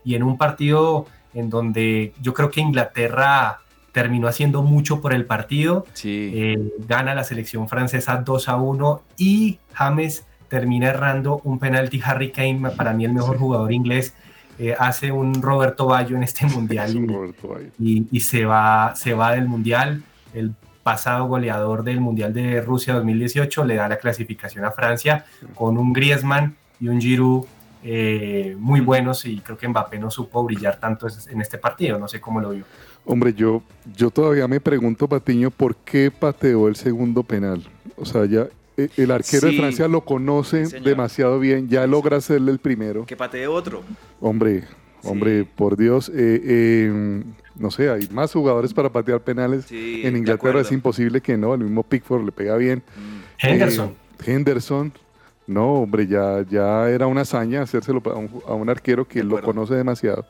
y 0.04 0.14
en 0.14 0.22
un 0.22 0.36
partido 0.38 1.06
en 1.34 1.48
donde 1.50 2.12
yo 2.20 2.34
creo 2.34 2.50
que 2.50 2.60
Inglaterra 2.60 3.60
terminó 3.92 4.28
haciendo 4.28 4.62
mucho 4.62 5.00
por 5.00 5.12
el 5.12 5.24
partido, 5.24 5.84
Sí. 5.94 6.30
eh, 6.34 6.72
gana 6.86 7.14
la 7.14 7.24
selección 7.24 7.68
francesa 7.68 8.16
2 8.24 8.48
a 8.48 8.56
1 8.56 9.02
y 9.16 9.58
James 9.72 10.24
termina 10.48 10.88
errando 10.88 11.40
un 11.44 11.58
penalti. 11.58 12.00
Harry 12.04 12.30
Kane, 12.30 12.70
para 12.76 12.92
mí 12.92 13.04
el 13.04 13.12
mejor 13.12 13.38
jugador 13.38 13.72
inglés, 13.72 14.14
eh, 14.58 14.74
hace 14.78 15.10
un 15.10 15.40
Roberto 15.42 15.86
Bayo 15.86 16.16
en 16.16 16.22
este 16.22 16.46
Es 16.46 16.54
mundial 16.56 17.34
y 17.78 18.20
se, 18.20 18.44
va, 18.44 18.94
se 18.94 19.14
va 19.14 19.32
del 19.32 19.48
mundial. 19.48 20.02
El 20.34 20.54
pasado 20.82 21.26
goleador 21.26 21.84
del 21.84 22.00
mundial 22.00 22.32
de 22.32 22.60
Rusia 22.60 22.94
2018 22.94 23.64
le 23.64 23.74
da 23.76 23.88
la 23.88 23.98
clasificación 23.98 24.64
a 24.64 24.70
Francia 24.70 25.24
con 25.54 25.76
un 25.78 25.92
Griezmann 25.92 26.56
y 26.80 26.88
un 26.88 27.00
Giroud 27.00 27.44
eh, 27.82 28.54
muy 28.58 28.80
buenos 28.80 29.24
y 29.24 29.38
creo 29.40 29.56
que 29.56 29.66
Mbappé 29.68 29.98
no 29.98 30.10
supo 30.10 30.44
brillar 30.44 30.78
tanto 30.78 31.06
en 31.30 31.40
este 31.40 31.58
partido. 31.58 31.98
No 31.98 32.08
sé 32.08 32.20
cómo 32.20 32.40
lo 32.40 32.50
vio. 32.50 32.64
Hombre, 33.06 33.32
yo, 33.32 33.62
yo 33.96 34.10
todavía 34.10 34.46
me 34.46 34.60
pregunto, 34.60 35.08
Patiño, 35.08 35.50
¿por 35.50 35.74
qué 35.76 36.10
pateó 36.10 36.68
el 36.68 36.76
segundo 36.76 37.22
penal? 37.22 37.62
O 37.96 38.04
sea, 38.04 38.26
ya 38.26 38.46
eh, 38.76 38.88
el 38.98 39.10
arquero 39.10 39.48
Sí. 39.48 39.54
de 39.54 39.60
Francia 39.60 39.88
lo 39.88 40.02
conoce 40.02 40.66
señor. 40.66 40.84
demasiado 40.86 41.38
bien, 41.38 41.68
ya 41.68 41.86
logra 41.86 42.18
hacerle 42.18 42.52
el 42.52 42.58
primero. 42.58 43.06
Que 43.06 43.16
patee 43.16 43.46
otro. 43.46 43.82
Hombre, 44.20 44.64
hombre, 45.04 45.42
Sí. 45.42 45.48
por 45.56 45.76
Dios, 45.76 46.08
eh, 46.10 46.40
eh, 46.44 47.22
no 47.56 47.70
sé, 47.70 47.90
hay 47.90 48.08
más 48.12 48.32
jugadores 48.32 48.72
para 48.74 48.90
patear 48.90 49.20
penales. 49.20 49.66
Sí, 49.66 50.02
en 50.04 50.16
Inglaterra 50.16 50.60
es 50.60 50.72
imposible 50.72 51.20
que 51.20 51.36
no, 51.36 51.54
el 51.54 51.60
mismo 51.60 51.82
Pickford 51.82 52.24
le 52.24 52.32
pega 52.32 52.56
bien. 52.56 52.82
Mm. 52.96 53.46
Henderson. 53.46 53.88
Eh, 53.88 54.30
Henderson, 54.32 54.92
no, 55.46 55.74
hombre, 55.74 56.06
ya, 56.06 56.44
ya 56.48 56.88
era 56.88 57.06
una 57.06 57.22
hazaña 57.22 57.62
hacérselo 57.62 58.02
a 58.06 58.14
un, 58.14 58.30
a 58.46 58.54
un 58.54 58.68
arquero 58.70 59.06
que 59.06 59.22
lo 59.24 59.40
conoce 59.42 59.74
demasiado. 59.74 60.26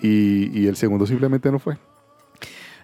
Y, 0.00 0.50
y 0.58 0.66
el 0.66 0.76
segundo 0.76 1.06
simplemente 1.06 1.50
no 1.52 1.58
fue. 1.58 1.76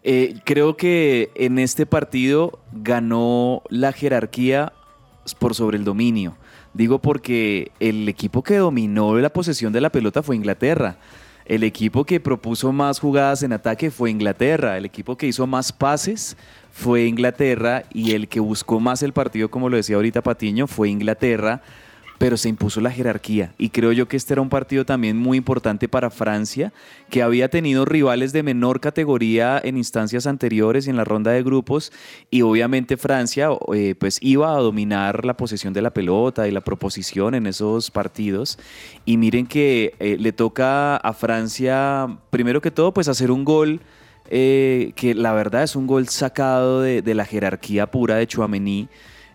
Eh, 0.03 0.35
creo 0.45 0.77
que 0.77 1.31
en 1.35 1.59
este 1.59 1.87
partido 1.87 2.61
ganó 2.73 3.63
la 3.71 3.93
jerarquía 3.93 4.73
por 5.41 5.55
sobre 5.55 5.79
el 5.79 5.85
dominio. 5.85 6.37
Digo 6.77 6.99
porque 6.99 7.73
el 7.81 8.07
equipo 8.07 8.43
que 8.43 8.59
dominó 8.59 9.17
la 9.17 9.31
posesión 9.31 9.73
de 9.73 9.81
la 9.81 9.89
pelota 9.89 10.23
fue 10.23 10.37
Inglaterra. 10.37 10.99
El 11.47 11.63
equipo 11.63 12.05
que 12.05 12.21
propuso 12.21 12.71
más 12.71 13.01
jugadas 13.01 13.43
en 13.43 13.55
ataque 13.55 13.91
fue 13.91 14.11
Inglaterra. 14.11 14.77
El 14.77 14.85
equipo 14.85 15.17
que 15.17 15.27
hizo 15.27 15.47
más 15.47 15.73
pases 15.73 16.37
fue 16.71 17.07
Inglaterra. 17.07 17.85
Y 17.95 18.13
el 18.13 18.29
que 18.29 18.41
buscó 18.41 18.79
más 18.79 19.03
el 19.03 19.15
partido, 19.15 19.51
como 19.51 19.71
lo 19.71 19.79
decía 19.79 19.97
ahorita 19.97 20.23
Patiño, 20.23 20.67
fue 20.67 20.91
Inglaterra. 20.91 21.63
Pero 22.19 22.37
se 22.39 22.49
impuso 22.49 22.81
la 22.81 22.91
jerarquía. 22.91 23.53
Y 23.59 23.69
creo 23.69 23.93
yo 23.93 24.09
que 24.09 24.17
este 24.17 24.33
era 24.33 24.41
un 24.41 24.49
partido 24.49 24.87
también 24.87 25.19
muy 25.19 25.37
importante 25.37 25.87
para 25.87 26.09
Francia, 26.11 26.73
que 27.11 27.23
había 27.23 27.51
tenido 27.51 27.85
rivales 27.85 28.33
de 28.33 28.43
menor 28.43 28.81
categoría 28.81 29.61
en 29.63 29.77
instancias 29.77 30.27
anteriores 30.27 30.87
y 30.87 30.91
en 30.91 30.97
la 30.97 31.05
ronda 31.05 31.33
de 31.33 31.43
grupos. 31.43 31.93
Y 32.31 32.41
obviamente 32.43 32.97
Francia 32.97 33.51
eh, 33.75 33.95
pues 33.99 34.19
iba 34.23 34.57
a 34.57 34.61
dominar 34.61 35.27
la 35.27 35.37
posesión 35.37 35.75
de 35.75 35.83
la 35.83 35.91
pelota 35.93 36.49
y 36.49 36.53
la 36.53 36.63
proposición 36.63 37.35
en 37.35 37.47
esos 37.47 37.91
partidos. 37.91 38.59
Y 39.05 39.19
miren 39.19 39.47
que 39.47 39.95
eh, 39.99 40.17
le 40.19 40.33
toca 40.33 40.97
a 40.97 41.13
Francia, 41.13 42.09
primero 42.31 42.61
que 42.63 42.71
todo, 42.71 42.95
pues 42.95 43.09
hacer 43.09 43.31
un 43.31 43.45
gol. 43.45 43.81
eh, 44.31 44.93
que 44.97 45.15
la 45.15 45.33
verdad 45.33 45.63
es 45.63 45.77
un 45.77 45.87
gol 45.87 46.09
sacado 46.09 46.81
de, 46.81 47.03
de 47.03 47.15
la 47.15 47.25
jerarquía 47.25 47.91
pura 47.91 48.17
de 48.17 48.27
Chouameni, 48.27 48.89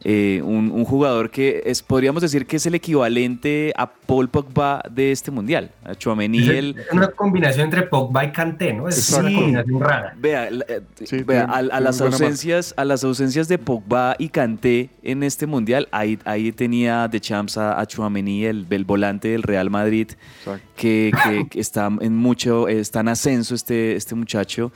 eh, 0.04 0.42
un, 0.44 0.72
un 0.72 0.84
jugador 0.84 1.30
que 1.30 1.62
es, 1.66 1.84
podríamos 1.84 2.24
decir 2.24 2.48
que 2.48 2.56
es 2.58 2.66
el 2.66 2.74
equivalente 2.74 3.72
a 3.78 3.92
Paul 3.92 4.30
Pogba 4.30 4.82
de 4.90 5.12
este 5.12 5.30
mundial. 5.30 5.70
A 5.84 5.94
Chouameni, 5.94 6.40
Es 6.40 6.50
el, 6.50 6.76
una 6.92 7.08
combinación 7.10 7.66
entre 7.66 7.84
Pogba 7.84 8.26
y 8.26 8.32
Kanté, 8.32 8.74
¿no? 8.74 8.88
Es 8.88 8.96
Sí. 8.96 9.16
una 9.20 9.32
combinación 9.34 9.80
rara. 9.80 10.14
Vea, 10.18 10.50
la- 10.50 10.66
eh, 10.68 10.82
Sí, 11.04 11.18
vea, 11.24 11.46
tiene- 11.46 11.72
a, 11.72 11.78
a 11.78 11.80
las 11.80 12.02
ausencias, 12.02 12.74
a 12.78 12.86
las 12.86 13.04
ausencias 13.04 13.48
de 13.48 13.58
Pogba 13.60 14.16
y 14.18 14.30
Kanté 14.30 14.90
en 15.04 15.22
este 15.22 15.46
mundial, 15.46 15.88
ahí, 15.92 16.18
ahí 16.26 16.52
tenía 16.52 17.08
de 17.08 17.20
champs 17.22 17.58
a, 17.58 17.80
a 17.80 17.86
Chouameni, 17.86 18.46
el, 18.46 18.66
el 18.70 18.86
volante 18.86 19.28
del 19.28 19.44
Real 19.44 19.70
Madrid, 19.70 20.10
Exacto. 20.40 20.66
que, 20.76 21.12
que- 21.24 21.48
que 21.48 21.60
está 21.60 21.90
en 22.02 22.18
mucho, 22.18 22.68
está 22.68 23.02
en 23.02 23.10
ascenso 23.10 23.54
este, 23.54 23.96
este 23.96 24.16
muchacho 24.16 24.72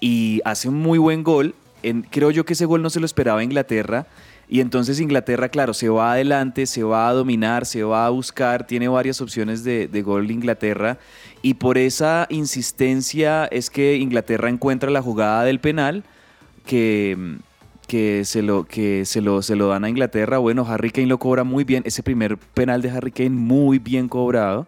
y 0.00 0.40
hace 0.46 0.68
un 0.70 0.76
muy 0.76 0.98
buen 0.98 1.22
gol. 1.22 1.54
En- 1.82 2.02
creo 2.02 2.30
yo 2.30 2.44
que 2.44 2.52
ese 2.54 2.64
gol 2.64 2.80
no 2.80 2.88
se 2.90 3.00
lo 3.00 3.06
esperaba 3.06 3.42
Inglaterra. 3.44 4.06
Y 4.52 4.60
entonces 4.60 5.00
Inglaterra, 5.00 5.48
claro, 5.48 5.72
se 5.72 5.88
va 5.88 6.12
adelante, 6.12 6.66
se 6.66 6.82
va 6.82 7.08
a 7.08 7.12
dominar, 7.14 7.64
se 7.64 7.84
va 7.84 8.04
a 8.04 8.10
buscar, 8.10 8.66
tiene 8.66 8.86
varias 8.86 9.22
opciones 9.22 9.64
de, 9.64 9.88
de 9.88 10.02
gol 10.02 10.30
Inglaterra. 10.30 10.98
Y 11.40 11.54
por 11.54 11.78
esa 11.78 12.26
insistencia 12.28 13.46
es 13.46 13.70
que 13.70 13.96
Inglaterra 13.96 14.50
encuentra 14.50 14.90
la 14.90 15.00
jugada 15.00 15.44
del 15.44 15.58
penal 15.58 16.04
que, 16.66 17.38
que, 17.88 18.26
se, 18.26 18.42
lo, 18.42 18.64
que 18.64 19.06
se, 19.06 19.22
lo, 19.22 19.40
se 19.40 19.56
lo 19.56 19.68
dan 19.68 19.84
a 19.84 19.88
Inglaterra. 19.88 20.36
Bueno, 20.36 20.66
Harry 20.68 20.90
Kane 20.90 21.06
lo 21.06 21.18
cobra 21.18 21.44
muy 21.44 21.64
bien. 21.64 21.82
Ese 21.86 22.02
primer 22.02 22.36
penal 22.36 22.82
de 22.82 22.90
Harry 22.90 23.10
Kane 23.10 23.30
muy 23.30 23.78
bien 23.78 24.06
cobrado. 24.06 24.66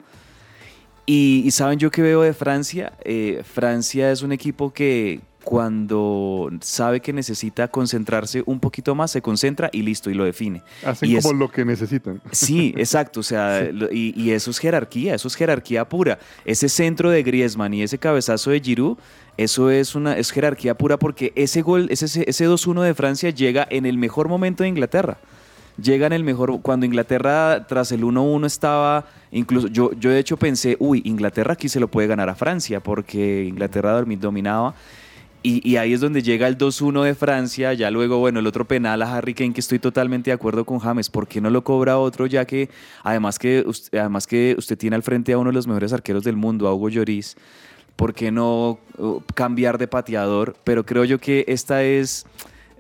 Y, 1.05 1.43
y 1.45 1.51
saben 1.51 1.79
yo 1.79 1.91
que 1.91 2.01
veo 2.01 2.23
de 2.23 2.33
Francia, 2.33 2.95
Eh, 3.05 3.43
Francia 3.45 4.11
es 4.11 4.23
un 4.23 4.33
equipo 4.33 4.73
que 4.73 5.21
cuando 5.45 6.51
sabe 6.61 7.01
que 7.01 7.13
necesita 7.13 7.69
concentrarse 7.69 8.43
un 8.47 8.61
poquito 8.61 8.95
más, 8.95 9.11
se 9.13 9.23
concentra 9.23 9.71
y 9.73 9.83
listo, 9.83 10.11
y 10.11 10.15
lo 10.15 10.25
define. 10.25 10.63
Hacen 10.85 11.11
Y 11.11 11.17
como 11.17 11.31
es- 11.33 11.39
lo 11.39 11.49
que 11.51 11.65
necesitan. 11.65 12.21
Sí, 12.33 12.75
exacto, 12.77 13.21
o 13.21 13.23
sea, 13.23 13.69
lo- 13.73 13.93
y, 13.93 14.13
y 14.17 14.33
eso 14.33 14.51
es 14.51 14.59
jerarquía, 14.59 15.15
eso 15.15 15.29
es 15.29 15.37
jerarquía 15.37 15.89
pura. 15.89 16.19
Ese 16.45 16.69
centro 16.69 17.11
de 17.11 17.23
Griezmann 17.23 17.73
y 17.75 17.83
ese 17.83 17.99
cabezazo 17.99 18.51
de 18.51 18.61
Giroud, 18.61 18.97
eso 19.37 19.71
es 19.71 19.95
una 19.95 20.17
es 20.17 20.31
jerarquía 20.31 20.75
pura 20.77 20.97
porque 20.99 21.33
ese 21.37 21.63
gol, 21.63 21.87
ese, 21.91 22.07
ese 22.29 22.49
2-1 22.49 22.83
de 22.83 22.95
Francia 22.95 23.31
llega 23.31 23.67
en 23.71 23.87
el 23.87 23.99
mejor 23.99 24.29
momento 24.29 24.63
de 24.63 24.69
Inglaterra. 24.69 25.19
Llega 25.77 26.07
en 26.07 26.13
el 26.13 26.23
mejor, 26.23 26.61
cuando 26.63 26.87
Inglaterra 26.87 27.67
tras 27.67 27.91
el 27.91 28.05
1-1 28.05 28.47
estaba, 28.47 29.07
incluso 29.33 29.67
yo, 29.67 29.91
yo 29.95 30.11
de 30.11 30.21
hecho 30.21 30.37
pensé, 30.37 30.77
uy, 30.79 31.03
Inglaterra 31.05 31.55
aquí 31.55 31.69
se 31.69 31.81
lo 31.81 31.89
puede 31.89 32.07
ganar 32.07 32.29
a 32.29 32.37
Francia 32.37 32.79
porque 32.79 33.45
Inglaterra 33.45 34.01
dominaba. 34.21 34.75
Y, 35.47 35.77
ahí 35.77 35.93
es 35.93 36.01
donde 36.01 36.23
llega 36.23 36.49
el 36.49 36.57
2-1 36.57 37.03
de 37.03 37.15
Francia, 37.15 37.75
ya 37.75 37.91
luego, 37.91 38.17
bueno, 38.17 38.41
el 38.41 38.47
otro 38.47 38.65
penal 38.65 39.03
a 39.03 39.15
Harry 39.15 39.35
Kane, 39.35 39.53
que 39.53 39.61
estoy 39.61 39.79
totalmente 39.79 40.31
de 40.31 40.35
acuerdo 40.35 40.65
con 40.65 40.79
James, 40.79 41.11
¿por 41.11 41.29
qué 41.29 41.43
no 41.43 41.51
lo 41.51 41.63
cobra 41.63 41.99
otro? 41.99 42.25
Ya 42.25 42.47
que 42.47 42.71
además 43.03 43.39
que, 43.39 43.63
usted, 43.67 43.99
además 43.99 44.27
que 44.27 44.55
usted 44.57 44.79
tiene 44.79 44.97
al 44.97 45.03
frente 45.03 45.35
a 45.35 45.39
uno 45.39 45.51
de 45.51 45.55
los 45.55 45.67
mejores 45.67 45.93
arqueros 45.93 46.25
del 46.25 46.37
mundo, 46.37 46.67
a 46.67 46.73
Hugo 46.73 46.89
Lloris, 46.89 47.37
¿por 47.95 48.15
qué 48.15 48.33
no 48.33 48.79
uh, 48.97 49.21
cambiar 49.35 49.77
de 49.77 49.87
pateador? 49.87 50.57
Pero 50.65 50.87
creo 50.87 51.05
yo 51.05 51.19
que 51.19 51.45
esta 51.47 51.83
es 51.83 52.25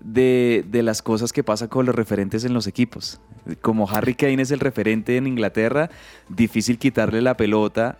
de, 0.00 0.64
de 0.66 0.82
las 0.82 1.02
cosas 1.02 1.34
que 1.34 1.44
pasa 1.44 1.68
con 1.68 1.84
los 1.84 1.94
referentes 1.94 2.46
en 2.46 2.54
los 2.54 2.66
equipos. 2.66 3.20
Como 3.60 3.90
Harry 3.90 4.14
Kane 4.14 4.40
es 4.40 4.50
el 4.50 4.60
referente 4.60 5.18
en 5.18 5.26
Inglaterra, 5.26 5.90
difícil 6.30 6.78
quitarle 6.78 7.20
la 7.20 7.36
pelota 7.36 7.98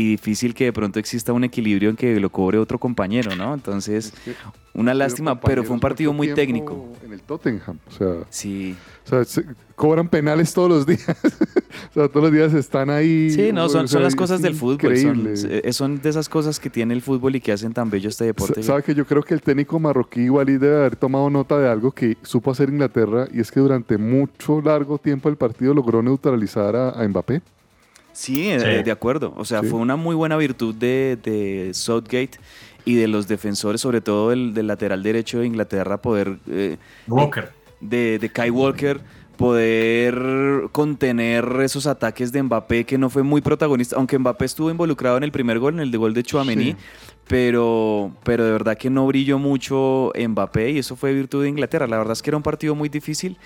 y 0.00 0.10
difícil 0.10 0.54
que 0.54 0.64
de 0.64 0.72
pronto 0.72 0.98
exista 0.98 1.32
un 1.32 1.44
equilibrio 1.44 1.90
en 1.90 1.96
que 1.96 2.18
lo 2.20 2.30
cobre 2.30 2.58
otro 2.58 2.78
compañero, 2.78 3.34
¿no? 3.36 3.54
Entonces, 3.54 4.12
una 4.74 4.94
lástima, 4.94 5.40
pero 5.40 5.64
fue 5.64 5.74
un 5.74 5.80
partido 5.80 6.12
muy 6.12 6.32
técnico. 6.34 6.92
En 7.04 7.12
el 7.12 7.20
Tottenham, 7.22 7.78
o 7.88 7.90
sea, 7.90 8.08
Sí. 8.30 8.76
o 9.06 9.08
sea, 9.08 9.24
se- 9.24 9.44
cobran 9.74 10.08
penales 10.08 10.52
todos 10.54 10.68
los 10.70 10.86
días. 10.86 11.08
o 11.08 11.94
sea, 11.94 12.08
todos 12.08 12.22
los 12.24 12.32
días 12.32 12.52
están 12.54 12.90
ahí. 12.90 13.30
Sí, 13.30 13.50
no, 13.52 13.64
o 13.64 13.68
son, 13.68 13.88
sea, 13.88 13.94
son 13.94 14.02
las 14.02 14.14
cosas 14.14 14.40
del 14.42 14.54
fútbol. 14.54 14.96
Son, 14.98 15.16
increíble. 15.18 15.60
eh, 15.64 15.72
son 15.72 16.00
de 16.00 16.08
esas 16.10 16.28
cosas 16.28 16.60
que 16.60 16.68
tiene 16.70 16.94
el 16.94 17.02
fútbol 17.02 17.34
y 17.36 17.40
que 17.40 17.50
hacen 17.52 17.72
tan 17.72 17.88
bello 17.90 18.08
este 18.08 18.24
deporte. 18.24 18.62
Sa- 18.62 18.68
¿Sabe 18.68 18.82
que 18.82 18.94
yo 18.94 19.04
creo 19.06 19.22
que 19.22 19.34
el 19.34 19.40
técnico 19.40 19.78
marroquí 19.80 20.20
igual 20.22 20.46
debe 20.46 20.76
haber 20.76 20.96
tomado 20.96 21.28
nota 21.30 21.58
de 21.58 21.68
algo 21.68 21.90
que 21.92 22.16
supo 22.22 22.50
hacer 22.50 22.68
Inglaterra 22.68 23.26
y 23.32 23.40
es 23.40 23.50
que 23.50 23.60
durante 23.60 23.98
mucho 23.98 24.60
largo 24.60 24.98
tiempo 24.98 25.28
el 25.28 25.36
partido 25.36 25.74
logró 25.74 26.02
neutralizar 26.02 26.76
a, 26.76 26.90
a 26.90 27.08
Mbappé? 27.08 27.40
Sí, 28.18 28.48
eh, 28.50 28.58
Sí. 28.78 28.82
de 28.82 28.90
acuerdo. 28.90 29.32
O 29.36 29.44
sea, 29.44 29.60
Sí. 29.60 29.68
fue 29.68 29.78
una 29.78 29.94
muy 29.96 30.16
buena 30.16 30.36
virtud 30.36 30.74
de, 30.74 31.16
de 31.22 31.70
Southgate 31.72 32.32
y 32.84 32.94
de 32.96 33.06
los 33.06 33.28
defensores, 33.28 33.80
sobre 33.80 34.00
todo 34.00 34.30
del, 34.30 34.54
del 34.54 34.66
lateral 34.66 35.02
derecho 35.04 35.38
de 35.38 35.46
Inglaterra, 35.46 36.02
poder 36.02 36.38
eh, 36.50 36.78
Walker. 37.06 37.50
de, 37.80 38.18
de 38.18 38.28
Kai 38.30 38.50
Walker 38.50 39.00
poder 39.36 40.68
contener 40.72 41.44
esos 41.62 41.86
ataques 41.86 42.32
de 42.32 42.42
Mbappé 42.42 42.84
que 42.84 42.98
no 42.98 43.08
fue 43.08 43.22
muy 43.22 43.40
protagonista, 43.40 43.94
aunque 43.94 44.18
Mbappé 44.18 44.44
estuvo 44.46 44.68
involucrado 44.68 45.16
en 45.16 45.22
el 45.22 45.30
primer 45.30 45.60
gol, 45.60 45.74
en 45.74 45.80
el 45.80 45.92
de 45.92 45.98
gol 45.98 46.12
de 46.12 46.24
Chouameni, 46.24 46.72
Sí. 46.72 46.76
pero, 47.28 48.10
pero 48.24 48.44
de 48.44 48.50
verdad 48.50 48.76
que 48.76 48.90
no 48.90 49.06
brilló 49.06 49.38
mucho 49.38 50.12
Mbappé 50.18 50.72
y 50.72 50.78
eso 50.78 50.96
fue 50.96 51.12
virtud 51.14 51.44
de 51.44 51.50
Inglaterra. 51.50 51.86
La 51.86 51.98
verdad 51.98 52.14
es 52.14 52.22
que 52.22 52.30
era 52.30 52.36
un 52.36 52.42
partido 52.42 52.74
muy 52.74 52.88
difícil, 52.88 53.38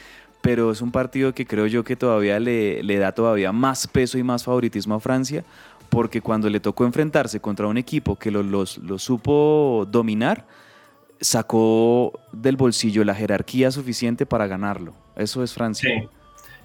pero 0.43 0.71
es 0.73 0.83
un 0.83 0.93
partido 0.93 1.33
que 1.33 1.47
creo 1.47 1.67
yo 1.67 1.85
que 1.85 1.97
todavía 1.97 2.39
le, 2.41 2.83
le 2.83 2.99
da 2.99 3.13
todavía 3.13 3.53
más 3.53 3.87
peso 3.87 4.19
y 4.19 4.23
más 4.23 4.45
favoritismo 4.45 4.95
a 4.97 5.01
Francia, 5.01 5.45
porque 5.89 6.21
cuando 6.21 6.51
le 6.51 6.61
tocó 6.61 6.85
enfrentarse 6.85 7.41
contra 7.41 7.67
un 7.67 7.79
equipo 7.79 8.17
que 8.17 8.31
lo, 8.31 8.43
los- 8.43 8.79
lo 8.79 8.99
supo 8.99 9.87
dominar, 9.91 10.47
sacó 11.21 12.13
del 12.33 12.57
bolsillo 12.57 13.05
la 13.05 13.15
jerarquía 13.15 13.71
suficiente 13.71 14.27
para 14.27 14.47
ganarlo. 14.47 14.93
Eso 15.17 15.43
es 15.43 15.53
Francia. 15.55 15.89
Sí, 15.89 16.09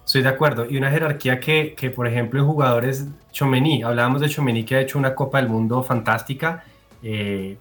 estoy 0.06 0.24
de 0.24 0.30
acuerdo. 0.30 0.66
Y 0.70 0.78
una 0.78 0.90
jerarquía 0.90 1.40
que, 1.40 1.76
que, 1.78 1.90
por 1.92 2.08
ejemplo, 2.08 2.44
jugadores, 2.46 3.06
Chomení, 3.32 3.84
hablábamos 3.84 4.22
de 4.22 4.30
Chomení 4.30 4.64
que 4.64 4.76
ha 4.76 4.82
hecho 4.82 4.98
una 4.98 5.14
Copa 5.14 5.40
del 5.40 5.50
Mundo 5.50 5.84
fantástica, 5.84 6.64
eh, 7.04 7.58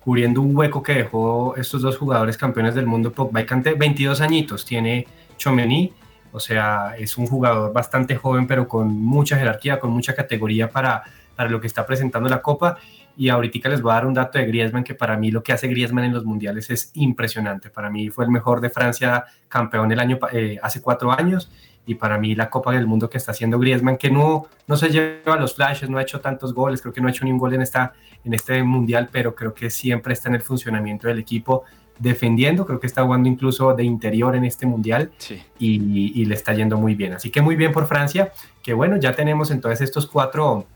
cubriendo 0.00 0.40
un 0.40 0.56
hueco 0.56 0.82
que 0.82 0.94
dejó 0.94 1.54
estos 1.56 1.82
dos 1.82 1.98
jugadores 1.98 2.38
campeones 2.38 2.74
del 2.74 2.86
mundo, 2.86 3.12
Pogba 3.12 3.42
y 3.42 3.46
Kanté, 3.46 3.74
22 3.74 4.20
añitos 4.22 4.64
tiene 4.64 5.06
Chomení, 5.38 5.94
o 6.32 6.40
sea, 6.40 6.94
es 6.98 7.16
un 7.16 7.26
jugador 7.26 7.72
bastante 7.72 8.16
joven, 8.16 8.46
pero 8.46 8.68
con 8.68 8.88
mucha 8.88 9.38
jerarquía, 9.38 9.80
con 9.80 9.90
mucha 9.90 10.14
categoría 10.14 10.70
para, 10.70 11.02
para 11.34 11.48
lo 11.48 11.60
que 11.60 11.66
está 11.66 11.86
presentando 11.86 12.28
la 12.28 12.42
Copa. 12.42 12.76
Y 13.16 13.30
ahorita 13.30 13.68
les 13.68 13.82
voy 13.82 13.90
a 13.90 13.94
dar 13.94 14.06
un 14.06 14.14
dato 14.14 14.38
de 14.38 14.46
Griezmann, 14.46 14.84
que 14.84 14.94
para 14.94 15.16
mí 15.16 15.30
lo 15.30 15.42
que 15.42 15.52
hace 15.52 15.66
Griezmann 15.66 16.04
en 16.04 16.12
los 16.12 16.24
mundiales 16.24 16.70
es 16.70 16.92
impresionante. 16.94 17.70
Para 17.70 17.90
mí 17.90 18.10
fue 18.10 18.24
el 18.24 18.30
mejor 18.30 18.60
de 18.60 18.70
Francia 18.70 19.24
campeón 19.48 19.90
el 19.90 19.98
año, 19.98 20.18
eh, 20.30 20.58
hace 20.62 20.80
cuatro 20.80 21.10
años. 21.10 21.50
Y 21.84 21.94
para 21.94 22.18
mí 22.18 22.34
la 22.34 22.50
Copa 22.50 22.72
del 22.72 22.86
Mundo 22.86 23.08
que 23.08 23.16
está 23.16 23.32
haciendo 23.32 23.58
Griezmann, 23.58 23.96
que 23.96 24.10
no, 24.10 24.46
no 24.66 24.76
se 24.76 24.90
lleva 24.90 25.36
los 25.36 25.54
flashes, 25.54 25.88
no 25.88 25.98
ha 25.98 26.02
hecho 26.02 26.20
tantos 26.20 26.52
goles, 26.52 26.82
creo 26.82 26.92
que 26.92 27.00
no 27.00 27.08
ha 27.08 27.10
hecho 27.10 27.24
ni 27.24 27.32
un 27.32 27.38
gol 27.38 27.54
en, 27.54 27.62
esta, 27.62 27.94
en 28.24 28.34
este 28.34 28.62
mundial, 28.62 29.08
pero 29.10 29.34
creo 29.34 29.54
que 29.54 29.70
siempre 29.70 30.12
está 30.12 30.28
en 30.28 30.34
el 30.36 30.42
funcionamiento 30.42 31.08
del 31.08 31.18
equipo 31.18 31.64
defendiendo, 31.98 32.64
creo 32.66 32.80
que 32.80 32.86
está 32.86 33.02
jugando 33.04 33.28
incluso 33.28 33.74
de 33.74 33.84
interior 33.84 34.36
en 34.36 34.44
este 34.44 34.66
mundial 34.66 35.10
Sí. 35.18 35.42
y, 35.58 36.20
y 36.20 36.24
le 36.24 36.34
está 36.34 36.54
yendo 36.54 36.76
muy 36.76 36.94
bien. 36.94 37.14
Así 37.14 37.30
que 37.30 37.40
muy 37.42 37.56
bien 37.56 37.72
por 37.72 37.86
Francia, 37.86 38.32
que 38.62 38.72
bueno, 38.72 38.96
ya 38.96 39.14
tenemos 39.14 39.50
entonces 39.50 39.80
estos 39.80 40.06
cuatro 40.06 40.66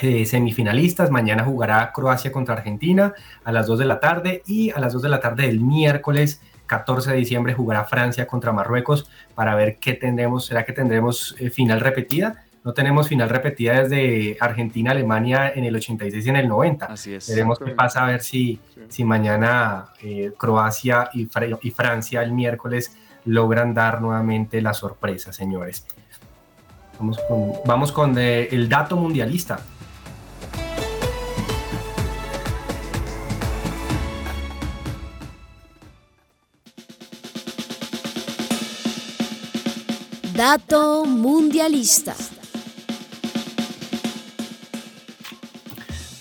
eh, 0.00 0.24
semifinalistas. 0.26 1.10
Mañana 1.10 1.44
jugará 1.44 1.92
Croacia 1.92 2.32
contra 2.32 2.54
Argentina 2.54 3.12
a 3.44 3.52
las 3.52 3.66
2 3.66 3.78
de 3.80 3.84
la 3.84 4.00
tarde 4.00 4.42
y 4.46 4.70
a 4.70 4.78
las 4.80 4.92
2 4.94 5.02
de 5.02 5.08
la 5.08 5.20
tarde 5.20 5.46
del 5.46 5.60
miércoles 5.60 6.40
14 6.66 7.10
de 7.10 7.16
diciembre 7.18 7.52
jugará 7.52 7.84
Francia 7.84 8.26
contra 8.26 8.52
Marruecos 8.52 9.10
para 9.34 9.54
ver 9.54 9.76
qué 9.78 9.92
tendremos. 9.92 10.46
¿Será 10.46 10.64
que 10.64 10.72
tendremos 10.72 11.36
eh, 11.38 11.50
final 11.50 11.80
repetida? 11.80 12.44
No 12.64 12.72
tenemos 12.72 13.08
final 13.08 13.28
repetida 13.28 13.82
desde 13.82 14.36
Argentina-Alemania 14.38 15.52
en 15.54 15.64
el 15.64 15.74
86 15.74 16.24
y 16.24 16.28
en 16.28 16.36
el 16.36 16.48
90. 16.48 16.86
Así 16.86 17.14
es. 17.14 17.28
Veremos 17.28 17.58
qué 17.58 17.72
pasa 17.72 18.04
a 18.04 18.06
ver 18.06 18.22
si, 18.22 18.60
si 18.88 19.04
mañana 19.04 19.86
eh, 20.00 20.32
Croacia 20.38 21.10
y, 21.12 21.26
Fra- 21.26 21.58
y 21.60 21.70
Francia 21.72 22.22
el 22.22 22.32
miércoles 22.32 22.96
logran 23.24 23.74
dar 23.74 24.00
nuevamente 24.00 24.60
la 24.62 24.74
sorpresa, 24.74 25.32
señores. 25.32 25.84
Vamos 27.00 27.18
con, 27.28 27.52
vamos 27.66 27.90
con 27.90 28.16
eh, 28.16 28.48
el 28.52 28.68
dato 28.68 28.96
mundialista. 28.96 29.58
Dato 40.34 41.04
mundialista. 41.04 42.14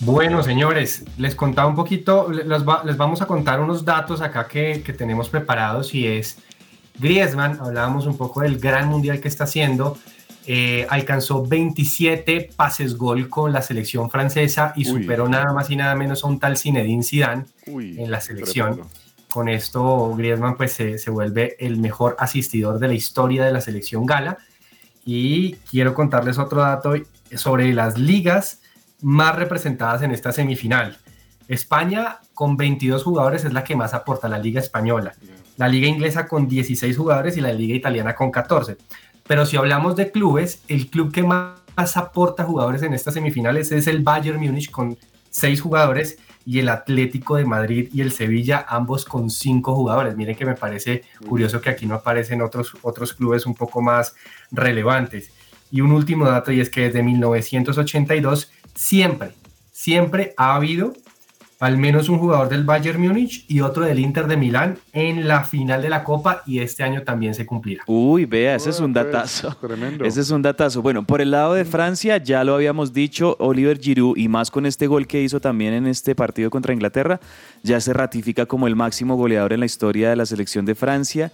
Bueno, 0.03 0.41
señores, 0.41 1.03
les 1.17 1.35
contaba 1.35 1.67
un 1.67 1.75
poquito, 1.75 2.29
les, 2.31 2.67
va- 2.67 2.81
les 2.83 2.97
vamos 2.97 3.21
a 3.21 3.27
contar 3.27 3.59
unos 3.59 3.85
datos 3.85 4.21
acá 4.21 4.47
que, 4.47 4.81
que 4.83 4.93
tenemos 4.93 5.29
preparados 5.29 5.93
y 5.93 6.07
es 6.07 6.37
Griezmann, 6.99 7.59
hablábamos 7.61 8.07
un 8.07 8.17
poco 8.17 8.41
del 8.41 8.57
gran 8.57 8.87
mundial 8.87 9.19
que 9.19 9.27
está 9.27 9.43
haciendo, 9.43 9.97
eh, 10.47 10.87
alcanzó 10.89 11.45
27 11.45 12.49
pases 12.55 12.97
gol 12.97 13.29
con 13.29 13.53
la 13.53 13.61
selección 13.61 14.09
francesa 14.09 14.73
y 14.75 14.89
Uy. 14.91 15.03
superó 15.03 15.29
nada 15.29 15.53
más 15.53 15.69
y 15.69 15.75
nada 15.75 15.93
menos 15.95 16.23
a 16.23 16.27
un 16.27 16.39
tal 16.39 16.57
Zinedine 16.57 17.03
Zidane. 17.03 17.45
Uy, 17.67 18.01
en 18.01 18.09
la 18.09 18.21
selección. 18.21 18.69
tremendo. 18.73 18.91
Con 19.31 19.47
esto 19.49 20.13
Griezmann 20.17 20.57
pues 20.57 20.73
se, 20.73 20.97
se 20.97 21.11
vuelve 21.11 21.55
el 21.59 21.77
mejor 21.77 22.15
asistidor 22.19 22.79
de 22.79 22.87
la 22.87 22.93
historia 22.95 23.45
de 23.45 23.53
la 23.53 23.61
selección 23.61 24.05
gala. 24.07 24.39
Y 25.05 25.53
quiero 25.69 25.93
contarles 25.93 26.37
otro 26.37 26.61
dato 26.61 26.95
sobre 27.35 27.71
las 27.73 27.97
ligas 27.97 28.61
más 29.01 29.35
representadas 29.35 30.01
en 30.01 30.11
esta 30.11 30.31
semifinal. 30.31 30.97
España 31.47 32.19
con 32.33 32.55
22 32.55 33.03
jugadores 33.03 33.43
es 33.43 33.53
la 33.53 33.63
que 33.63 33.75
más 33.75 33.93
aporta, 33.93 34.29
la 34.29 34.39
liga 34.39 34.59
española. 34.59 35.13
La 35.57 35.67
liga 35.67 35.87
inglesa 35.87 36.27
con 36.27 36.47
16 36.47 36.97
jugadores 36.97 37.37
y 37.37 37.41
la 37.41 37.51
liga 37.51 37.75
italiana 37.75 38.15
con 38.15 38.31
14. 38.31 38.77
Pero 39.27 39.45
si 39.45 39.57
hablamos 39.57 39.95
de 39.95 40.11
clubes, 40.11 40.63
el 40.67 40.89
club 40.89 41.11
que 41.11 41.23
más 41.23 41.97
aporta 41.97 42.43
jugadores 42.43 42.83
en 42.83 42.93
estas 42.93 43.13
semifinales 43.13 43.71
es 43.71 43.87
el 43.87 44.01
Bayern 44.01 44.39
Múnich 44.39 44.71
con 44.71 44.97
6 45.29 45.61
jugadores 45.61 46.17
y 46.45 46.59
el 46.59 46.69
Atlético 46.69 47.35
de 47.35 47.45
Madrid 47.45 47.89
y 47.93 48.01
el 48.01 48.11
Sevilla, 48.11 48.65
ambos 48.67 49.05
con 49.05 49.29
5 49.29 49.75
jugadores. 49.75 50.15
Miren 50.15 50.35
que 50.35 50.45
me 50.45 50.55
parece 50.55 51.03
curioso 51.27 51.61
que 51.61 51.69
aquí 51.69 51.85
no 51.85 51.95
aparecen 51.95 52.41
otros, 52.41 52.73
otros 52.81 53.13
clubes 53.13 53.45
un 53.45 53.55
poco 53.55 53.81
más 53.81 54.15
relevantes. 54.51 55.31
Y 55.69 55.81
un 55.81 55.91
último 55.91 56.25
dato 56.25 56.51
y 56.51 56.59
es 56.59 56.69
que 56.69 56.81
desde 56.81 57.03
1982 57.03 58.51
siempre, 58.75 59.31
siempre 59.71 60.33
ha 60.37 60.55
habido 60.55 60.93
al 61.59 61.77
menos 61.77 62.09
un 62.09 62.17
jugador 62.17 62.49
del 62.49 62.63
Bayern 62.63 62.99
Múnich 62.99 63.45
y 63.47 63.61
otro 63.61 63.85
del 63.85 63.99
Inter 63.99 64.25
de 64.25 64.35
Milán 64.35 64.79
en 64.93 65.27
la 65.27 65.43
final 65.43 65.83
de 65.83 65.89
la 65.89 66.03
Copa 66.03 66.41
y 66.47 66.57
este 66.57 66.81
año 66.81 67.03
también 67.03 67.35
se 67.35 67.45
cumplirá. 67.45 67.83
Uy, 67.85 68.25
vea, 68.25 68.55
ese 68.55 68.71
es 68.71 68.79
un 68.79 68.89
Ah, 68.97 69.03
pues, 69.03 69.13
datazo. 69.13 69.55
Tremendo. 69.61 70.03
Ese 70.03 70.21
es 70.21 70.31
un 70.31 70.41
datazo. 70.41 70.81
Bueno, 70.81 71.05
por 71.05 71.21
el 71.21 71.29
lado 71.29 71.53
de 71.53 71.63
Francia, 71.63 72.17
ya 72.17 72.43
lo 72.43 72.55
habíamos 72.55 72.93
dicho, 72.93 73.35
Oliver 73.39 73.79
Giroud, 73.79 74.17
y 74.17 74.27
más 74.27 74.49
con 74.49 74.65
este 74.65 74.87
gol 74.87 75.05
que 75.05 75.21
hizo 75.21 75.39
también 75.39 75.73
en 75.75 75.85
este 75.85 76.15
partido 76.15 76.49
contra 76.49 76.73
Inglaterra, 76.73 77.19
ya 77.61 77.79
se 77.79 77.93
ratifica 77.93 78.47
como 78.47 78.65
el 78.65 78.75
máximo 78.75 79.15
goleador 79.15 79.53
en 79.53 79.59
la 79.59 79.67
historia 79.67 80.09
de 80.09 80.15
la 80.15 80.25
selección 80.25 80.65
de 80.65 80.73
Francia. 80.73 81.31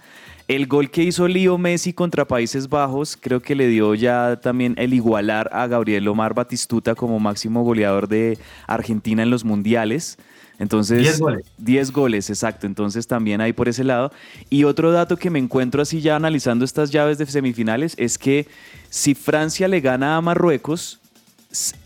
El 0.48 0.66
gol 0.66 0.90
que 0.90 1.02
hizo 1.02 1.28
Leo 1.28 1.58
Messi 1.58 1.92
contra 1.92 2.26
Países 2.26 2.70
Bajos, 2.70 3.18
creo 3.20 3.40
que 3.40 3.54
le 3.54 3.68
dio 3.68 3.94
ya 3.94 4.40
también 4.42 4.74
el 4.78 4.94
igualar 4.94 5.50
a 5.52 5.66
Gabriel 5.66 6.08
Omar 6.08 6.32
Batistuta 6.32 6.94
como 6.94 7.20
máximo 7.20 7.62
goleador 7.64 8.08
de 8.08 8.38
Argentina 8.66 9.22
en 9.22 9.28
los 9.28 9.44
mundiales. 9.44 10.16
Entonces, 10.58 11.00
10 11.00 11.20
goles. 11.20 11.46
10 11.58 11.92
goles, 11.92 12.30
exacto. 12.30 12.66
Entonces 12.66 13.06
también 13.06 13.42
hay 13.42 13.52
por 13.52 13.68
ese 13.68 13.84
lado. 13.84 14.10
Y 14.48 14.64
otro 14.64 14.90
dato 14.90 15.18
que 15.18 15.28
me 15.28 15.38
encuentro 15.38 15.82
así 15.82 16.00
ya 16.00 16.16
analizando 16.16 16.64
estas 16.64 16.90
llaves 16.90 17.18
de 17.18 17.26
semifinales 17.26 17.92
es 17.98 18.16
que 18.16 18.46
si 18.88 19.14
Francia 19.14 19.68
le 19.68 19.82
gana 19.82 20.16
a 20.16 20.20
Marruecos, 20.22 20.98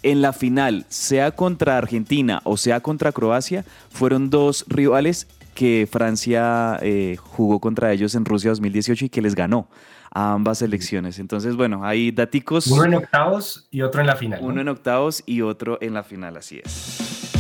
en 0.03 0.22
la 0.22 0.33
final, 0.33 0.87
sea 0.88 1.31
contra 1.31 1.79
Argentina 1.79 2.40
o 2.44 2.57
sea 2.57 2.81
contra 2.81 3.12
Croacia, 3.12 3.64
fueron 3.90 4.29
dos 4.29 4.64
rivales 4.68 5.27
que 5.55 5.88
Francia 5.91 6.79
eh, 6.83 7.17
jugó 7.19 7.61
contra 7.61 7.93
ellos 7.93 8.15
en 8.15 8.25
Rusia 8.25 8.51
2018 8.51 9.07
y 9.07 9.09
que 9.09 9.23
les 9.23 9.35
ganó 9.35 9.69
a 10.11 10.33
ambas 10.33 10.59
selecciones. 10.59 11.19
Entonces, 11.19 11.57
bueno, 11.57 11.85
hay 11.85 12.11
daticos. 12.11 12.67
Uno 12.67 12.85
en 12.85 12.95
octavos 12.95 13.67
y 13.71 13.83
otro 13.83 14.01
en 14.01 14.07
la 14.07 14.17
final. 14.17 14.41
¿no? 14.41 14.49
Uno 14.49 14.61
en 14.61 14.69
octavos 14.69 15.23
y 15.27 15.43
otro 15.43 15.79
en 15.81 15.95
la 15.95 16.03
final, 16.03 16.37
así 16.37 16.61
es. 16.62 17.33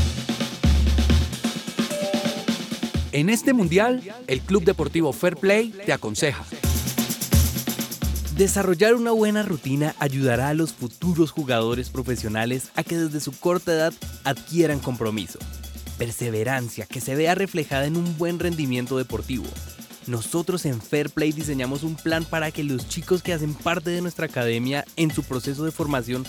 En 3.12 3.28
este 3.28 3.52
mundial, 3.52 4.02
el 4.26 4.40
Club 4.40 4.64
Deportivo 4.64 5.12
Fair 5.12 5.36
Play 5.36 5.74
te 5.84 5.92
aconseja. 5.92 6.44
Desarrollar 8.36 8.94
una 8.94 9.10
buena 9.10 9.42
rutina 9.42 9.94
ayudará 9.98 10.48
a 10.48 10.54
los 10.54 10.72
futuros 10.72 11.30
jugadores 11.30 11.90
profesionales 11.90 12.72
a 12.74 12.82
que 12.82 12.96
desde 12.96 13.20
su 13.20 13.38
corta 13.38 13.72
edad 13.72 13.92
adquieran 14.24 14.78
compromiso, 14.78 15.38
perseverancia 16.02 16.84
que 16.84 17.00
se 17.00 17.14
vea 17.14 17.36
reflejada 17.36 17.86
en 17.86 17.96
un 17.96 18.18
buen 18.18 18.40
rendimiento 18.40 18.98
deportivo. 18.98 19.44
Nosotros 20.08 20.66
en 20.66 20.80
Fair 20.80 21.10
Play 21.10 21.30
diseñamos 21.30 21.84
un 21.84 21.94
plan 21.94 22.24
para 22.24 22.50
que 22.50 22.64
los 22.64 22.88
chicos 22.88 23.22
que 23.22 23.32
hacen 23.32 23.54
parte 23.54 23.90
de 23.90 24.00
nuestra 24.00 24.26
academia 24.26 24.84
en 24.96 25.12
su 25.12 25.22
proceso 25.22 25.64
de 25.64 25.70
formación 25.70 26.26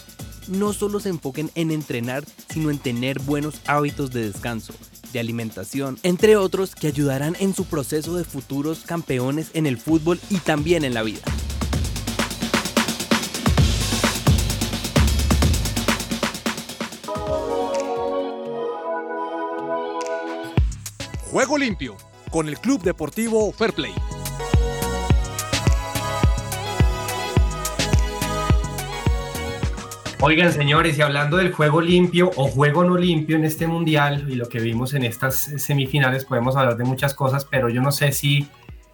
no 0.47 0.73
solo 0.73 0.99
se 0.99 1.09
enfoquen 1.09 1.49
en 1.55 1.71
entrenar, 1.71 2.23
sino 2.53 2.69
en 2.69 2.77
tener 2.77 3.17
buenos 3.17 3.61
hábitos 3.65 4.11
de 4.11 4.29
descanso, 4.29 4.75
de 5.11 5.19
alimentación, 5.19 5.97
entre 6.03 6.37
otros 6.37 6.75
que 6.75 6.85
ayudarán 6.85 7.35
en 7.39 7.55
su 7.55 7.65
proceso 7.65 8.15
de 8.15 8.25
futuros 8.25 8.81
campeones 8.85 9.49
en 9.55 9.65
el 9.65 9.79
fútbol 9.79 10.19
y 10.29 10.37
también 10.37 10.83
en 10.83 10.93
la 10.93 11.01
vida. 11.01 11.23
Juego 21.33 21.57
limpio 21.57 21.95
con 22.29 22.47
el 22.47 22.59
Club 22.59 22.83
Deportivo 22.83 23.51
Fair 23.53 23.73
Play. 23.73 23.91
Oigan, 30.21 30.53
señores, 30.53 30.95
y 30.95 31.01
hablando 31.01 31.37
del 31.37 31.51
juego 31.51 31.81
limpio 31.81 32.29
o 32.35 32.47
juego 32.47 32.83
no 32.83 32.97
limpio 32.97 33.35
en 33.35 33.45
este 33.45 33.65
mundial 33.65 34.27
y 34.29 34.35
lo 34.35 34.47
que 34.47 34.59
vimos 34.59 34.93
en 34.93 35.05
estas 35.05 35.37
semifinales, 35.57 36.23
podemos 36.25 36.55
hablar 36.55 36.77
de 36.77 36.83
muchas 36.83 37.15
cosas, 37.15 37.45
pero 37.45 37.67
yo 37.67 37.81
no 37.81 37.91
sé 37.91 38.11
si 38.11 38.47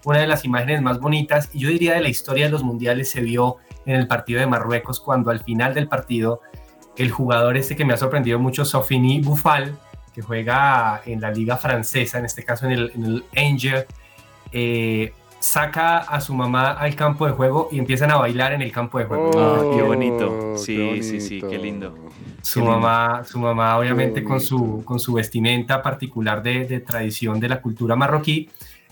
una 0.06 0.20
de 0.20 0.28
las 0.28 0.46
imágenes 0.46 0.82
más 0.82 1.02
bonitas, 1.02 1.50
yo 1.54 1.68
diría 1.68 1.96
de 1.96 2.00
la 2.00 2.08
historia 2.08 2.46
de 2.46 2.52
los 2.52 2.64
mundiales, 2.64 3.12
se 3.12 3.20
vio 3.20 3.58
en 3.86 3.98
el 3.98 4.08
partido 4.08 4.40
de 4.40 4.48
Marruecos, 4.48 5.02
cuando 5.02 5.30
al 5.30 5.44
final 5.44 5.74
del 5.74 5.90
partido, 5.90 6.40
el 6.96 7.12
jugador 7.12 7.58
este 7.58 7.76
que 7.76 7.84
me 7.84 7.92
ha 7.92 7.98
sorprendido 7.98 8.40
mucho, 8.40 8.64
Sofini 8.64 9.20
Bufal, 9.20 9.78
que 10.20 10.26
juega 10.26 11.02
en 11.06 11.22
la 11.22 11.32
liga 11.32 11.56
francesa, 11.56 12.20
en 12.20 12.26
este 12.26 12.44
caso 12.44 12.66
en 12.66 12.74
el, 12.74 12.92
en 12.94 13.06
el 13.06 13.24
Angel, 13.38 13.86
eh, 14.52 15.14
saca 15.40 16.00
a 16.00 16.20
su 16.20 16.34
mamá 16.34 16.72
al 16.72 16.94
campo 16.96 17.26
de 17.26 17.32
juego 17.32 17.70
y 17.72 17.80
empiezan 17.80 18.12
a 18.12 18.18
bailar 18.18 18.52
en 18.52 18.62
el 18.62 18.72
campo 18.72 19.00
de 19.00 19.06
juego. 19.06 19.32
Ah, 19.38 19.62
qué 19.76 19.82
bonito. 19.82 20.58
Sí, 20.58 21.02
sí, 21.02 21.22
sí, 21.22 21.42
qué 21.50 21.58
lindo. 21.58 21.96
Su 22.42 22.60
Qué 22.60 22.66
lindo. 22.66 22.80
mamá, 22.80 23.24
su 23.24 23.40
mamá 23.40 23.78
obviamente 23.78 24.22
Qué 24.22 24.28
con 24.28 24.42
su, 24.42 24.58
bonito. 24.60 24.86
con 24.86 25.00
su 25.00 25.14
vestimenta 25.14 25.82
particular 25.82 26.44
de, 26.44 26.66
de 26.66 26.82
tradición 26.82 27.40
de 27.40 27.48
la 27.48 27.62
cultura 27.62 27.96
marroquí. 27.96 28.50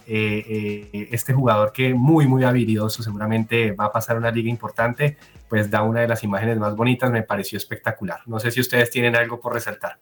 eh, 0.09 0.87
eh, 0.93 1.09
este 1.11 1.33
jugador 1.33 1.73
que 1.73 1.93
muy, 1.93 2.25
muy 2.27 2.45
habilidoso, 2.45 3.03
seguramente 3.03 3.73
va 3.73 3.85
a 3.87 3.91
pasar 3.91 4.15
una 4.17 4.31
liga 4.31 4.49
importante, 4.49 5.17
pues 5.49 5.69
da 5.69 5.81
una 5.83 5.99
de 5.99 6.07
las 6.07 6.23
imágenes 6.23 6.57
más 6.57 6.77
bonitas, 6.77 7.11
me 7.11 7.23
pareció 7.23 7.57
espectacular. 7.57 8.21
No 8.25 8.39
sé 8.39 8.51
si 8.51 8.61
ustedes 8.61 8.89
tienen 8.89 9.17
algo 9.17 9.41
por 9.41 9.53
resaltar. 9.53 9.97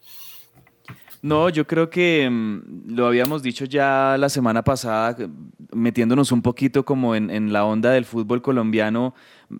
No, 1.25 1.49
yo 1.49 1.65
creo 1.65 1.89
que 1.89 2.29
mm, 2.29 2.93
lo 2.95 3.07
habíamos 3.07 3.41
dicho 3.41 3.65
ya 3.65 4.15
la 4.19 4.29
semana 4.29 4.63
pasada, 4.63 5.15
que, 5.15 5.27
metiéndonos 5.73 6.31
un 6.31 6.41
poquito 6.43 6.85
como 6.85 7.15
en, 7.15 7.31
en 7.31 7.51
la 7.51 7.65
onda 7.65 7.89
del 7.91 8.05
fútbol 8.05 8.41
colombiano. 8.43 9.15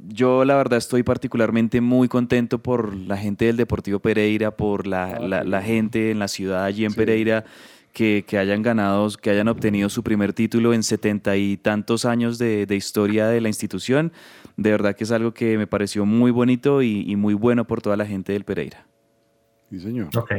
Yo 0.08 0.46
la 0.46 0.56
verdad 0.56 0.78
estoy 0.78 1.02
particularmente 1.02 1.82
muy 1.82 2.08
contento 2.08 2.60
por 2.60 2.96
la 2.96 3.18
gente 3.18 3.46
del 3.46 3.58
Deportivo 3.58 4.00
Pereira, 4.00 4.52
por 4.56 4.86
la, 4.86 5.20
la- 5.20 5.44
la 5.44 5.62
gente 5.64 6.12
en 6.12 6.20
la 6.20 6.28
ciudad 6.28 6.64
allí 6.66 6.86
en 6.86 6.92
Sí. 6.92 6.98
Pereira, 6.98 7.46
que, 7.94 8.26
que 8.28 8.38
hayan 8.38 8.62
ganado, 8.62 9.08
que 9.20 9.30
hayan 9.32 9.48
obtenido 9.48 9.90
su 9.90 10.04
primer 10.04 10.34
título 10.34 10.72
en 10.74 10.84
setenta 10.84 11.36
y 11.38 11.58
tantos 11.58 12.06
años 12.06 12.38
de, 12.38 12.66
de 12.68 12.76
historia 12.76 13.28
de 13.28 13.42
la 13.42 13.48
institución. 13.48 14.12
De 14.58 14.70
verdad 14.70 14.96
que 14.96 15.04
es 15.06 15.12
algo 15.12 15.34
que 15.34 15.58
me 15.58 15.66
pareció 15.66 16.06
muy 16.06 16.30
bonito 16.30 16.82
y, 16.84 17.10
y 17.10 17.16
muy 17.16 17.34
bueno 17.34 17.66
por 17.66 17.82
toda 17.82 17.96
la 17.98 18.06
gente 18.06 18.34
del 18.34 18.44
Pereira. 18.44 18.86
Sí, 19.72 19.80
señor. 19.80 20.10
Ok. 20.16 20.32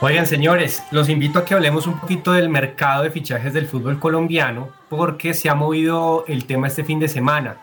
Oigan, 0.00 0.26
señores, 0.26 0.84
los 0.92 1.08
invito 1.08 1.40
a 1.40 1.44
que 1.44 1.54
hablemos 1.54 1.88
un 1.88 1.98
poquito 1.98 2.30
del 2.30 2.48
mercado 2.48 3.02
de 3.02 3.10
fichajes 3.10 3.52
del 3.52 3.66
fútbol 3.66 3.98
colombiano, 3.98 4.68
porque 4.88 5.34
se 5.34 5.50
ha 5.50 5.56
movido 5.56 6.24
el 6.28 6.44
tema 6.44 6.68
este 6.68 6.84
fin 6.84 7.00
de 7.00 7.08
semana. 7.08 7.56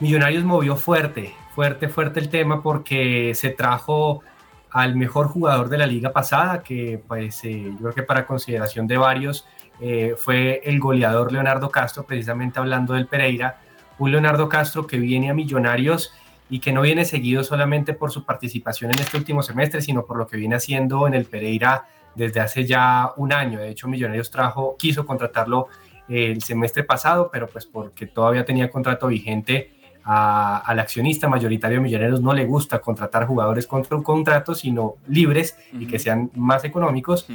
Millonarios 0.00 0.42
movió 0.42 0.76
fuerte, 0.76 1.34
fuerte, 1.54 1.90
fuerte 1.90 2.18
el 2.18 2.30
tema, 2.30 2.62
porque 2.62 3.34
se 3.34 3.50
trajo 3.50 4.22
al 4.70 4.96
mejor 4.96 5.28
jugador 5.28 5.68
de 5.68 5.76
la 5.76 5.86
liga 5.86 6.14
pasada, 6.14 6.62
que 6.62 6.98
pues 7.06 7.44
eh, 7.44 7.64
yo 7.72 7.76
creo 7.76 7.94
que 7.94 8.02
para 8.04 8.26
consideración 8.26 8.86
de 8.86 8.96
varios 8.96 9.46
eh, 9.78 10.14
fue 10.16 10.62
el 10.64 10.80
goleador 10.80 11.30
Leonardo 11.30 11.68
Castro, 11.70 12.06
precisamente 12.06 12.58
hablando 12.58 12.94
del 12.94 13.06
Pereira, 13.06 13.60
un 13.98 14.12
Leonardo 14.12 14.48
Castro 14.48 14.86
que 14.86 14.96
viene 14.96 15.28
a 15.28 15.34
Millonarios 15.34 16.14
y 16.48 16.60
que 16.60 16.72
no 16.72 16.82
viene 16.82 17.04
seguido 17.04 17.42
solamente 17.42 17.92
por 17.92 18.10
su 18.10 18.24
participación 18.24 18.90
en 18.92 19.00
este 19.00 19.16
último 19.16 19.42
semestre, 19.42 19.82
sino 19.82 20.04
por 20.06 20.16
lo 20.16 20.26
que 20.26 20.36
viene 20.36 20.54
haciendo 20.56 21.06
en 21.06 21.14
el 21.14 21.24
Pereira 21.24 21.86
desde 22.14 22.40
hace 22.40 22.64
ya 22.64 23.12
un 23.16 23.32
año. 23.32 23.58
De 23.58 23.68
hecho, 23.68 23.88
Millonarios 23.88 24.30
trajo, 24.30 24.76
quiso 24.78 25.04
contratarlo 25.04 25.68
eh, 26.08 26.30
el 26.30 26.42
semestre 26.42 26.84
pasado, 26.84 27.30
pero 27.32 27.48
pues 27.48 27.66
porque 27.66 28.06
todavía 28.06 28.44
tenía 28.44 28.70
contrato 28.70 29.08
vigente 29.08 29.72
a- 30.04 30.58
al 30.58 30.78
accionista 30.78 31.28
mayoritario 31.28 31.78
de 31.78 31.82
Millonarios 31.82 32.20
no 32.22 32.32
le 32.32 32.44
gusta 32.44 32.78
contratar 32.78 33.26
jugadores 33.26 33.66
contra 33.66 33.96
un 33.96 34.04
contrato, 34.04 34.54
sino 34.54 34.94
libres 35.08 35.58
y 35.72 35.86
que 35.88 35.98
sean 35.98 36.30
más 36.36 36.64
económicos. 36.64 37.26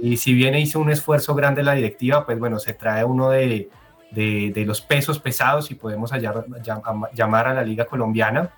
Y 0.00 0.16
si 0.18 0.32
bien 0.32 0.54
hizo 0.54 0.78
un 0.78 0.90
esfuerzo 0.90 1.34
grande 1.34 1.64
la 1.64 1.72
directiva, 1.74 2.24
pues 2.24 2.38
bueno, 2.38 2.60
se 2.60 2.74
trae 2.74 3.04
uno 3.04 3.28
de, 3.28 3.68
de- 4.14 4.52
de 4.54 4.64
los 4.64 4.80
pesos 4.80 5.18
pesados 5.18 5.70
y 5.70 5.74
podemos 5.74 6.12
hallar- 6.12 6.46
llam- 6.62 7.08
llamar 7.14 7.48
a 7.48 7.54
la 7.54 7.62
liga 7.62 7.86
colombiana, 7.86 8.50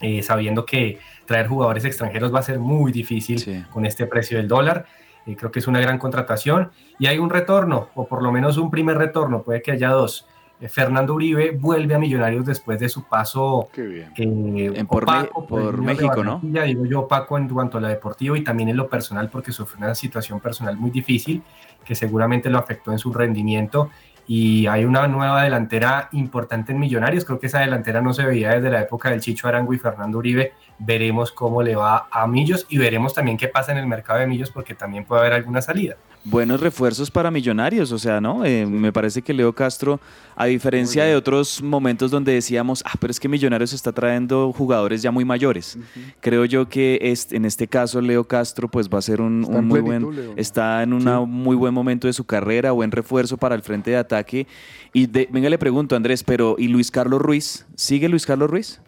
eh, 0.00 0.22
sabiendo 0.22 0.64
que 0.66 0.98
traer 1.26 1.46
jugadores 1.48 1.84
extranjeros 1.84 2.34
va 2.34 2.40
a 2.40 2.42
ser 2.42 2.58
muy 2.58 2.92
difícil 2.92 3.38
Sí. 3.38 3.64
con 3.70 3.86
este 3.86 4.06
precio 4.06 4.36
del 4.38 4.48
dólar. 4.48 4.86
Eh, 5.26 5.34
creo 5.36 5.50
que 5.50 5.58
es 5.58 5.66
una 5.66 5.80
gran 5.80 5.98
contratación 5.98 6.70
y 6.98 7.06
hay 7.06 7.18
un 7.18 7.30
retorno, 7.30 7.88
o 7.94 8.06
por 8.06 8.22
lo 8.22 8.30
menos 8.30 8.58
un 8.58 8.70
primer 8.70 8.96
retorno, 8.96 9.42
puede 9.42 9.60
que 9.62 9.72
haya 9.72 9.90
dos. 9.90 10.26
Eh, 10.60 10.68
Fernando 10.68 11.12
Uribe 11.14 11.50
vuelve 11.50 11.94
a 11.94 11.98
Millonarios 11.98 12.46
después 12.46 12.78
de 12.78 12.88
su 12.88 13.04
paso 13.04 13.68
eh, 13.76 14.08
En 14.16 14.86
por 14.86 15.02
opaco 15.02 15.46
por 15.46 15.60
Junior 15.60 15.76
de 15.76 15.82
México, 15.82 16.24
¿no? 16.24 16.40
Digo 16.42 16.86
yo 16.86 17.00
opaco 17.00 17.36
en 17.36 17.48
cuanto 17.48 17.76
a 17.76 17.80
lo 17.82 17.88
deportivo 17.88 18.36
y 18.36 18.44
también 18.44 18.68
en 18.70 18.76
lo 18.76 18.88
personal 18.88 19.28
porque 19.28 19.52
sufrió 19.52 19.84
una 19.84 19.94
situación 19.94 20.40
personal 20.40 20.76
muy 20.76 20.90
difícil 20.90 21.42
que 21.84 21.94
seguramente 21.94 22.48
lo 22.48 22.58
afectó 22.58 22.92
en 22.92 22.98
su 22.98 23.12
rendimiento 23.12 23.90
y 24.26 24.66
hay 24.66 24.84
una 24.84 25.06
nueva 25.06 25.42
delantera 25.42 26.08
importante 26.12 26.72
en 26.72 26.80
Millonarios, 26.80 27.24
creo 27.24 27.38
que 27.38 27.46
esa 27.46 27.60
delantera 27.60 28.00
no 28.00 28.12
se 28.12 28.24
veía 28.24 28.52
desde 28.52 28.70
la 28.70 28.80
época 28.80 29.10
del 29.10 29.20
Chicho 29.20 29.46
Arango 29.48 29.72
y 29.72 29.78
Fernando 29.78 30.18
Uribe, 30.18 30.52
veremos 30.78 31.32
cómo 31.32 31.62
le 31.62 31.74
va 31.76 32.06
a 32.10 32.26
Millos 32.26 32.66
y 32.68 32.78
veremos 32.78 33.14
también 33.14 33.36
qué 33.36 33.48
pasa 33.48 33.72
en 33.72 33.78
el 33.78 33.86
mercado 33.86 34.18
de 34.20 34.26
Millos 34.26 34.50
porque 34.50 34.74
también 34.74 35.04
puede 35.04 35.20
haber 35.22 35.32
alguna 35.34 35.62
salida. 35.62 35.96
buenos 36.24 36.60
refuerzos 36.60 37.08
para 37.08 37.30
millonarios, 37.30 37.92
o 37.92 37.98
sea, 37.98 38.20
¿no? 38.20 38.44
Eh, 38.44 38.66
me 38.66 38.92
parece 38.92 39.22
que 39.22 39.32
Leo 39.32 39.52
Castro, 39.54 40.00
a 40.34 40.46
diferencia 40.46 41.04
de 41.04 41.14
otros 41.14 41.62
momentos 41.62 42.10
donde 42.10 42.32
decíamos, 42.32 42.82
ah, 42.84 42.94
pero 42.98 43.12
es 43.12 43.20
que 43.20 43.28
Millonarios 43.28 43.72
está 43.72 43.92
trayendo 43.92 44.52
jugadores 44.52 45.02
ya 45.02 45.12
muy 45.12 45.24
mayores. 45.24 45.78
Creo 46.20 46.44
yo 46.44 46.68
que 46.68 46.98
este, 47.00 47.36
en 47.36 47.44
este 47.44 47.68
caso 47.68 48.00
Leo 48.00 48.24
Castro 48.24 48.66
pues 48.68 48.88
va 48.88 48.98
a 48.98 49.02
ser 49.02 49.20
un, 49.20 49.42
muy 49.42 49.80
plenitud, 49.80 50.06
buen, 50.06 50.16
Leo. 50.16 50.32
está 50.36 50.82
en 50.82 50.94
un 50.94 51.04
muy 51.30 51.54
buen 51.54 51.72
momento 51.72 52.08
de 52.08 52.12
su 52.12 52.24
carrera, 52.24 52.72
buen 52.72 52.90
refuerzo 52.90 53.36
para 53.36 53.54
el 53.54 53.62
frente 53.62 53.92
de 53.92 53.96
ataque. 53.96 54.48
Y 54.92 55.06
de- 55.06 55.28
venga, 55.30 55.48
le 55.48 55.58
pregunto, 55.58 55.94
Andrés, 55.94 56.24
pero 56.24 56.56
¿y 56.58 56.66
Luis 56.66 56.90
Carlos 56.90 57.22
Ruiz? 57.22 57.66
¿Sigue 57.76 58.08
Luis 58.08 58.26
Carlos 58.26 58.50
Ruiz? 58.50 58.80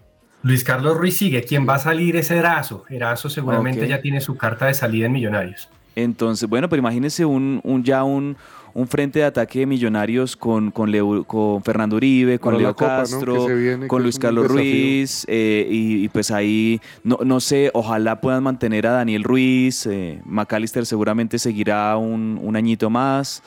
Luis 0.43 0.63
Carlos 0.65 0.97
Ruiz 0.97 1.17
sigue, 1.17 1.43
quien 1.43 1.69
va 1.69 1.75
a 1.75 1.79
salir 1.79 2.17
es 2.17 2.31
Erazo. 2.31 2.85
Erazo 2.89 3.29
seguramente 3.29 3.87
ya 3.89 4.01
tiene 4.01 4.21
su 4.21 4.37
carta 4.37 4.67
de 4.67 4.75
salida 4.75 5.07
en 5.07 5.13
Millonarios. 5.13 5.69
Entonces, 5.97 6.49
bueno, 6.49 6.69
pero 6.69 6.79
imagínese 6.79 7.25
un, 7.25 7.61
un 7.65 7.83
ya 7.83 8.05
un, 8.05 8.37
un 8.73 8.87
frente 8.87 9.19
de 9.19 9.25
ataque 9.25 9.59
de 9.61 9.67
millonarios 9.67 10.37
con, 10.37 10.71
con, 10.71 10.93
Leo- 10.93 11.25
con 11.25 11.61
Fernando 11.65 11.97
Uribe, 11.97 12.39
con 12.39 12.57
Leo. 12.57 12.77
Castro, 12.77 13.47
viene, 13.49 13.89
con 13.89 14.05
Luis 14.05 14.17
Carlos. 14.17 14.47
Ruiz, 14.47 15.25
eh, 15.27 15.67
y, 15.69 16.05
y 16.05 16.09
pues 16.09 16.31
ahí, 16.31 16.81
no, 17.03 17.19
no 17.25 17.41
sé, 17.41 17.73
ojalá 17.75 18.21
puedan 18.21 18.45
mantener 18.45 18.87
a 18.87 18.93
Daniel 18.93 19.25
Ruiz, 19.25 19.87
eh, 19.87 20.21
McAllister 20.25 20.87
seguramente 20.87 21.37
seguirá 21.41 21.97
un, 21.97 22.39
un 22.41 22.55
añito 22.55 22.91
más. 22.91 23.43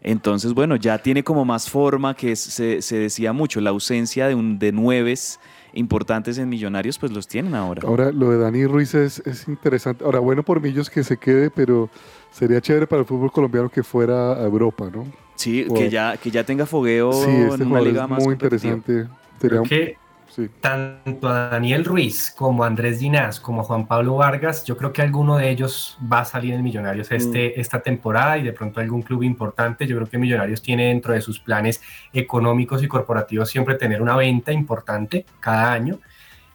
Entonces, 0.00 0.54
bueno, 0.54 0.76
ya 0.76 0.98
tiene 0.98 1.24
como 1.24 1.44
más 1.44 1.68
forma 1.68 2.14
que 2.14 2.36
se, 2.36 2.82
se 2.82 2.98
decía 2.98 3.32
mucho, 3.32 3.60
la 3.60 3.70
ausencia 3.70 4.28
de, 4.28 4.36
un, 4.36 4.60
de 4.60 4.70
nueves 4.70 5.40
importantes 5.76 6.38
en 6.38 6.48
Millonarios, 6.48 6.98
pues 6.98 7.12
los 7.12 7.28
tienen 7.28 7.54
ahora. 7.54 7.82
Ahora, 7.86 8.10
lo 8.10 8.30
de 8.30 8.38
Dani 8.38 8.66
Ruiz 8.66 8.94
es, 8.94 9.20
es 9.26 9.46
interesante. 9.48 10.04
Ahora, 10.04 10.18
bueno 10.18 10.42
por 10.42 10.60
Millos 10.60 10.90
que 10.90 11.04
se 11.04 11.16
quede, 11.16 11.50
pero 11.50 11.88
sería 12.30 12.60
chévere 12.60 12.86
para 12.86 13.00
el 13.00 13.06
fútbol 13.06 13.30
colombiano 13.30 13.68
que 13.68 13.82
fuera 13.82 14.32
a 14.32 14.42
Europa, 14.42 14.88
¿no? 14.92 15.06
Sí, 15.36 15.66
que 15.74 15.90
ya, 15.90 16.16
que 16.16 16.30
ya 16.30 16.44
tenga 16.44 16.64
fogueo 16.66 17.12
sí, 17.12 17.30
este 17.30 17.62
en 17.62 17.70
una 17.70 17.80
liga 17.80 18.04
es 18.04 18.10
más 18.10 18.24
muy 18.24 18.32
interesante. 18.32 19.06
Sería 19.38 19.48
Creo 19.48 19.62
un- 19.62 19.68
que 19.68 19.98
Sí. 20.36 20.50
tanto 20.60 21.28
a 21.30 21.48
Daniel 21.48 21.82
Ruiz 21.82 22.30
como 22.30 22.62
a 22.62 22.66
Andrés 22.66 22.98
Ginás 22.98 23.40
como 23.40 23.62
a 23.62 23.64
Juan 23.64 23.86
Pablo 23.86 24.16
Vargas, 24.16 24.66
yo 24.66 24.76
creo 24.76 24.92
que 24.92 25.00
alguno 25.00 25.38
de 25.38 25.48
ellos 25.48 25.96
va 26.12 26.20
a 26.20 26.24
salir 26.26 26.52
en 26.52 26.62
Millonarios 26.62 27.10
este, 27.10 27.58
esta 27.58 27.80
temporada 27.80 28.36
y 28.36 28.42
de 28.42 28.52
pronto 28.52 28.80
algún 28.80 29.00
club 29.00 29.22
importante. 29.22 29.86
Yo 29.86 29.96
creo 29.96 30.08
que 30.10 30.18
Millonarios 30.18 30.60
tiene 30.60 30.88
dentro 30.88 31.14
de 31.14 31.22
sus 31.22 31.40
planes 31.40 31.80
económicos 32.12 32.82
y 32.82 32.88
corporativos 32.88 33.48
siempre 33.48 33.76
tener 33.76 34.02
una 34.02 34.14
venta 34.14 34.52
importante 34.52 35.24
cada 35.40 35.72
año 35.72 36.00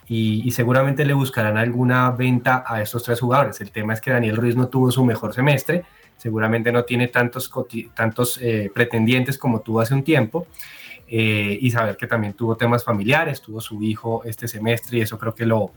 y, 0.07 0.47
y 0.47 0.51
seguramente 0.51 1.03
le 1.03 1.13
buscarán 1.13 1.57
alguna 1.57 2.11
venta 2.11 2.63
a 2.67 2.83
estos 2.83 3.01
tres 3.01 3.19
jugadores. 3.19 3.61
El 3.61 3.71
tema 3.71 3.93
es 3.93 4.01
que 4.01 4.11
Daniel 4.11 4.37
Ruiz 4.37 4.55
no 4.55 4.67
tuvo 4.67 4.91
su 4.91 5.03
mejor 5.03 5.33
semestre, 5.33 5.85
seguramente 6.17 6.71
no 6.71 6.83
tiene 6.83 7.07
tantos, 7.07 7.51
tantos 7.95 8.37
eh, 8.43 8.69
pretendientes 8.71 9.39
como 9.39 9.61
tuvo 9.61 9.81
hace 9.81 9.95
un 9.95 10.03
tiempo 10.03 10.45
eh, 11.13 11.57
y 11.59 11.69
saber 11.71 11.97
que 11.97 12.07
también 12.07 12.33
tuvo 12.33 12.55
temas 12.55 12.85
familiares, 12.85 13.41
tuvo 13.41 13.59
su 13.59 13.83
hijo 13.83 14.21
este 14.23 14.47
semestre 14.47 14.97
y 14.97 15.01
eso 15.01 15.19
creo 15.19 15.35
que 15.35 15.45
lo, 15.45 15.73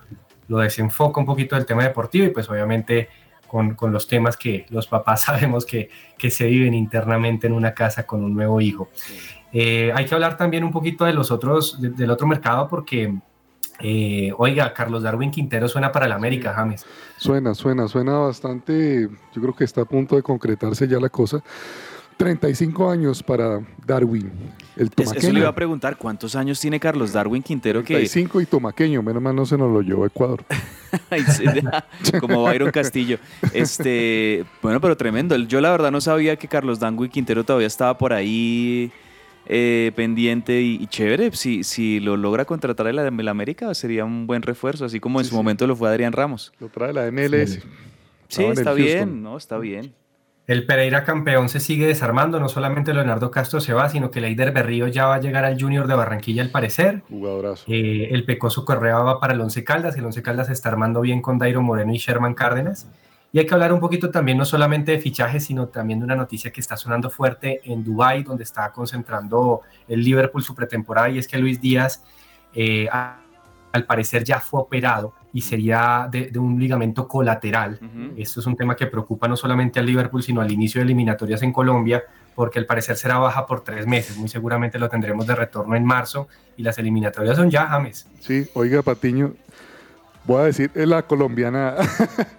lo 0.46 0.58
desenfoca 0.58 1.18
un 1.18 1.26
poquito 1.26 1.56
del 1.56 1.66
tema 1.66 1.82
deportivo 1.82 2.24
y 2.24 2.30
pues 2.30 2.48
obviamente 2.48 3.08
con, 3.48 3.74
con 3.74 3.92
los 3.92 4.06
temas 4.06 4.36
que 4.36 4.64
los 4.70 4.86
papás 4.86 5.22
sabemos 5.26 5.66
que, 5.66 5.90
que 6.16 6.30
se 6.30 6.46
viven 6.46 6.72
internamente 6.72 7.48
en 7.48 7.52
una 7.52 7.74
casa 7.74 8.06
con 8.06 8.22
un 8.22 8.32
nuevo 8.32 8.60
hijo. 8.60 8.88
Eh, 9.52 9.92
hay 9.94 10.04
que 10.04 10.14
hablar 10.14 10.36
también 10.36 10.62
un 10.62 10.70
poquito 10.72 11.04
de 11.04 11.12
los 11.12 11.30
otros, 11.32 11.80
de- 11.80 11.90
del 11.90 12.10
otro 12.10 12.26
mercado 12.28 12.68
porque, 12.68 13.12
eh, 13.80 14.32
oiga, 14.38 14.72
Carlos 14.72 15.02
Darwin 15.02 15.30
Quintero 15.32 15.68
suena 15.68 15.90
para 15.90 16.06
el 16.06 16.12
América, 16.12 16.52
James. 16.54 16.86
Suena, 17.16 17.54
suena, 17.54 17.86
suena 17.88 18.12
bastante. 18.18 19.08
Yo 19.32 19.42
creo 19.42 19.54
que 19.54 19.64
está 19.64 19.80
a 19.82 19.84
punto 19.84 20.14
de 20.16 20.22
concretarse 20.22 20.86
ya 20.88 20.98
la 21.00 21.08
cosa. 21.08 21.42
35 22.16 22.90
años 22.90 23.22
para 23.22 23.60
Darwin, 23.84 24.30
el 24.76 24.90
Es- 24.96 25.12
eso 25.12 25.32
le 25.32 25.40
iba 25.40 25.48
a 25.48 25.54
preguntar, 25.54 25.96
¿cuántos 25.96 26.34
años 26.36 26.58
tiene 26.60 26.78
Carlos 26.80 27.12
Darwin 27.12 27.42
Quintero 27.42 27.80
que 27.82 27.94
35 27.94 28.40
y 28.40 28.46
tomaqueño, 28.46 29.02
menos 29.02 29.22
mal 29.22 29.34
no 29.36 29.46
se 29.46 29.56
nos 29.58 29.72
lo 29.72 29.80
llevó 29.82 30.04
a 30.04 30.06
Ecuador. 30.08 30.44
Sí, 31.36 31.44
como 32.20 32.44
Byron 32.44 32.70
Castillo. 32.70 33.18
Este, 33.52 34.44
bueno, 34.62 34.80
pero 34.80 34.96
tremendo. 34.96 35.36
Yo 35.36 35.60
la 35.60 35.70
verdad 35.72 35.90
no 35.90 36.00
sabía 36.00 36.36
que 36.36 36.46
Carlos 36.46 36.78
Darwin 36.78 37.10
Quintero 37.10 37.42
todavía 37.44 37.66
estaba 37.66 37.98
por 37.98 38.12
ahí 38.12 38.92
eh, 39.46 39.90
pendiente 39.96 40.60
y, 40.62 40.76
y 40.80 40.86
chévere. 40.86 41.32
Si, 41.32 41.64
si 41.64 41.98
lo 41.98 42.16
logra 42.16 42.44
contratar 42.44 42.86
el, 42.86 42.98
el 43.00 43.28
América 43.28 43.74
sería 43.74 44.04
un 44.04 44.26
buen 44.28 44.42
refuerzo, 44.42 44.84
así 44.84 45.00
como 45.00 45.18
en 45.18 45.24
Sí, 45.24 45.30
su 45.30 45.34
sí. 45.34 45.36
momento 45.36 45.66
lo 45.66 45.74
fue 45.74 45.88
Adrián 45.88 46.12
Ramos. 46.12 46.52
Lo 46.60 46.68
trae 46.68 46.92
la 46.92 47.10
MLS. 47.10 47.58
Sí, 48.28 48.44
el 48.44 48.52
está 48.52 48.72
bien, 48.72 49.20
¿no? 49.22 49.36
Está 49.36 49.58
bien. 49.58 49.92
El 50.46 50.66
Pereira 50.66 51.04
campeón 51.04 51.48
se 51.48 51.58
sigue 51.58 51.86
desarmando, 51.86 52.38
no 52.38 52.50
solamente 52.50 52.92
Leonardo 52.92 53.30
Castro 53.30 53.62
se 53.62 53.72
va, 53.72 53.88
sino 53.88 54.10
que 54.10 54.20
Leider 54.20 54.52
Berrío 54.52 54.88
ya 54.88 55.06
va 55.06 55.14
a 55.14 55.20
llegar 55.20 55.46
al 55.46 55.58
Junior 55.58 55.86
de 55.86 55.94
Barranquilla 55.94 56.42
al 56.42 56.50
parecer. 56.50 57.02
Jugadorazo. 57.08 57.64
Eh, 57.66 58.08
el 58.10 58.24
Pecoso 58.26 58.66
Correa 58.66 58.98
va 58.98 59.20
para 59.20 59.32
el 59.32 59.40
Once 59.40 59.64
Caldas, 59.64 59.96
el 59.96 60.04
Once 60.04 60.22
Caldas 60.22 60.48
se 60.48 60.52
está 60.52 60.68
armando 60.68 61.00
bien 61.00 61.22
con 61.22 61.38
Dairo 61.38 61.62
Moreno 61.62 61.94
y 61.94 61.96
Sherman 61.96 62.34
Cárdenas. 62.34 62.86
Y 63.32 63.38
hay 63.38 63.46
que 63.46 63.54
hablar 63.54 63.72
un 63.72 63.80
poquito 63.80 64.10
también 64.10 64.36
no 64.36 64.44
solamente 64.44 64.92
de 64.92 65.00
fichajes, 65.00 65.46
sino 65.46 65.68
también 65.68 65.98
de 65.98 66.04
una 66.04 66.14
noticia 66.14 66.52
que 66.52 66.60
está 66.60 66.76
sonando 66.76 67.08
fuerte 67.08 67.62
en 67.64 67.82
Dubái, 67.82 68.22
donde 68.22 68.44
está 68.44 68.70
concentrando 68.70 69.62
el 69.88 70.04
Liverpool 70.04 70.44
su 70.44 70.54
pretemporada, 70.54 71.08
y 71.08 71.18
es 71.18 71.26
que 71.26 71.38
Luis 71.38 71.58
Díaz, 71.58 72.04
eh, 72.52 72.86
al 72.90 73.86
parecer, 73.86 74.22
ya 74.24 74.40
fue 74.40 74.60
operado 74.60 75.14
y 75.34 75.40
sería 75.40 76.08
de, 76.10 76.30
de 76.30 76.38
un 76.38 76.58
ligamento 76.58 77.06
colateral. 77.08 77.78
Ujú. 77.82 78.14
Esto 78.16 78.38
es 78.38 78.46
un 78.46 78.56
tema 78.56 78.76
que 78.76 78.86
preocupa 78.86 79.26
no 79.26 79.36
solamente 79.36 79.80
al 79.80 79.86
Liverpool, 79.86 80.22
sino 80.22 80.40
al 80.40 80.50
inicio 80.50 80.78
de 80.78 80.84
eliminatorias 80.84 81.42
en 81.42 81.52
Colombia, 81.52 82.04
porque 82.36 82.60
al 82.60 82.66
parecer 82.66 82.96
será 82.96 83.18
baja 83.18 83.44
por 83.44 83.62
tres 83.62 83.84
meses. 83.84 84.16
Muy 84.16 84.28
seguramente 84.28 84.78
lo 84.78 84.88
tendremos 84.88 85.26
de 85.26 85.34
retorno 85.34 85.74
en 85.74 85.84
marzo 85.84 86.28
y 86.56 86.62
las 86.62 86.78
eliminatorias 86.78 87.36
son 87.36 87.50
ya, 87.50 87.66
James. 87.66 88.08
Sí, 88.20 88.46
oiga, 88.54 88.82
Patiño, 88.82 89.32
voy 90.26 90.40
a 90.42 90.44
decir, 90.44 90.70
es 90.74 90.88
la 90.88 91.02
colombiana. 91.02 91.74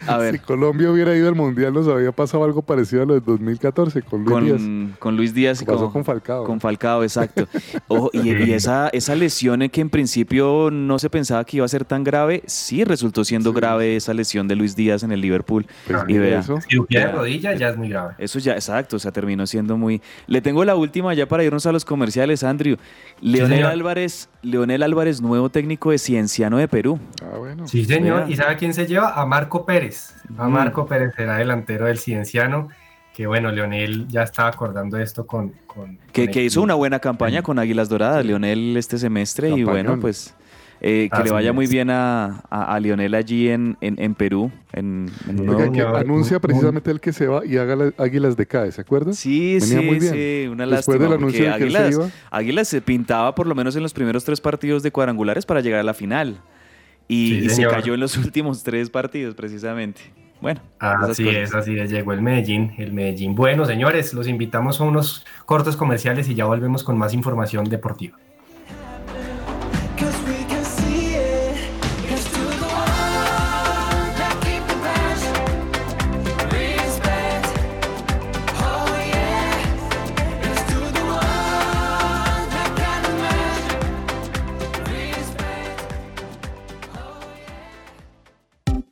A 0.07 0.17
ver. 0.19 0.33
si 0.35 0.39
Colombia 0.39 0.91
hubiera 0.91 1.15
ido 1.15 1.27
al 1.29 1.35
Mundial, 1.35 1.73
nos 1.73 1.87
había 1.87 2.11
pasado 2.11 2.43
algo 2.43 2.61
parecido 2.61 3.03
a 3.03 3.05
lo 3.05 3.13
del 3.15 3.23
2014 3.23 4.01
con 4.01 4.23
Luis 4.23 4.43
Díaz. 4.45 4.57
Con, 4.61 4.95
con 4.99 5.17
Luis 5.17 5.33
Díaz 5.33 5.61
y 5.61 5.65
Pasó 5.65 5.79
con, 5.85 5.91
con 5.93 6.05
Falcao. 6.05 6.43
Con 6.43 6.59
Falcao, 6.59 7.03
exacto. 7.03 7.47
Ojo, 7.87 8.09
y, 8.13 8.29
y 8.31 8.53
esa, 8.53 8.89
esa 8.89 9.15
lesión 9.15 9.67
que 9.69 9.81
en 9.81 9.89
principio 9.89 10.69
no 10.71 10.99
se 10.99 11.09
pensaba 11.09 11.43
que 11.45 11.57
iba 11.57 11.65
a 11.65 11.69
ser 11.69 11.85
tan 11.85 12.03
grave, 12.03 12.43
sí 12.45 12.83
resultó 12.83 13.23
siendo 13.23 13.51
Sí. 13.51 13.55
grave 13.55 13.95
esa 13.95 14.13
lesión 14.13 14.47
de 14.47 14.55
Luis 14.55 14.75
Díaz 14.75 15.03
en 15.03 15.11
el 15.11 15.21
Liverpool. 15.21 15.65
Pues 15.87 15.99
y 16.07 16.17
vea, 16.17 16.39
eso. 16.39 16.59
Cirugía 16.61 17.07
de 17.07 17.11
rodilla 17.13 17.53
ya 17.55 17.69
es 17.69 17.77
muy 17.77 17.89
grave. 17.89 18.15
Eso 18.17 18.39
ya, 18.39 18.53
exacto, 18.53 18.95
o 18.95 18.99
sea, 18.99 19.11
terminó 19.11 19.45
siendo 19.47 19.77
muy... 19.77 20.01
Le 20.27 20.41
tengo 20.41 20.65
la 20.65 20.75
última 20.75 21.13
ya 21.13 21.27
para 21.27 21.43
irnos 21.43 21.65
a 21.65 21.71
los 21.71 21.85
comerciales, 21.85 22.43
Andrew. 22.43 22.77
Leonel. 23.21 23.65
Álvarez, 23.65 24.29
Leonel 24.41 24.83
Álvarez, 24.83 25.21
nuevo 25.21 25.49
técnico 25.49 25.91
de 25.91 25.97
Cienciano 25.97 26.57
de 26.57 26.67
Perú. 26.67 26.99
Ah, 27.23 27.37
bueno. 27.37 27.67
Sí, 27.67 27.74
señor. 27.83 28.21
Vea. 28.25 28.29
¿Y 28.29 28.35
sabe 28.37 28.55
quién 28.55 28.73
se 28.73 28.87
lleva? 28.87 29.19
A 29.19 29.25
Marco 29.25 29.65
Pérez. 29.65 30.13
A 30.37 30.47
Mm. 30.47 30.51
Marco 30.53 30.85
Pérez 30.85 31.13
será 31.15 31.35
delantero 31.37 31.87
del 31.87 31.97
Cienciano. 31.99 32.69
Que 33.13 33.27
bueno, 33.27 33.51
Leonel 33.51 34.07
ya 34.07 34.23
estaba 34.23 34.47
acordando 34.49 34.97
esto 34.97 35.25
con. 35.25 35.51
con- 35.67 35.97
Que, 36.13 36.25
con 36.25 36.33
que 36.33 36.39
el- 36.41 36.45
hizo 36.45 36.61
una 36.61 36.75
buena 36.75 36.99
campaña 36.99 37.41
con 37.41 37.59
Águilas 37.59 37.89
Doradas, 37.89 38.25
Leonel, 38.25 38.77
este 38.77 38.97
semestre. 38.97 39.49
Y 39.49 39.63
bueno, 39.63 39.97
pues 39.99 40.33
eh, 40.81 41.09
que 41.15 41.23
le 41.23 41.31
vaya 41.31 41.53
muy 41.53 41.65
bien 41.67 41.89
a, 41.89 42.41
a, 42.49 42.75
a 42.75 42.79
Leonel 42.81 43.15
allí 43.15 43.47
en, 43.47 43.77
en, 43.79 43.95
en 43.97 44.13
Perú. 44.15 44.51
En, 44.73 45.09
en 45.29 45.39
Oiga, 45.49 45.59
Que 45.59 45.63
señor. 45.79 45.95
anuncia 45.95 46.39
precisamente 46.41 46.91
el 46.91 46.99
que 46.99 47.13
se 47.13 47.27
va 47.27 47.45
y 47.45 47.55
haga 47.57 47.77
las 47.77 47.93
Águilas 47.97 48.35
de 48.35 48.45
CAE, 48.45 48.73
¿se 48.73 48.81
acuerda? 48.81 49.13
Sí, 49.13 49.57
Venía 49.61 49.79
sí, 49.79 49.85
muy 49.85 49.99
bien. 49.99 50.13
sí, 50.13 50.47
una 50.51 50.65
Después 50.67 50.97
lástima. 50.97 50.97
del 51.05 51.13
anuncio 51.13 51.45
de 51.53 51.57
que 51.57 51.63
él 51.63 51.71
se 51.71 51.77
Águilas, 51.77 51.93
iba. 51.95 52.09
Águilas 52.29 52.67
se 52.67 52.81
pintaba 52.81 53.33
por 53.33 53.47
lo 53.47 53.55
menos 53.55 53.75
en 53.77 53.83
los 53.83 53.93
primeros 53.93 54.25
tres 54.25 54.41
partidos 54.41 54.83
de 54.83 54.91
cuadrangulares 54.91 55.45
para 55.45 55.61
llegar 55.61 55.79
a 55.79 55.83
la 55.83 55.93
final. 55.93 56.35
Y, 57.07 57.29
Sí, 57.29 57.45
y 57.45 57.49
se 57.49 57.67
cayó 57.67 57.93
en 57.93 57.99
los 57.99 58.17
últimos 58.17 58.63
tres 58.63 58.89
partidos, 58.89 59.35
precisamente. 59.35 60.01
Bueno, 60.41 60.61
Así 60.79 61.27
es, 61.29 61.55
así 61.55 61.77
es, 61.79 61.89
llegó 61.89 62.13
el 62.13 62.21
Medellín, 62.21 62.73
el 62.77 62.91
Medellín. 62.91 63.35
Bueno, 63.35 63.65
señores, 63.65 64.13
los 64.13 64.27
invitamos 64.27 64.81
a 64.81 64.83
unos 64.83 65.25
cortos 65.45 65.75
comerciales 65.75 66.27
y 66.29 66.35
ya 66.35 66.45
volvemos 66.45 66.83
con 66.83 66.97
más 66.97 67.13
información 67.13 67.65
deportiva. 67.65 68.17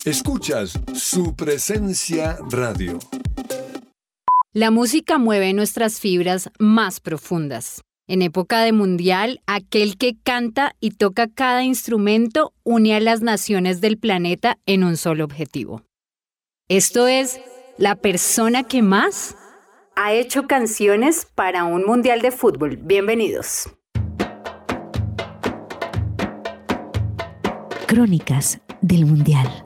Escuchas 0.06 0.78
su 0.94 1.34
presencia 1.34 2.38
radio. 2.50 3.00
La 4.52 4.70
música 4.70 5.18
mueve 5.18 5.54
nuestras 5.54 6.02
fibras 6.02 6.50
más 6.60 7.00
profundas. 7.00 7.84
En 8.10 8.22
época 8.22 8.64
de 8.64 8.74
mundial, 8.74 9.40
aquel 9.48 9.98
que 9.98 10.18
canta 10.22 10.76
y 10.82 10.92
toca 10.92 11.30
cada 11.30 11.64
instrumento 11.64 12.54
une 12.64 12.98
a 12.98 13.00
las 13.00 13.22
naciones 13.22 13.80
del 13.80 13.98
planeta 13.98 14.58
en 14.66 14.84
un 14.84 14.98
solo 14.98 15.24
objetivo. 15.24 15.84
Esto 16.68 17.08
es 17.08 17.40
la 17.78 17.96
persona 17.96 18.64
que 18.64 18.82
más 18.82 19.38
ha 19.96 20.12
hecho 20.12 20.48
canciones 20.48 21.28
para 21.34 21.64
un 21.64 21.86
mundial 21.86 22.22
de 22.22 22.32
fútbol. 22.32 22.76
Bienvenidos. 22.76 23.70
Crónicas 27.88 28.60
del 28.82 29.06
Mundial. 29.06 29.66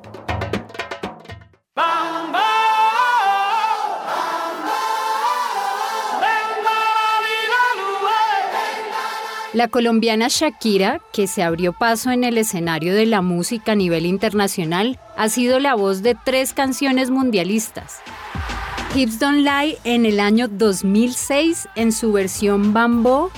La 9.58 9.70
colombiana 9.70 10.28
Shakira, 10.30 11.01
que 11.12 11.26
se 11.26 11.41
abrió 11.41 11.74
paso 11.74 12.12
en 12.12 12.24
el 12.24 12.38
escenario 12.38 12.93
de 12.93 13.08
la 13.08 13.24
música 13.24 13.72
a 13.72 13.76
nivel 13.76 14.05
internacional, 14.05 14.99
ha 15.18 15.30
sido 15.30 15.60
la 15.60 15.74
voz 15.74 16.03
de 16.03 16.14
tres 16.14 16.53
canciones 16.53 17.10
mundialistas. 17.10 18.01
Hips 18.93 19.18
Don't 19.18 19.39
Lie 19.39 19.80
en 19.84 20.05
el 20.05 20.20
año 20.20 20.47
2006 20.47 21.70
en 21.74 21.91
su 21.91 22.12
versión 22.12 22.72
Bambo. 22.72 23.32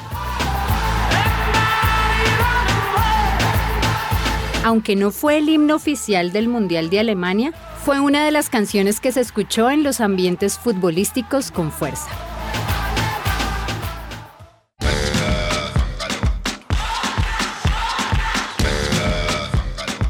Aunque 4.65 4.97
no 4.97 5.11
fue 5.11 5.37
el 5.37 5.47
himno 5.47 5.75
oficial 5.75 6.33
del 6.33 6.49
Mundial 6.49 6.89
de 6.89 6.99
Alemania, 6.99 7.53
fue 7.85 8.01
una 8.01 8.25
de 8.25 8.31
las 8.31 8.49
canciones 8.49 8.99
que 8.99 9.13
se 9.13 9.21
escuchó 9.21 9.69
en 9.69 9.83
los 9.83 10.01
ambientes 10.01 10.59
futbolísticos 10.59 11.49
con 11.49 11.71
fuerza. 11.71 12.28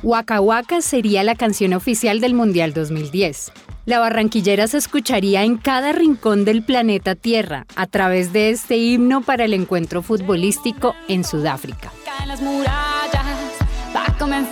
Waka 0.02 0.40
Waka 0.40 0.82
sería 0.82 1.24
la 1.24 1.36
canción 1.36 1.74
oficial 1.74 2.22
del 2.22 2.34
Mundial 2.34 2.74
2010. 2.74 3.52
La 3.86 4.00
barranquillera 4.00 4.68
se 4.68 4.78
escucharía 4.78 5.44
en 5.44 5.58
cada 5.58 5.92
rincón 5.92 6.46
del 6.46 6.64
planeta 6.64 7.16
Tierra 7.16 7.66
a 7.76 7.86
través 7.86 8.32
de 8.32 8.50
este 8.50 8.78
himno 8.78 9.22
para 9.22 9.44
el 9.44 9.54
encuentro 9.54 10.02
futbolístico 10.02 10.96
en 11.10 11.26
Sudáfrica. 11.26 11.92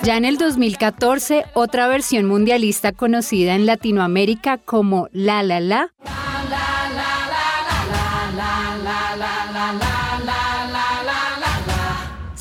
Ya 0.03 0.17
en 0.17 0.25
el 0.25 0.37
2014, 0.37 1.45
otra 1.53 1.87
versión 1.87 2.25
mundialista 2.25 2.91
conocida 2.91 3.55
en 3.55 3.65
Latinoamérica 3.65 4.57
como 4.57 5.07
La 5.13 5.43
La 5.43 5.59
La 5.61 5.93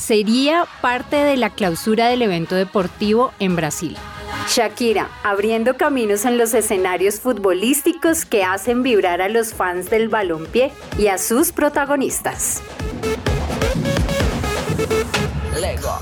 sería 0.07 0.69
parte 0.83 1.17
de 1.17 1.37
la 1.37 1.51
clausura 1.51 2.07
del 2.07 2.23
evento 2.23 2.55
deportivo 2.55 3.33
en 3.41 3.57
Brasil. 3.57 3.97
Shakira, 4.49 5.11
abriendo 5.25 5.77
caminos 5.77 6.25
en 6.25 6.39
los 6.39 6.55
escenarios 6.55 7.19
futbolísticos 7.19 8.25
que 8.25 8.45
hacen 8.45 8.85
vibrar 8.85 9.21
a 9.21 9.29
los 9.29 9.53
fans 9.53 9.91
del 9.91 10.09
balompié 10.09 10.71
y 10.97 11.09
a 11.09 11.19
sus 11.19 11.51
protagonistas. 11.51 12.63
Lego. 15.61 15.99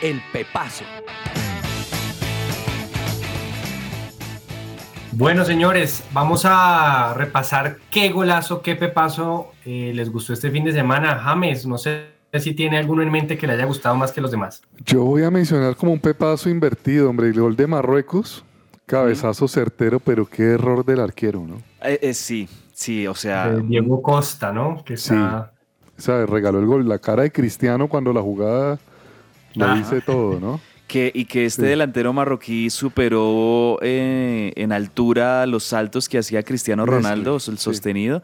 El 0.00 0.20
Pepazo. 0.32 0.84
Bueno, 5.14 5.44
señores, 5.44 6.02
vamos 6.12 6.46
a 6.46 7.12
repasar 7.14 7.76
qué 7.90 8.08
golazo, 8.08 8.62
qué 8.62 8.76
pepazo 8.76 9.52
eh, 9.66 9.92
les 9.94 10.10
gustó 10.10 10.32
este 10.32 10.50
fin 10.50 10.64
de 10.64 10.72
semana. 10.72 11.18
James, 11.18 11.66
no 11.66 11.76
sé 11.76 12.06
si 12.40 12.54
tiene 12.54 12.78
alguno 12.78 13.02
en 13.02 13.10
mente 13.10 13.36
que 13.36 13.46
le 13.46 13.52
haya 13.52 13.66
gustado 13.66 13.94
más 13.94 14.10
que 14.10 14.22
los 14.22 14.30
demás. 14.30 14.62
Yo 14.86 15.04
voy 15.04 15.22
a 15.24 15.30
mencionar 15.30 15.76
como 15.76 15.92
un 15.92 16.00
pepazo 16.00 16.48
invertido, 16.48 17.10
hombre, 17.10 17.28
el 17.28 17.38
gol 17.38 17.54
de 17.56 17.66
Marruecos, 17.66 18.42
cabezazo 18.86 19.48
certero, 19.48 20.00
pero 20.00 20.24
qué 20.24 20.44
error 20.44 20.82
del 20.82 21.00
arquero, 21.00 21.44
¿no? 21.46 21.56
Eh, 21.82 21.98
eh, 22.00 22.14
sí, 22.14 22.48
sí, 22.72 23.06
o 23.06 23.14
sea... 23.14 23.50
Diego 23.50 24.00
Costa, 24.00 24.50
¿no? 24.50 24.82
Que 24.82 24.94
está... 24.94 25.52
Sí, 25.98 26.10
o 26.10 26.26
regaló 26.26 26.58
el 26.58 26.66
gol, 26.66 26.88
la 26.88 26.98
cara 26.98 27.24
de 27.24 27.30
Cristiano 27.30 27.86
cuando 27.86 28.14
la 28.14 28.22
jugada 28.22 28.78
lo 29.54 29.74
dice 29.74 30.00
todo, 30.00 30.40
¿no? 30.40 30.58
y 31.14 31.24
que 31.24 31.44
este 31.46 31.62
delantero 31.62 32.12
marroquí 32.12 32.70
superó 32.70 33.78
eh, 33.82 34.52
en 34.56 34.72
altura 34.72 35.46
los 35.46 35.64
saltos 35.64 36.08
que 36.08 36.18
hacía 36.18 36.42
Cristiano 36.42 36.86
Ronaldo, 36.86 37.38
el 37.46 37.58
sostenido. 37.58 38.22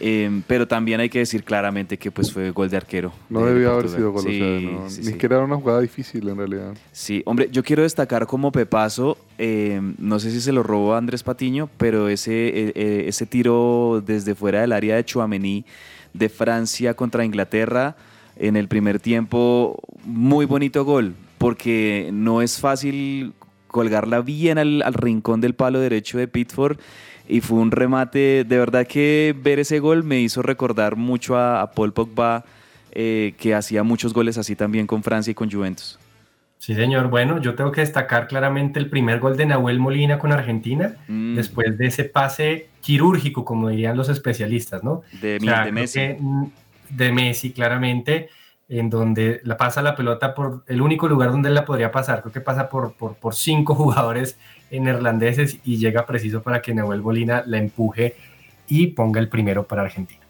Em, 0.00 0.42
pero 0.46 0.66
también 0.66 0.98
hay 0.98 1.08
que 1.08 1.20
decir 1.20 1.44
claramente 1.44 1.96
que 1.98 2.10
pues 2.10 2.32
fue 2.32 2.50
gol 2.50 2.68
de 2.68 2.76
arquero. 2.76 3.12
No 3.28 3.46
debía 3.46 3.70
haber 3.70 3.88
sido 3.88 4.12
gol, 4.12 4.24
Ni 4.24 4.88
siquiera 4.88 5.36
era 5.36 5.44
una 5.44 5.56
jugada 5.56 5.80
difícil 5.80 6.28
en 6.28 6.36
realidad. 6.36 6.74
Sí, 6.90 7.22
hombre, 7.26 7.48
yo 7.52 7.62
quiero 7.62 7.82
destacar 7.82 8.26
como 8.26 8.50
Pepazo, 8.50 9.16
em, 9.38 9.94
no 9.98 10.18
sé 10.18 10.30
si 10.30 10.40
se 10.40 10.52
lo 10.52 10.62
robó 10.62 10.96
Andrés 10.96 11.22
Patiño, 11.22 11.70
pero 11.76 12.08
ese, 12.08 12.32
e, 12.32 12.72
e, 12.74 13.08
ese 13.08 13.26
tiro 13.26 14.02
desde 14.04 14.34
fuera 14.34 14.62
del 14.62 14.72
área 14.72 14.96
de 14.96 15.04
Chouameni 15.04 15.64
de 16.12 16.28
Francia 16.28 16.94
contra 16.94 17.24
Inglaterra 17.24 17.96
en 18.36 18.56
el 18.56 18.66
primer 18.66 18.98
tiempo, 18.98 19.80
muy 20.04 20.44
bonito 20.44 20.84
gol, 20.84 21.14
porque 21.38 22.10
no 22.12 22.42
es 22.42 22.60
fácil 22.60 23.34
colgarla 23.68 24.20
bien 24.20 24.58
al, 24.58 24.82
rincón 24.94 25.40
del 25.40 25.54
palo 25.54 25.80
derecho 25.80 26.16
de 26.18 26.28
Pitford 26.28 26.78
y 27.26 27.40
fue 27.40 27.58
un 27.58 27.70
remate, 27.70 28.44
de 28.44 28.58
verdad 28.58 28.86
que 28.86 29.34
ver 29.36 29.58
ese 29.58 29.80
gol 29.80 30.04
me 30.04 30.20
hizo 30.20 30.42
recordar 30.42 30.96
mucho 30.96 31.36
a, 31.36 31.70
Paul 31.72 31.92
Pogba, 31.92 32.44
eh, 32.92 33.34
que 33.38 33.54
hacía 33.54 33.82
muchos 33.82 34.12
goles 34.12 34.38
así 34.38 34.54
también 34.54 34.86
con 34.86 35.02
Francia 35.02 35.30
y 35.30 35.34
con 35.34 35.50
Juventus. 35.50 35.98
Sí, 36.58 36.74
señor. 36.74 37.08
Bueno, 37.08 37.42
yo 37.42 37.54
tengo 37.54 37.72
que 37.72 37.80
destacar 37.80 38.26
claramente 38.26 38.78
el 38.78 38.88
primer 38.88 39.18
gol 39.18 39.36
de 39.36 39.44
Nahuel 39.44 39.78
Molina 39.78 40.18
con 40.18 40.32
Argentina, 40.32 40.94
mm. 41.08 41.34
después 41.34 41.76
de 41.76 41.88
ese 41.88 42.04
pase 42.04 42.68
quirúrgico, 42.80 43.44
como 43.44 43.68
dirían 43.68 43.96
los 43.96 44.08
especialistas, 44.08 44.82
¿no? 44.84 45.02
De, 45.20 45.38
de 45.38 45.72
Messi. 45.72 46.16
De 46.90 47.12
Messi, 47.12 47.52
claramente 47.52 48.28
en 48.68 48.90
donde 48.90 49.40
la 49.44 49.56
pasa 49.56 49.82
la 49.82 49.94
pelota 49.94 50.34
por 50.34 50.64
el 50.66 50.80
único 50.80 51.06
lugar 51.08 51.30
donde 51.30 51.50
la 51.50 51.64
podría 51.64 51.92
pasar, 51.92 52.22
creo 52.22 52.32
que 52.32 52.40
pasa 52.40 52.68
por, 52.68 52.94
por, 52.94 53.34
cinco 53.34 53.74
jugadores 53.74 54.38
neerlandeses 54.70 55.60
y 55.64 55.76
llega 55.76 56.06
preciso 56.06 56.42
para 56.42 56.60
que 56.60 56.74
Nahuel 56.74 57.00
Bolina 57.00 57.44
la 57.46 57.58
empuje 57.58 58.16
y 58.66 58.88
ponga 58.88 59.20
el 59.20 59.28
primero 59.28 59.66
para 59.66 59.82
Argentina. 59.82 60.20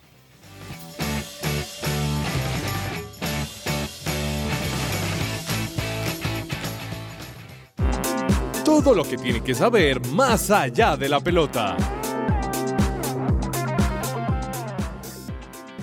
Todo 8.64 8.94
lo 8.94 9.04
que 9.04 9.16
tiene 9.16 9.40
que 9.40 9.54
saber 9.54 10.04
más 10.08 10.50
allá 10.50 10.96
de 10.96 11.08
la 11.08 11.20
pelota. 11.20 11.76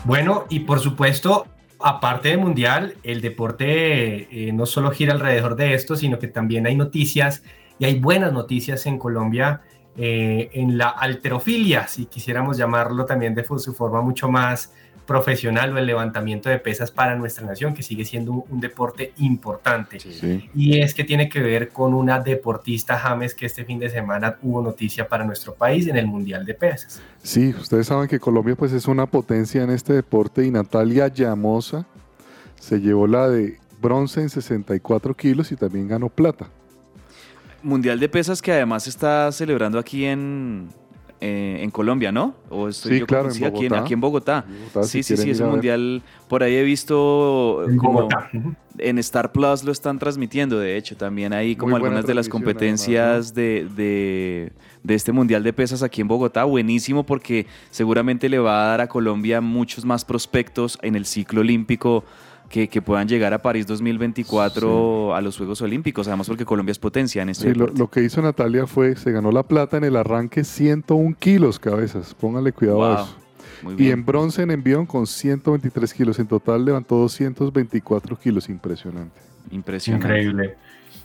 Bueno, 0.03 0.45
y 0.49 0.61
por 0.61 0.79
supuesto, 0.79 1.47
aparte 1.84 2.29
de 2.29 2.38
mundial, 2.38 2.95
el 3.03 3.21
deporte 3.21 4.47
eh, 4.47 4.51
no 4.53 4.65
solo 4.65 4.91
gira 4.91 5.13
alrededor 5.13 5.55
de 5.55 5.73
esto, 5.73 5.95
sino 5.95 6.19
que 6.19 6.27
también 6.27 6.65
hay 6.65 6.75
noticias 6.75 7.43
y 7.79 7.86
hay 7.86 7.99
buenas 7.99 8.34
noticias 8.34 8.86
en 8.86 8.97
Colombia 8.97 9.61
eh, 9.97 10.49
en 10.53 10.77
la 10.77 10.89
alterofilia, 10.89 11.88
si 11.88 12.05
quisiéramos 12.05 12.57
llamarlo 12.57 13.05
también 13.05 13.36
de 13.36 13.43
su 13.43 13.73
forma 13.73 14.01
mucho 14.01 14.29
más 14.29 14.73
profesional 15.05 15.73
o 15.73 15.77
el 15.77 15.85
levantamiento 15.85 16.49
de 16.49 16.59
pesas 16.59 16.91
para 16.91 17.15
nuestra 17.15 17.45
nación, 17.45 17.73
que 17.73 17.83
sigue 17.83 18.05
siendo 18.05 18.45
un 18.49 18.59
deporte 18.59 19.13
importante. 19.17 19.97
Y 20.55 20.79
es 20.79 20.93
que 20.93 21.03
tiene 21.03 21.29
que 21.29 21.39
ver 21.41 21.69
con 21.69 21.93
una 21.93 22.19
deportista 22.19 22.97
James 22.97 23.33
que 23.35 23.45
este 23.45 23.65
fin 23.65 23.79
de 23.79 23.89
semana 23.89 24.37
hubo 24.41 24.61
noticia 24.61 25.07
para 25.07 25.23
nuestro 25.23 25.53
país 25.53 25.87
en 25.87 25.97
el 25.97 26.07
Mundial 26.07 26.45
de 26.45 26.53
Pesas. 26.53 27.01
Sí, 27.23 27.49
ustedes 27.49 27.87
saben 27.87 28.07
que 28.07 28.19
Colombia 28.19 28.55
pues 28.55 28.71
es 28.71 28.87
una 28.87 29.05
potencia 29.05 29.63
en 29.63 29.71
este 29.71 29.93
deporte 29.93 30.45
y 30.45 30.51
Natalia 30.51 31.07
Llamosa 31.07 31.85
se 32.59 32.79
llevó 32.79 33.07
la 33.07 33.27
de 33.27 33.57
bronce 33.81 34.21
en 34.21 34.29
64 34.29 35.15
kilos 35.15 35.51
y 35.51 35.55
también 35.55 35.87
ganó 35.87 36.09
plata. 36.09 36.47
Mundial 37.63 37.99
de 37.99 38.09
pesas 38.09 38.41
que 38.41 38.51
además 38.51 38.87
está 38.87 39.31
celebrando 39.31 39.77
aquí 39.77 40.05
en, 40.05 40.69
eh, 41.24 41.59
en 41.61 41.69
Colombia, 41.69 42.11
¿no? 42.11 42.34
O 42.49 42.67
estoy 42.67 42.99
sí, 42.99 43.05
claro, 43.05 43.30
en 43.32 43.43
aquí, 43.43 43.65
en, 43.67 43.76
aquí, 43.76 43.93
en 43.93 44.01
Bogotá. 44.01 44.43
sí, 44.82 45.03
sí, 45.03 45.15
sí, 45.15 45.30
ese 45.30 45.45
mundial. 45.45 46.01
Por 46.28 46.41
ahí 46.41 46.55
he 46.55 46.63
visto 46.63 47.63
como 47.78 48.09
en 48.80 48.97
Star 48.97 49.32
Plus 49.32 49.63
lo 49.63 49.72
están 49.72 49.99
transmitiendo, 49.99 50.59
de 50.59 50.78
hecho, 50.78 50.97
también 50.97 51.32
hay 51.32 51.55
como 51.55 51.76
algunas 51.76 52.07
de 52.07 52.15
las 52.15 52.28
competencias 52.28 53.36
de, 53.36 53.67
de, 53.76 54.51
de, 54.82 54.95
este 54.95 55.11
mundial 55.11 55.43
de 55.43 55.53
pesas 55.53 55.84
aquí 55.84 56.01
en 56.01 56.07
Bogotá. 56.07 56.43
Buenísimo 56.43 57.05
porque 57.05 57.45
seguramente 57.69 58.28
le 58.28 58.39
va 58.39 58.63
a 58.63 58.67
dar 58.69 58.82
a 58.82 58.88
Colombia 58.88 59.41
muchos 59.41 59.86
más 59.86 60.03
prospectos 60.03 60.80
en 60.82 60.95
el 60.95 61.05
ciclo 61.05 61.41
olímpico 61.41 62.03
que, 62.51 62.81
puedan 62.81 63.07
llegar 63.07 63.33
a 63.33 63.41
París 63.41 63.65
2024 63.65 65.15
a 65.15 65.21
los 65.21 65.37
Juegos 65.37 65.61
Olímpicos, 65.61 66.07
además 66.07 66.27
porque 66.27 66.45
Colombia 66.45 66.71
es 66.71 66.79
potencia 66.79 67.21
en 67.21 67.29
este 67.29 67.53
sí, 67.53 67.55
lo, 67.57 67.89
que 67.89 68.03
hizo 68.03 68.21
Natalia 68.21 68.67
fue, 68.67 68.95
se 68.97 69.11
ganó 69.11 69.31
la 69.31 69.43
plata 69.43 69.77
en 69.77 69.85
el 69.85 69.95
arranque 69.95 70.43
101 70.43 71.15
kilos 71.17 71.59
cabezas, 71.59 72.13
póngale 72.13 72.51
cuidado 72.51 72.83
a 72.83 73.03
eso. 73.03 73.15
Y 73.77 73.91
en 73.91 74.05
bronce 74.05 74.41
en 74.41 74.51
envión 74.51 74.85
con 74.85 75.07
123 75.07 75.93
kilos, 75.93 76.19
en 76.19 76.27
total 76.27 76.65
levantó 76.65 76.97
224 76.97 78.17
kilos, 78.17 78.49
impresionante. 78.49 79.21
Impresionante. 79.51 80.07
Increíble. 80.07 80.55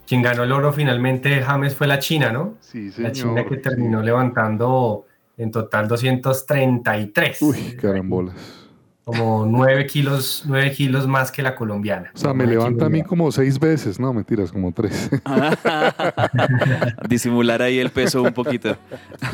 Quien 0.07 0.23
ganó 0.23 0.43
el 0.43 0.53
oro 0.53 0.73
finalmente, 0.73 1.43
James, 1.43 1.75
fue 1.75 1.87
la 1.87 1.99
China, 1.99 2.33
¿no? 2.33 2.55
Sí, 2.61 2.91
señor. 2.91 3.11
La 3.11 3.13
China 3.13 3.45
que 3.45 3.57
terminó 3.59 4.03
levantando 4.03 5.05
en 5.37 5.51
total 5.51 5.87
233. 5.87 7.43
Uy, 7.43 7.77
carambolas 7.77 8.66
como 9.07 9.47
9 9.47 9.87
kilos, 9.87 10.43
9 10.47 10.73
kilos 10.73 11.07
más 11.07 11.31
que 11.31 11.41
la 11.41 11.55
colombiana. 11.55 12.11
O 12.13 12.19
sea, 12.19 12.35
me 12.35 12.45
levanta 12.45 12.87
a 12.87 12.89
mí 12.89 13.05
como 13.05 13.31
seis 13.31 13.61
veces, 13.61 14.01
no, 14.01 14.13
mentiras, 14.13 14.51
como 14.51 14.73
tres. 14.73 15.09
Disimular 17.09 17.63
ahí 17.63 17.79
el 17.79 17.91
peso 17.91 18.21
un 18.21 18.33
poquito. 18.33 18.77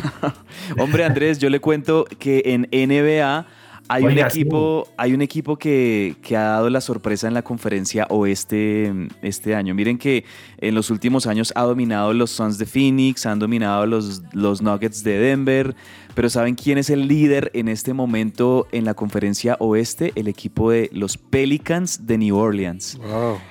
Hombre, 0.79 1.07
Andrés, 1.07 1.39
yo 1.39 1.49
le 1.49 1.59
cuento 1.59 2.05
que 2.18 2.43
en 2.45 2.68
NBA 2.70 3.47
hay 3.93 4.05
un 4.05 4.18
equipo, 4.18 4.88
hay 4.97 5.12
un 5.12 5.22
equipo 5.22 5.57
que, 5.57 6.16
que, 6.22 6.36
ha 6.36 6.43
dado 6.43 6.70
la 6.70 6.80
sorpresa 6.80 7.28
en 7.28 7.34
la 7.34 7.43
conferencia 7.43 8.07
oeste 8.09 8.93
este 9.22 9.55
año. 9.55 9.74
Miren 9.74 9.99
que 9.99 10.24
en 10.59 10.74
los 10.74 10.90
últimos 10.90 11.26
años 11.26 11.53
ha 11.57 11.62
dominado 11.62 12.12
los 12.14 12.30
Suns 12.30 12.59
de 12.59 12.66
Phoenix, 12.66 13.26
han 13.26 13.38
dominado 13.38 13.86
los, 13.86 14.22
los 14.32 14.62
Nuggets 14.62 15.03
de 15.03 15.18
Denver, 15.18 15.74
pero 16.14 16.28
¿saben 16.28 16.55
quién 16.55 16.78
es 16.78 16.90
el 16.90 17.09
líder 17.09 17.51
en 17.55 17.68
este 17.68 17.95
momento 17.95 18.66
en 18.72 18.84
la 18.84 18.95
conferencia 18.95 19.57
oeste? 19.61 20.12
El 20.14 20.28
equipo 20.28 20.70
de 20.70 20.90
los 20.93 21.16
Pelicans 21.16 22.07
de 22.07 22.18
New 22.18 22.36
Orleans. 22.36 22.99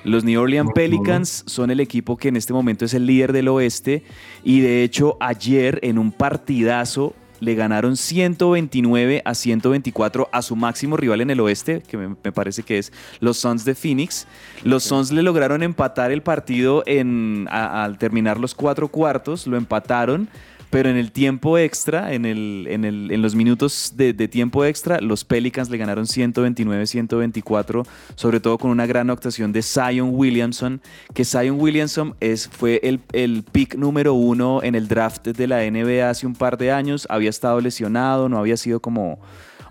Los 0.04 0.24
New 0.24 0.40
Orleans 0.40 0.70
Pelicans 0.74 1.44
son 1.46 1.70
el 1.70 1.80
equipo 1.80 2.16
que 2.16 2.28
en 2.28 2.36
este 2.36 2.52
momento 2.52 2.84
es 2.84 2.94
el 2.94 3.06
líder 3.06 3.32
del 3.32 3.48
oeste 3.48 4.04
y 4.44 4.60
de 4.60 4.84
hecho 4.84 5.16
ayer 5.20 5.80
en 5.82 5.98
un 5.98 6.12
partidazo 6.12 7.14
le 7.42 7.56
ganaron 7.56 7.96
129 7.96 9.20
a 9.24 9.34
124 9.34 10.28
a 10.30 10.42
su 10.42 10.54
máximo 10.54 10.96
rival 10.96 11.22
en 11.22 11.30
el 11.30 11.40
oeste, 11.40 11.82
que 11.82 11.96
me, 11.96 12.14
parece 12.14 12.62
que 12.62 12.78
es 12.78 12.92
los 13.18 13.36
Suns 13.36 13.64
de 13.64 13.74
Phoenix. 13.74 14.28
Los 14.62 14.84
Suns 14.84 15.10
le 15.10 15.24
lograron 15.24 15.64
empatar 15.64 16.12
el 16.12 16.22
partido 16.22 16.84
en, 16.86 17.48
al 17.50 17.98
terminar 17.98 18.38
los 18.38 18.54
cuatro 18.54 18.86
cuartos, 18.86 19.48
lo 19.48 19.56
empataron 19.56 20.28
pero 20.72 20.88
en 20.88 20.96
el 20.96 21.12
tiempo 21.12 21.58
extra, 21.58 22.14
en, 22.14 22.24
el, 22.24 22.66
en, 22.70 22.86
el, 22.86 23.10
en 23.10 23.20
los 23.20 23.34
minutos 23.34 23.92
de, 23.94 24.14
tiempo 24.26 24.64
extra, 24.64 25.02
los 25.02 25.22
Pelicans 25.22 25.68
le 25.68 25.76
ganaron 25.76 26.06
129-124, 26.06 27.86
sobre 28.14 28.40
todo 28.40 28.56
con 28.56 28.70
una 28.70 28.86
gran 28.86 29.10
actuación 29.10 29.52
de 29.52 29.60
Zion 29.60 30.12
Williamson, 30.14 30.80
que 31.12 31.26
Zion 31.26 31.60
Williamson 31.60 32.14
es, 32.20 32.48
fue 32.48 32.80
el, 32.84 33.00
el 33.12 33.44
pick 33.52 33.74
número 33.74 34.14
uno 34.14 34.62
en 34.62 34.74
el 34.74 34.88
draft 34.88 35.28
de 35.28 35.46
la 35.46 35.58
NBA 35.58 36.08
hace 36.08 36.26
un 36.26 36.34
par 36.34 36.56
de 36.56 36.72
años, 36.72 37.06
había 37.10 37.28
estado 37.28 37.60
lesionado, 37.60 38.30
no 38.30 38.38
había 38.38 38.56
sido 38.56 38.80
como 38.80 39.18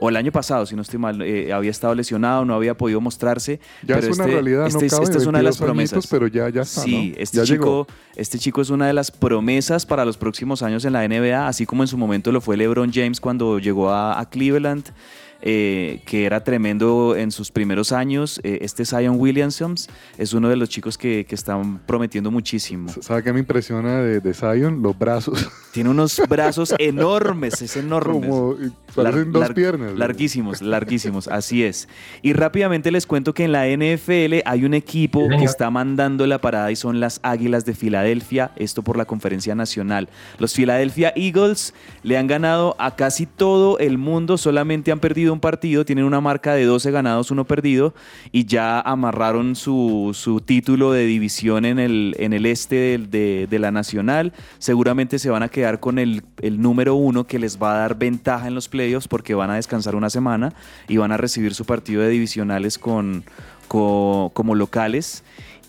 o 0.03 0.09
el 0.09 0.15
año 0.15 0.31
pasado, 0.31 0.65
si 0.65 0.75
no 0.75 0.81
estoy 0.81 0.97
mal, 0.97 1.21
eh, 1.21 1.53
había 1.53 1.69
estado 1.69 1.93
lesionado, 1.93 2.43
no 2.43 2.55
había 2.55 2.75
podido 2.75 2.99
mostrarse. 2.99 3.59
Ya 3.83 3.95
pero 3.95 4.07
es 4.07 4.15
una 4.17 4.23
este, 4.23 4.33
realidad, 4.33 4.65
este, 4.65 4.85
no 4.85 4.89
cabe 4.89 5.03
esta 5.03 5.17
es 5.19 5.25
una 5.27 5.37
de 5.37 5.43
las 5.43 5.57
promesas. 5.59 5.93
Añitos, 5.93 6.09
pero 6.09 6.25
ya, 6.25 6.49
ya 6.49 6.63
está, 6.63 6.81
Sí, 6.81 7.13
¿no? 7.15 7.21
este, 7.21 7.37
ya 7.37 7.43
chico, 7.43 7.63
llegó. 7.63 7.87
este 8.15 8.39
chico 8.39 8.61
es 8.63 8.71
una 8.71 8.87
de 8.87 8.93
las 8.93 9.11
promesas 9.11 9.85
para 9.85 10.03
los 10.03 10.17
próximos 10.17 10.63
años 10.63 10.85
en 10.85 10.93
la 10.93 11.07
NBA, 11.07 11.47
así 11.47 11.67
como 11.67 11.83
en 11.83 11.87
su 11.87 11.99
momento 11.99 12.31
lo 12.31 12.41
fue 12.41 12.57
LeBron 12.57 12.91
James 12.91 13.21
cuando 13.21 13.59
llegó 13.59 13.91
a, 13.91 14.19
a 14.19 14.27
Cleveland. 14.27 14.85
Eh, 15.41 16.01
que 16.05 16.25
era 16.25 16.43
tremendo 16.43 17.15
en 17.15 17.31
sus 17.31 17.51
primeros 17.51 17.91
años. 17.91 18.39
Eh, 18.43 18.59
este 18.61 18.85
Zion 18.85 19.19
Williamson 19.19 19.75
es 20.17 20.33
uno 20.33 20.49
de 20.49 20.55
los 20.55 20.69
chicos 20.69 20.97
que, 20.97 21.25
que 21.25 21.35
están 21.35 21.79
prometiendo 21.85 22.31
muchísimo. 22.31 22.89
¿Sabe 23.01 23.23
qué 23.23 23.33
me 23.33 23.39
impresiona 23.39 24.01
de, 24.01 24.19
de 24.19 24.33
Zion? 24.33 24.81
Los 24.81 24.97
brazos. 24.97 25.49
Tiene 25.71 25.89
unos 25.89 26.21
brazos 26.27 26.75
enormes, 26.77 27.61
es 27.61 27.77
enorme. 27.77 28.27
Como, 28.27 28.55
parecen 28.93 29.31
dos 29.31 29.49
piernas. 29.51 29.93
Larguísimos, 29.93 30.61
larguísimos, 30.61 31.27
así 31.29 31.63
es. 31.63 31.87
Y 32.21 32.33
rápidamente 32.33 32.91
les 32.91 33.07
cuento 33.07 33.33
que 33.33 33.45
en 33.45 33.53
la 33.53 33.65
NFL 33.65 34.41
hay 34.45 34.65
un 34.65 34.73
equipo 34.73 35.29
que 35.29 35.45
está 35.45 35.69
mandando 35.69 36.27
la 36.27 36.41
parada 36.41 36.71
y 36.71 36.75
son 36.75 36.99
las 36.99 37.19
Águilas 37.23 37.65
de 37.65 37.73
Filadelfia, 37.73 38.51
esto 38.57 38.83
por 38.83 38.97
la 38.97 39.05
conferencia 39.05 39.55
nacional. 39.55 40.09
Los 40.39 40.53
Philadelphia 40.53 41.13
Eagles 41.15 41.73
le 42.03 42.17
han 42.17 42.27
ganado 42.27 42.75
a 42.77 42.95
casi 42.95 43.25
todo 43.25 43.79
el 43.79 43.97
mundo, 43.97 44.37
solamente 44.37 44.91
han 44.91 44.99
perdido 44.99 45.30
un 45.31 45.39
partido, 45.39 45.85
tienen 45.85 46.05
una 46.05 46.21
marca 46.21 46.53
de 46.53 46.65
12 46.65 46.91
ganados, 46.91 47.31
uno 47.31 47.45
perdido, 47.45 47.93
y 48.31 48.45
ya 48.45 48.79
amarraron 48.79 49.55
su, 49.55 50.11
su 50.13 50.41
título 50.41 50.91
de 50.91 51.05
división 51.05 51.65
en 51.65 51.79
el, 51.79 52.15
en 52.19 52.33
el 52.33 52.45
este 52.45 52.97
de, 52.97 53.47
de, 53.49 53.59
la 53.59 53.71
nacional. 53.71 54.33
Seguramente 54.57 55.19
se 55.19 55.29
van 55.29 55.43
a 55.43 55.49
quedar 55.49 55.79
con 55.79 55.99
el, 55.99 56.23
el 56.41 56.61
número 56.61 56.95
uno 56.95 57.25
que 57.25 57.39
les 57.39 57.61
va 57.61 57.73
a 57.73 57.77
dar 57.79 57.97
ventaja 57.97 58.47
en 58.47 58.55
los 58.55 58.67
playoffs 58.69 59.07
porque 59.07 59.33
van 59.33 59.49
a 59.49 59.55
descansar 59.55 59.95
una 59.95 60.09
semana 60.09 60.53
y 60.87 60.97
van 60.97 61.11
a 61.11 61.17
recibir 61.17 61.53
su 61.53 61.65
partido 61.65 62.01
de 62.01 62.09
divisionales 62.09 62.77
con, 62.77 63.23
con 63.67 64.29
como 64.29 64.55
locales. 64.55 65.23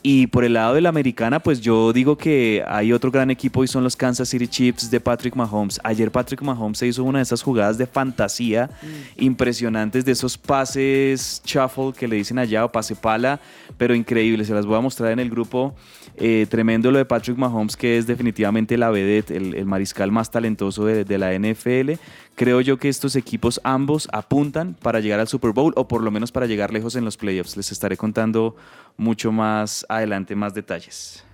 Y 0.05 0.27
por 0.27 0.43
el 0.43 0.55
lado 0.55 0.75
de 0.75 0.81
la 0.81 0.89
americana, 0.89 1.39
pues 1.41 1.61
yo 1.61 1.93
digo 1.93 2.19
que 2.19 2.65
hay 2.67 2.93
otro 2.93 3.13
gran 3.13 3.31
equipo 3.31 3.63
y 3.63 3.69
son 3.69 3.85
los 3.85 3.95
Kansas 3.95 4.29
City 4.29 4.49
Chiefs 4.49 4.91
de 4.91 4.99
Patrick 4.99 5.37
Mahomes. 5.37 5.81
Ayer 5.85 6.11
Patrick 6.11 6.43
Mahomes 6.43 6.79
se 6.79 6.89
hizo 6.89 7.05
una 7.05 7.21
de 7.21 7.23
esas 7.23 7.41
jugadas 7.41 7.79
de 7.79 7.87
fantasía 7.87 8.69
impresionantes, 9.17 10.05
de 10.05 10.11
esos 10.11 10.37
pases 10.37 11.41
shuffle 11.45 11.93
que 11.97 12.09
le 12.09 12.17
dicen 12.17 12.41
allá 12.41 12.65
o 12.65 12.73
pase 12.73 12.97
pala, 12.97 13.39
pero 13.79 13.95
increíbles. 13.95 14.49
Se 14.49 14.55
las 14.55 14.67
voy 14.67 14.77
a 14.77 14.81
mostrar 14.81 15.13
en 15.13 15.21
el 15.21 15.31
grupo. 15.31 15.73
Eh, 16.17 16.47
tremendo 16.49 16.91
lo 16.91 16.99
de 16.99 17.05
Patrick 17.05 17.39
Mahomes, 17.39 17.77
que 17.77 17.97
es 17.97 18.07
definitivamente 18.07 18.77
la 18.77 18.91
vedette, 18.91 19.31
el, 19.31 19.55
el 19.55 19.65
mariscal 19.67 20.13
más 20.13 20.31
talentoso 20.31 20.85
de, 20.85 21.05
de 21.05 21.19
la 21.19 21.33
NFL. 21.33 21.93
Creo 22.35 22.61
yo 22.61 22.79
que 22.79 22.89
estos 22.89 23.17
equipos 23.17 23.61
ambos 23.65 24.09
apuntan 24.13 24.75
para 24.75 25.01
llegar 25.01 25.21
al 25.21 25.29
Super 25.29 25.53
Bowl 25.53 25.73
o 25.77 25.89
por 25.89 26.03
lo 26.03 26.11
menos 26.11 26.31
para 26.33 26.47
llegar 26.47 26.73
lejos 26.73 26.97
en 26.97 27.05
los 27.05 27.17
playoffs. 27.17 27.57
Les 27.57 27.73
estaré 27.73 27.97
contando 27.97 28.57
mucho 28.97 29.33
más 29.33 29.87
adelante 29.89 30.37
más 30.37 30.55
detalles. 30.55 31.25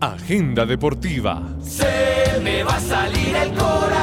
Agenda 0.00 0.64
deportiva. 0.64 1.42
Se 1.60 2.40
me 2.42 2.62
va 2.62 2.76
a 2.76 2.80
salir 2.80 3.36
el 3.36 3.50
corazón. 3.50 3.99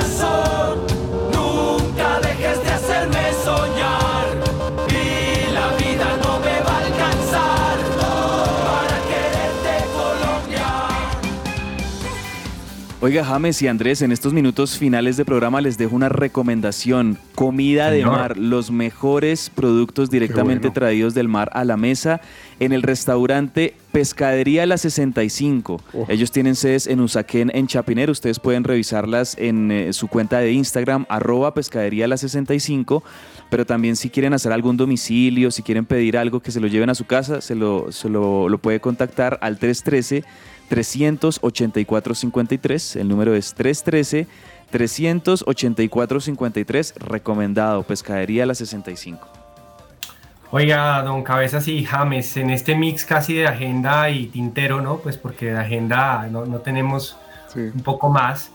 Oiga, 13.00 13.24
James 13.24 13.62
y 13.62 13.68
Andrés, 13.68 14.02
en 14.02 14.12
estos 14.12 14.34
minutos 14.34 14.76
finales 14.76 15.18
de 15.18 15.26
programa 15.26 15.62
les 15.62 15.78
dejo 15.78 15.96
una 15.96 16.10
recomendación. 16.10 17.20
Comida 17.36 17.92
de 17.92 18.04
mar, 18.04 18.38
los 18.38 18.72
mejores 18.72 19.52
productos 19.52 20.10
directamente 20.10 20.70
bueno. 20.70 20.74
traídos 20.74 21.14
del 21.14 21.28
mar 21.28 21.52
a 21.54 21.64
la 21.64 21.78
mesa 21.78 22.22
en 22.60 22.72
el 22.72 22.82
restaurante 22.82 23.76
Pescadería 23.92 24.66
La 24.66 24.80
65. 24.80 25.80
Oh. 25.94 26.06
Ellos 26.10 26.32
tienen 26.32 26.56
sedes 26.56 26.88
en 26.88 27.00
Usaquén, 27.00 27.52
en 27.54 27.68
Chapinero. 27.68 28.12
Ustedes 28.12 28.40
pueden 28.40 28.64
revisarlas 28.64 29.38
en 29.38 29.72
eh, 29.72 29.94
su 29.94 30.08
cuenta 30.08 30.40
de 30.40 30.52
Instagram, 30.54 31.06
arroba 31.08 31.54
Pescadería 31.54 32.08
La 32.08 32.18
65. 32.18 33.04
Pero 33.52 33.68
también 33.68 33.96
si 33.96 34.10
quieren 34.10 34.34
hacer 34.34 34.52
algún 34.52 34.76
domicilio, 34.76 35.52
si 35.52 35.62
quieren 35.62 35.86
pedir 35.86 36.18
algo 36.18 36.40
que 36.40 36.50
se 36.50 36.60
lo 36.60 36.66
lleven 36.66 36.90
a 36.90 36.96
su 36.96 37.06
casa, 37.06 37.42
se 37.42 37.54
lo, 37.54 37.92
se 37.92 38.10
lo, 38.10 38.50
lo 38.50 38.58
puede 38.58 38.80
contactar 38.80 39.38
al 39.44 39.60
313 39.60 40.24
384 40.70 42.16
53. 42.16 42.96
El 42.98 43.08
número 43.08 43.34
es 43.36 43.54
313 43.54 44.28
384 44.72 46.20
53. 46.22 46.94
Recomendado, 46.98 47.84
Pescadería 47.84 48.46
La 48.46 48.56
65. 48.56 49.28
Oiga, 50.52 51.02
don 51.04 51.24
Cabezas 51.24 51.68
y 51.68 51.84
James, 51.84 52.38
en 52.38 52.50
este 52.52 52.74
mix 52.76 53.04
casi 53.06 53.34
de 53.34 53.48
agenda 53.48 54.10
y 54.10 54.28
tintero, 54.28 54.80
¿no? 54.82 54.98
Pues 55.00 55.18
porque 55.18 55.48
de 55.48 55.58
agenda 55.60 56.28
no, 56.32 56.46
no 56.46 56.60
tenemos 56.60 57.18
Sí. 57.54 57.60
un 57.60 57.82
poco 57.84 58.10
más. 58.10 58.52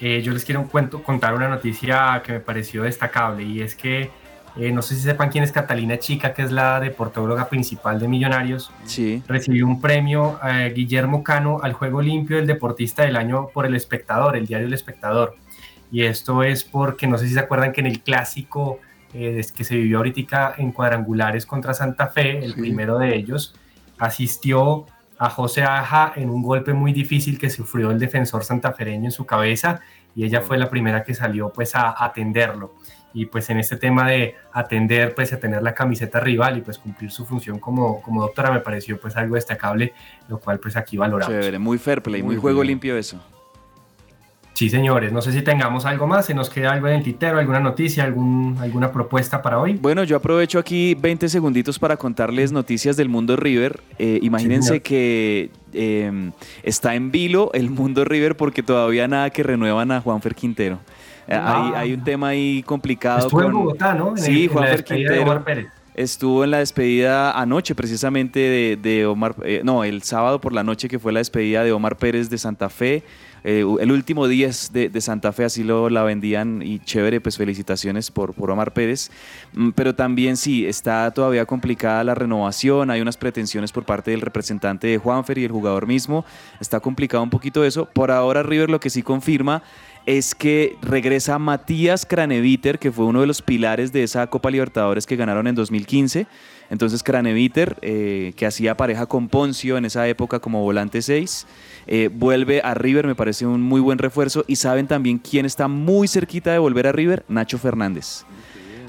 Eh, 0.00 0.22
yo 0.22 0.32
les 0.32 0.44
quiero 0.44 0.66
cuento- 0.68 1.02
contar 1.02 1.34
una 1.34 1.48
noticia 1.48 2.22
que 2.24 2.32
me 2.34 2.40
pareció 2.40 2.82
destacable 2.84 3.42
y 3.44 3.60
es 3.62 3.74
que 3.74 4.10
eh, 4.58 4.72
no 4.72 4.82
sé 4.82 4.96
si 4.96 5.02
sepan 5.02 5.30
quién 5.30 5.44
es 5.44 5.52
Catalina 5.52 5.98
Chica, 5.98 6.34
que 6.34 6.42
es 6.42 6.50
la 6.52 6.80
deportóloga 6.80 7.48
principal 7.48 7.98
de 8.00 8.08
Millonarios. 8.08 8.70
Sí. 8.84 9.22
Recibió 9.28 9.66
un 9.66 9.80
premio 9.80 10.38
eh, 10.44 10.72
Guillermo 10.74 11.22
Cano 11.22 11.60
al 11.62 11.72
Juego 11.74 12.02
Limpio 12.02 12.36
del 12.38 12.46
Deportista 12.46 13.02
del 13.04 13.16
Año 13.16 13.48
por 13.54 13.66
El 13.66 13.74
Espectador, 13.76 14.36
el 14.36 14.46
diario 14.46 14.66
El 14.66 14.74
Espectador. 14.74 15.36
Y 15.90 16.02
esto 16.02 16.42
es 16.42 16.64
porque 16.64 17.06
no 17.06 17.16
sé 17.16 17.28
si 17.28 17.34
se 17.34 17.40
acuerdan 17.40 17.72
que 17.72 17.80
en 17.80 17.86
el 17.86 18.00
clásico 18.02 18.80
eh, 19.14 19.42
que 19.56 19.64
se 19.64 19.74
vivió 19.76 19.98
ahorita 19.98 20.54
en 20.58 20.72
cuadrangulares 20.72 21.46
contra 21.46 21.72
Santa 21.72 22.08
Fe, 22.08 22.44
el 22.44 22.52
Sí. 22.54 22.60
primero 22.60 22.98
de 22.98 23.16
ellos, 23.16 23.54
asistió 23.98 24.86
a 25.18 25.30
José 25.30 25.62
Aja 25.64 26.12
en 26.16 26.30
un 26.30 26.42
golpe 26.42 26.72
muy 26.72 26.92
difícil 26.92 27.38
que 27.38 27.50
sufrió 27.50 27.90
el 27.90 27.98
defensor 27.98 28.44
santafereño 28.44 29.06
en 29.06 29.10
su 29.12 29.26
cabeza 29.26 29.80
y 30.14 30.24
ella 30.24 30.40
fue 30.42 30.58
la 30.58 30.70
primera 30.70 31.02
que 31.04 31.14
salió 31.14 31.50
pues 31.52 31.74
a 31.74 31.94
atenderlo. 32.04 32.74
Y 33.14 33.26
pues 33.26 33.48
en 33.50 33.58
este 33.58 33.76
tema 33.76 34.08
de 34.08 34.34
atender, 34.52 35.14
pues 35.14 35.32
a 35.32 35.40
tener 35.40 35.62
la 35.62 35.74
camiseta 35.74 36.20
rival 36.20 36.58
y 36.58 36.60
pues 36.60 36.78
cumplir 36.78 37.10
su 37.10 37.24
función 37.24 37.58
como, 37.58 38.02
como 38.02 38.22
doctora 38.22 38.50
me 38.50 38.60
pareció 38.60 39.00
pues 39.00 39.16
algo 39.16 39.34
destacable, 39.34 39.94
lo 40.28 40.38
cual 40.38 40.58
pues 40.60 40.76
aquí 40.76 40.96
valoramos. 40.96 41.34
Chévere, 41.34 41.58
muy 41.58 41.78
fair 41.78 42.02
play, 42.02 42.22
muy, 42.22 42.34
Muy 42.34 42.40
juego 42.40 42.60
bien. 42.60 42.68
limpio 42.68 42.96
eso. 42.98 43.20
Sí, 44.58 44.68
señores, 44.70 45.12
no 45.12 45.22
sé 45.22 45.30
si 45.30 45.42
tengamos 45.42 45.84
algo 45.84 46.08
más, 46.08 46.26
se 46.26 46.34
nos 46.34 46.50
queda 46.50 46.72
algo 46.72 46.88
en 46.88 46.94
el 46.94 47.02
tintero, 47.04 47.38
alguna 47.38 47.60
noticia, 47.60 48.02
algún, 48.02 48.56
alguna 48.60 48.90
propuesta 48.90 49.40
para 49.40 49.60
hoy. 49.60 49.74
Bueno, 49.74 50.02
yo 50.02 50.16
aprovecho 50.16 50.58
aquí 50.58 50.96
20 50.96 51.28
segunditos 51.28 51.78
para 51.78 51.96
contarles 51.96 52.50
noticias 52.50 52.96
del 52.96 53.08
mundo 53.08 53.36
River. 53.36 53.80
Eh, 54.00 54.18
imagínense 54.20 54.80
que 54.82 55.50
eh, 55.72 56.30
está 56.64 56.96
en 56.96 57.12
vilo 57.12 57.52
el 57.54 57.70
mundo 57.70 58.04
River 58.04 58.36
porque 58.36 58.64
todavía 58.64 59.06
nada 59.06 59.30
que 59.30 59.44
renuevan 59.44 59.92
a 59.92 60.00
Juanfer 60.00 60.34
Quintero. 60.34 60.80
Eh, 61.28 61.34
Ah. 61.36 61.70
hay, 61.76 61.82
hay 61.90 61.94
un 61.94 62.02
tema 62.02 62.28
ahí 62.28 62.64
complicado. 62.64 63.20
Estuvo 63.20 63.42
en 63.42 63.52
con- 63.52 63.62
Bogotá, 63.62 63.94
¿no? 63.94 64.08
En 64.10 64.18
sí, 64.18 64.30
el- 64.32 64.42
en 64.42 64.48
Juanfer 64.48 64.78
de 64.78 64.84
Quintero. 64.84 65.44
Pérez. 65.44 65.66
Estuvo 65.98 66.44
en 66.44 66.52
la 66.52 66.58
despedida 66.58 67.32
anoche, 67.32 67.74
precisamente 67.74 68.76
de, 68.80 69.06
Omar, 69.06 69.34
eh, 69.42 69.62
no, 69.64 69.82
el 69.82 70.04
sábado 70.04 70.40
por 70.40 70.52
la 70.52 70.62
noche 70.62 70.88
que 70.88 71.00
fue 71.00 71.12
la 71.12 71.18
despedida 71.18 71.64
de 71.64 71.72
Omar 71.72 71.96
Pérez 71.96 72.30
de 72.30 72.38
Santa 72.38 72.68
Fe. 72.68 73.02
Eh, 73.42 73.64
el 73.80 73.90
último 73.90 74.28
día 74.28 74.46
es 74.46 74.72
de, 74.72 74.88
de 74.88 75.00
Santa 75.00 75.32
Fe, 75.32 75.44
así 75.44 75.64
lo 75.64 75.90
la 75.90 76.04
vendían 76.04 76.62
y 76.62 76.78
chévere, 76.78 77.20
pues 77.20 77.36
felicitaciones 77.36 78.12
por, 78.12 78.32
por 78.32 78.48
Omar 78.52 78.72
Pérez. 78.72 79.10
Mm, 79.54 79.70
Pero 79.70 79.92
también 79.92 80.36
sí, 80.36 80.66
está 80.66 81.10
todavía 81.10 81.44
complicada 81.46 82.04
la 82.04 82.14
renovación, 82.14 82.92
hay 82.92 83.00
unas 83.00 83.16
pretensiones 83.16 83.72
por 83.72 83.84
parte 83.84 84.12
del 84.12 84.20
representante 84.20 84.86
de 84.86 84.98
Juanfer 84.98 85.38
y 85.38 85.44
el 85.46 85.50
jugador 85.50 85.88
mismo. 85.88 86.24
Está 86.60 86.78
complicado 86.78 87.24
un 87.24 87.30
poquito 87.30 87.64
eso. 87.64 87.86
Por 87.86 88.12
ahora 88.12 88.44
River 88.44 88.70
lo 88.70 88.78
que 88.78 88.90
sí 88.90 89.02
confirma 89.02 89.64
es 90.08 90.34
que 90.34 90.78
regresa 90.80 91.38
Matías 91.38 92.06
Craneviter, 92.06 92.78
que 92.78 92.90
fue 92.90 93.04
uno 93.04 93.20
de 93.20 93.26
los 93.26 93.42
pilares 93.42 93.92
de 93.92 94.04
esa 94.04 94.26
Copa 94.26 94.50
Libertadores 94.50 95.04
que 95.04 95.16
ganaron 95.16 95.46
en 95.46 95.54
2015. 95.54 96.26
Entonces 96.70 97.02
Craneviter, 97.02 97.76
eh, 97.82 98.32
que 98.34 98.46
hacía 98.46 98.74
pareja 98.74 99.04
con 99.04 99.28
Poncio 99.28 99.76
en 99.76 99.84
esa 99.84 100.08
época 100.08 100.38
como 100.40 100.62
volante 100.62 101.02
6, 101.02 101.46
eh, 101.86 102.08
vuelve 102.10 102.62
a 102.64 102.72
River, 102.72 103.06
me 103.06 103.14
parece 103.14 103.44
un 103.44 103.60
muy 103.60 103.82
buen 103.82 103.98
refuerzo. 103.98 104.46
Y 104.48 104.56
saben 104.56 104.86
también 104.86 105.18
quién 105.18 105.44
está 105.44 105.68
muy 105.68 106.08
cerquita 106.08 106.52
de 106.52 106.58
volver 106.58 106.86
a 106.86 106.92
River, 106.92 107.26
Nacho 107.28 107.58
Fernández. 107.58 108.24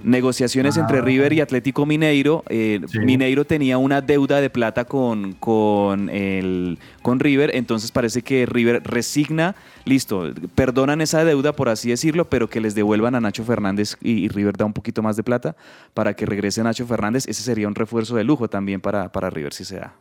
Negociaciones 0.04 0.78
entre 0.78 1.00
Ah. 1.00 1.02
River 1.02 1.34
y 1.34 1.41
Atlético 1.41 1.86
Mineiro. 1.86 2.43
Eh, 2.50 2.80
Sí. 2.88 3.00
Mineiro 3.00 3.45
tenía 3.45 3.78
una 3.78 4.02
deuda 4.02 4.41
de 4.41 4.50
plata 4.50 4.86
con, 4.86 5.34
con, 5.34 6.10
el, 6.10 6.78
con 7.02 7.20
River, 7.20 7.52
entonces 7.56 7.91
parece 7.91 8.22
que 8.22 8.45
River 8.45 8.82
resigna, 8.84 9.56
listo, 9.86 10.32
perdonan 10.56 11.02
esa 11.02 11.24
deuda, 11.26 11.54
por 11.54 11.70
así 11.70 11.89
decirlo, 11.89 12.30
pero 12.30 12.50
que 12.50 12.60
les 12.62 12.76
devuelvan 12.76 13.16
a 13.16 13.20
Nacho 13.22 13.43
Fernández 13.43 13.95
y, 14.02 14.12
y 14.12 14.28
River 14.30 14.58
da 14.58 14.66
un 14.66 14.74
poquito 14.74 15.02
más 15.02 15.16
de 15.16 15.24
plata 15.24 15.56
para 15.93 16.14
que 16.14 16.26
regrese 16.26 16.64
Nacho 16.64 16.86
Fernández. 16.86 17.28
Ese 17.28 17.43
sería 17.43 17.68
un 17.68 17.76
refuerzo 17.76 18.16
de 18.16 18.24
lujo 18.24 18.47
también 18.50 18.82
para, 18.82 19.12
para 19.12 19.30
River 19.30 19.54
si 19.54 19.66
se 19.66 19.78
da. 19.78 19.93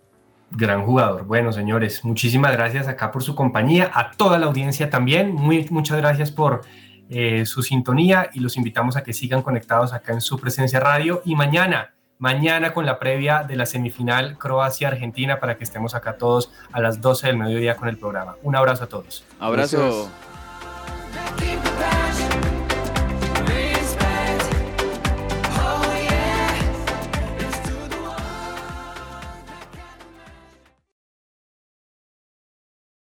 Gran 0.50 0.82
jugador. 0.86 1.26
Bueno, 1.26 1.52
señores, 1.52 2.02
muchísimas 2.06 2.52
gracias 2.52 2.88
acá 2.88 3.10
por 3.12 3.22
su 3.22 3.34
compañía, 3.34 3.90
a 3.92 4.12
toda 4.12 4.38
la 4.38 4.46
audiencia 4.46 4.88
también. 4.88 5.34
Muy, 5.34 5.66
muchas 5.70 5.98
gracias 5.98 6.30
por 6.30 6.62
eh, 7.10 7.46
su 7.46 7.62
sintonía 7.62 8.28
y 8.34 8.40
los 8.40 8.56
invitamos 8.56 8.96
a 8.96 9.02
que 9.02 9.12
sigan 9.12 9.42
conectados 9.42 9.92
acá 9.92 10.12
en 10.12 10.20
su 10.20 10.38
presencia 10.38 10.78
radio 10.78 11.22
y 11.24 11.36
mañana, 11.36 11.94
mañana 12.18 12.74
con 12.74 12.84
la 12.84 12.98
previa 12.98 13.44
de 13.44 13.56
la 13.56 13.64
semifinal 13.64 14.36
Croacia-Argentina 14.36 15.40
para 15.40 15.56
que 15.56 15.64
estemos 15.64 15.94
acá 15.94 16.18
todos 16.18 16.52
a 16.70 16.80
las 16.80 17.00
12 17.00 17.28
del 17.28 17.38
mediodía 17.38 17.76
con 17.76 17.88
el 17.88 17.96
programa. 17.96 18.36
Un 18.42 18.56
abrazo 18.56 18.84
a 18.84 18.88
todos. 18.88 19.24
Abrazo. 19.40 20.10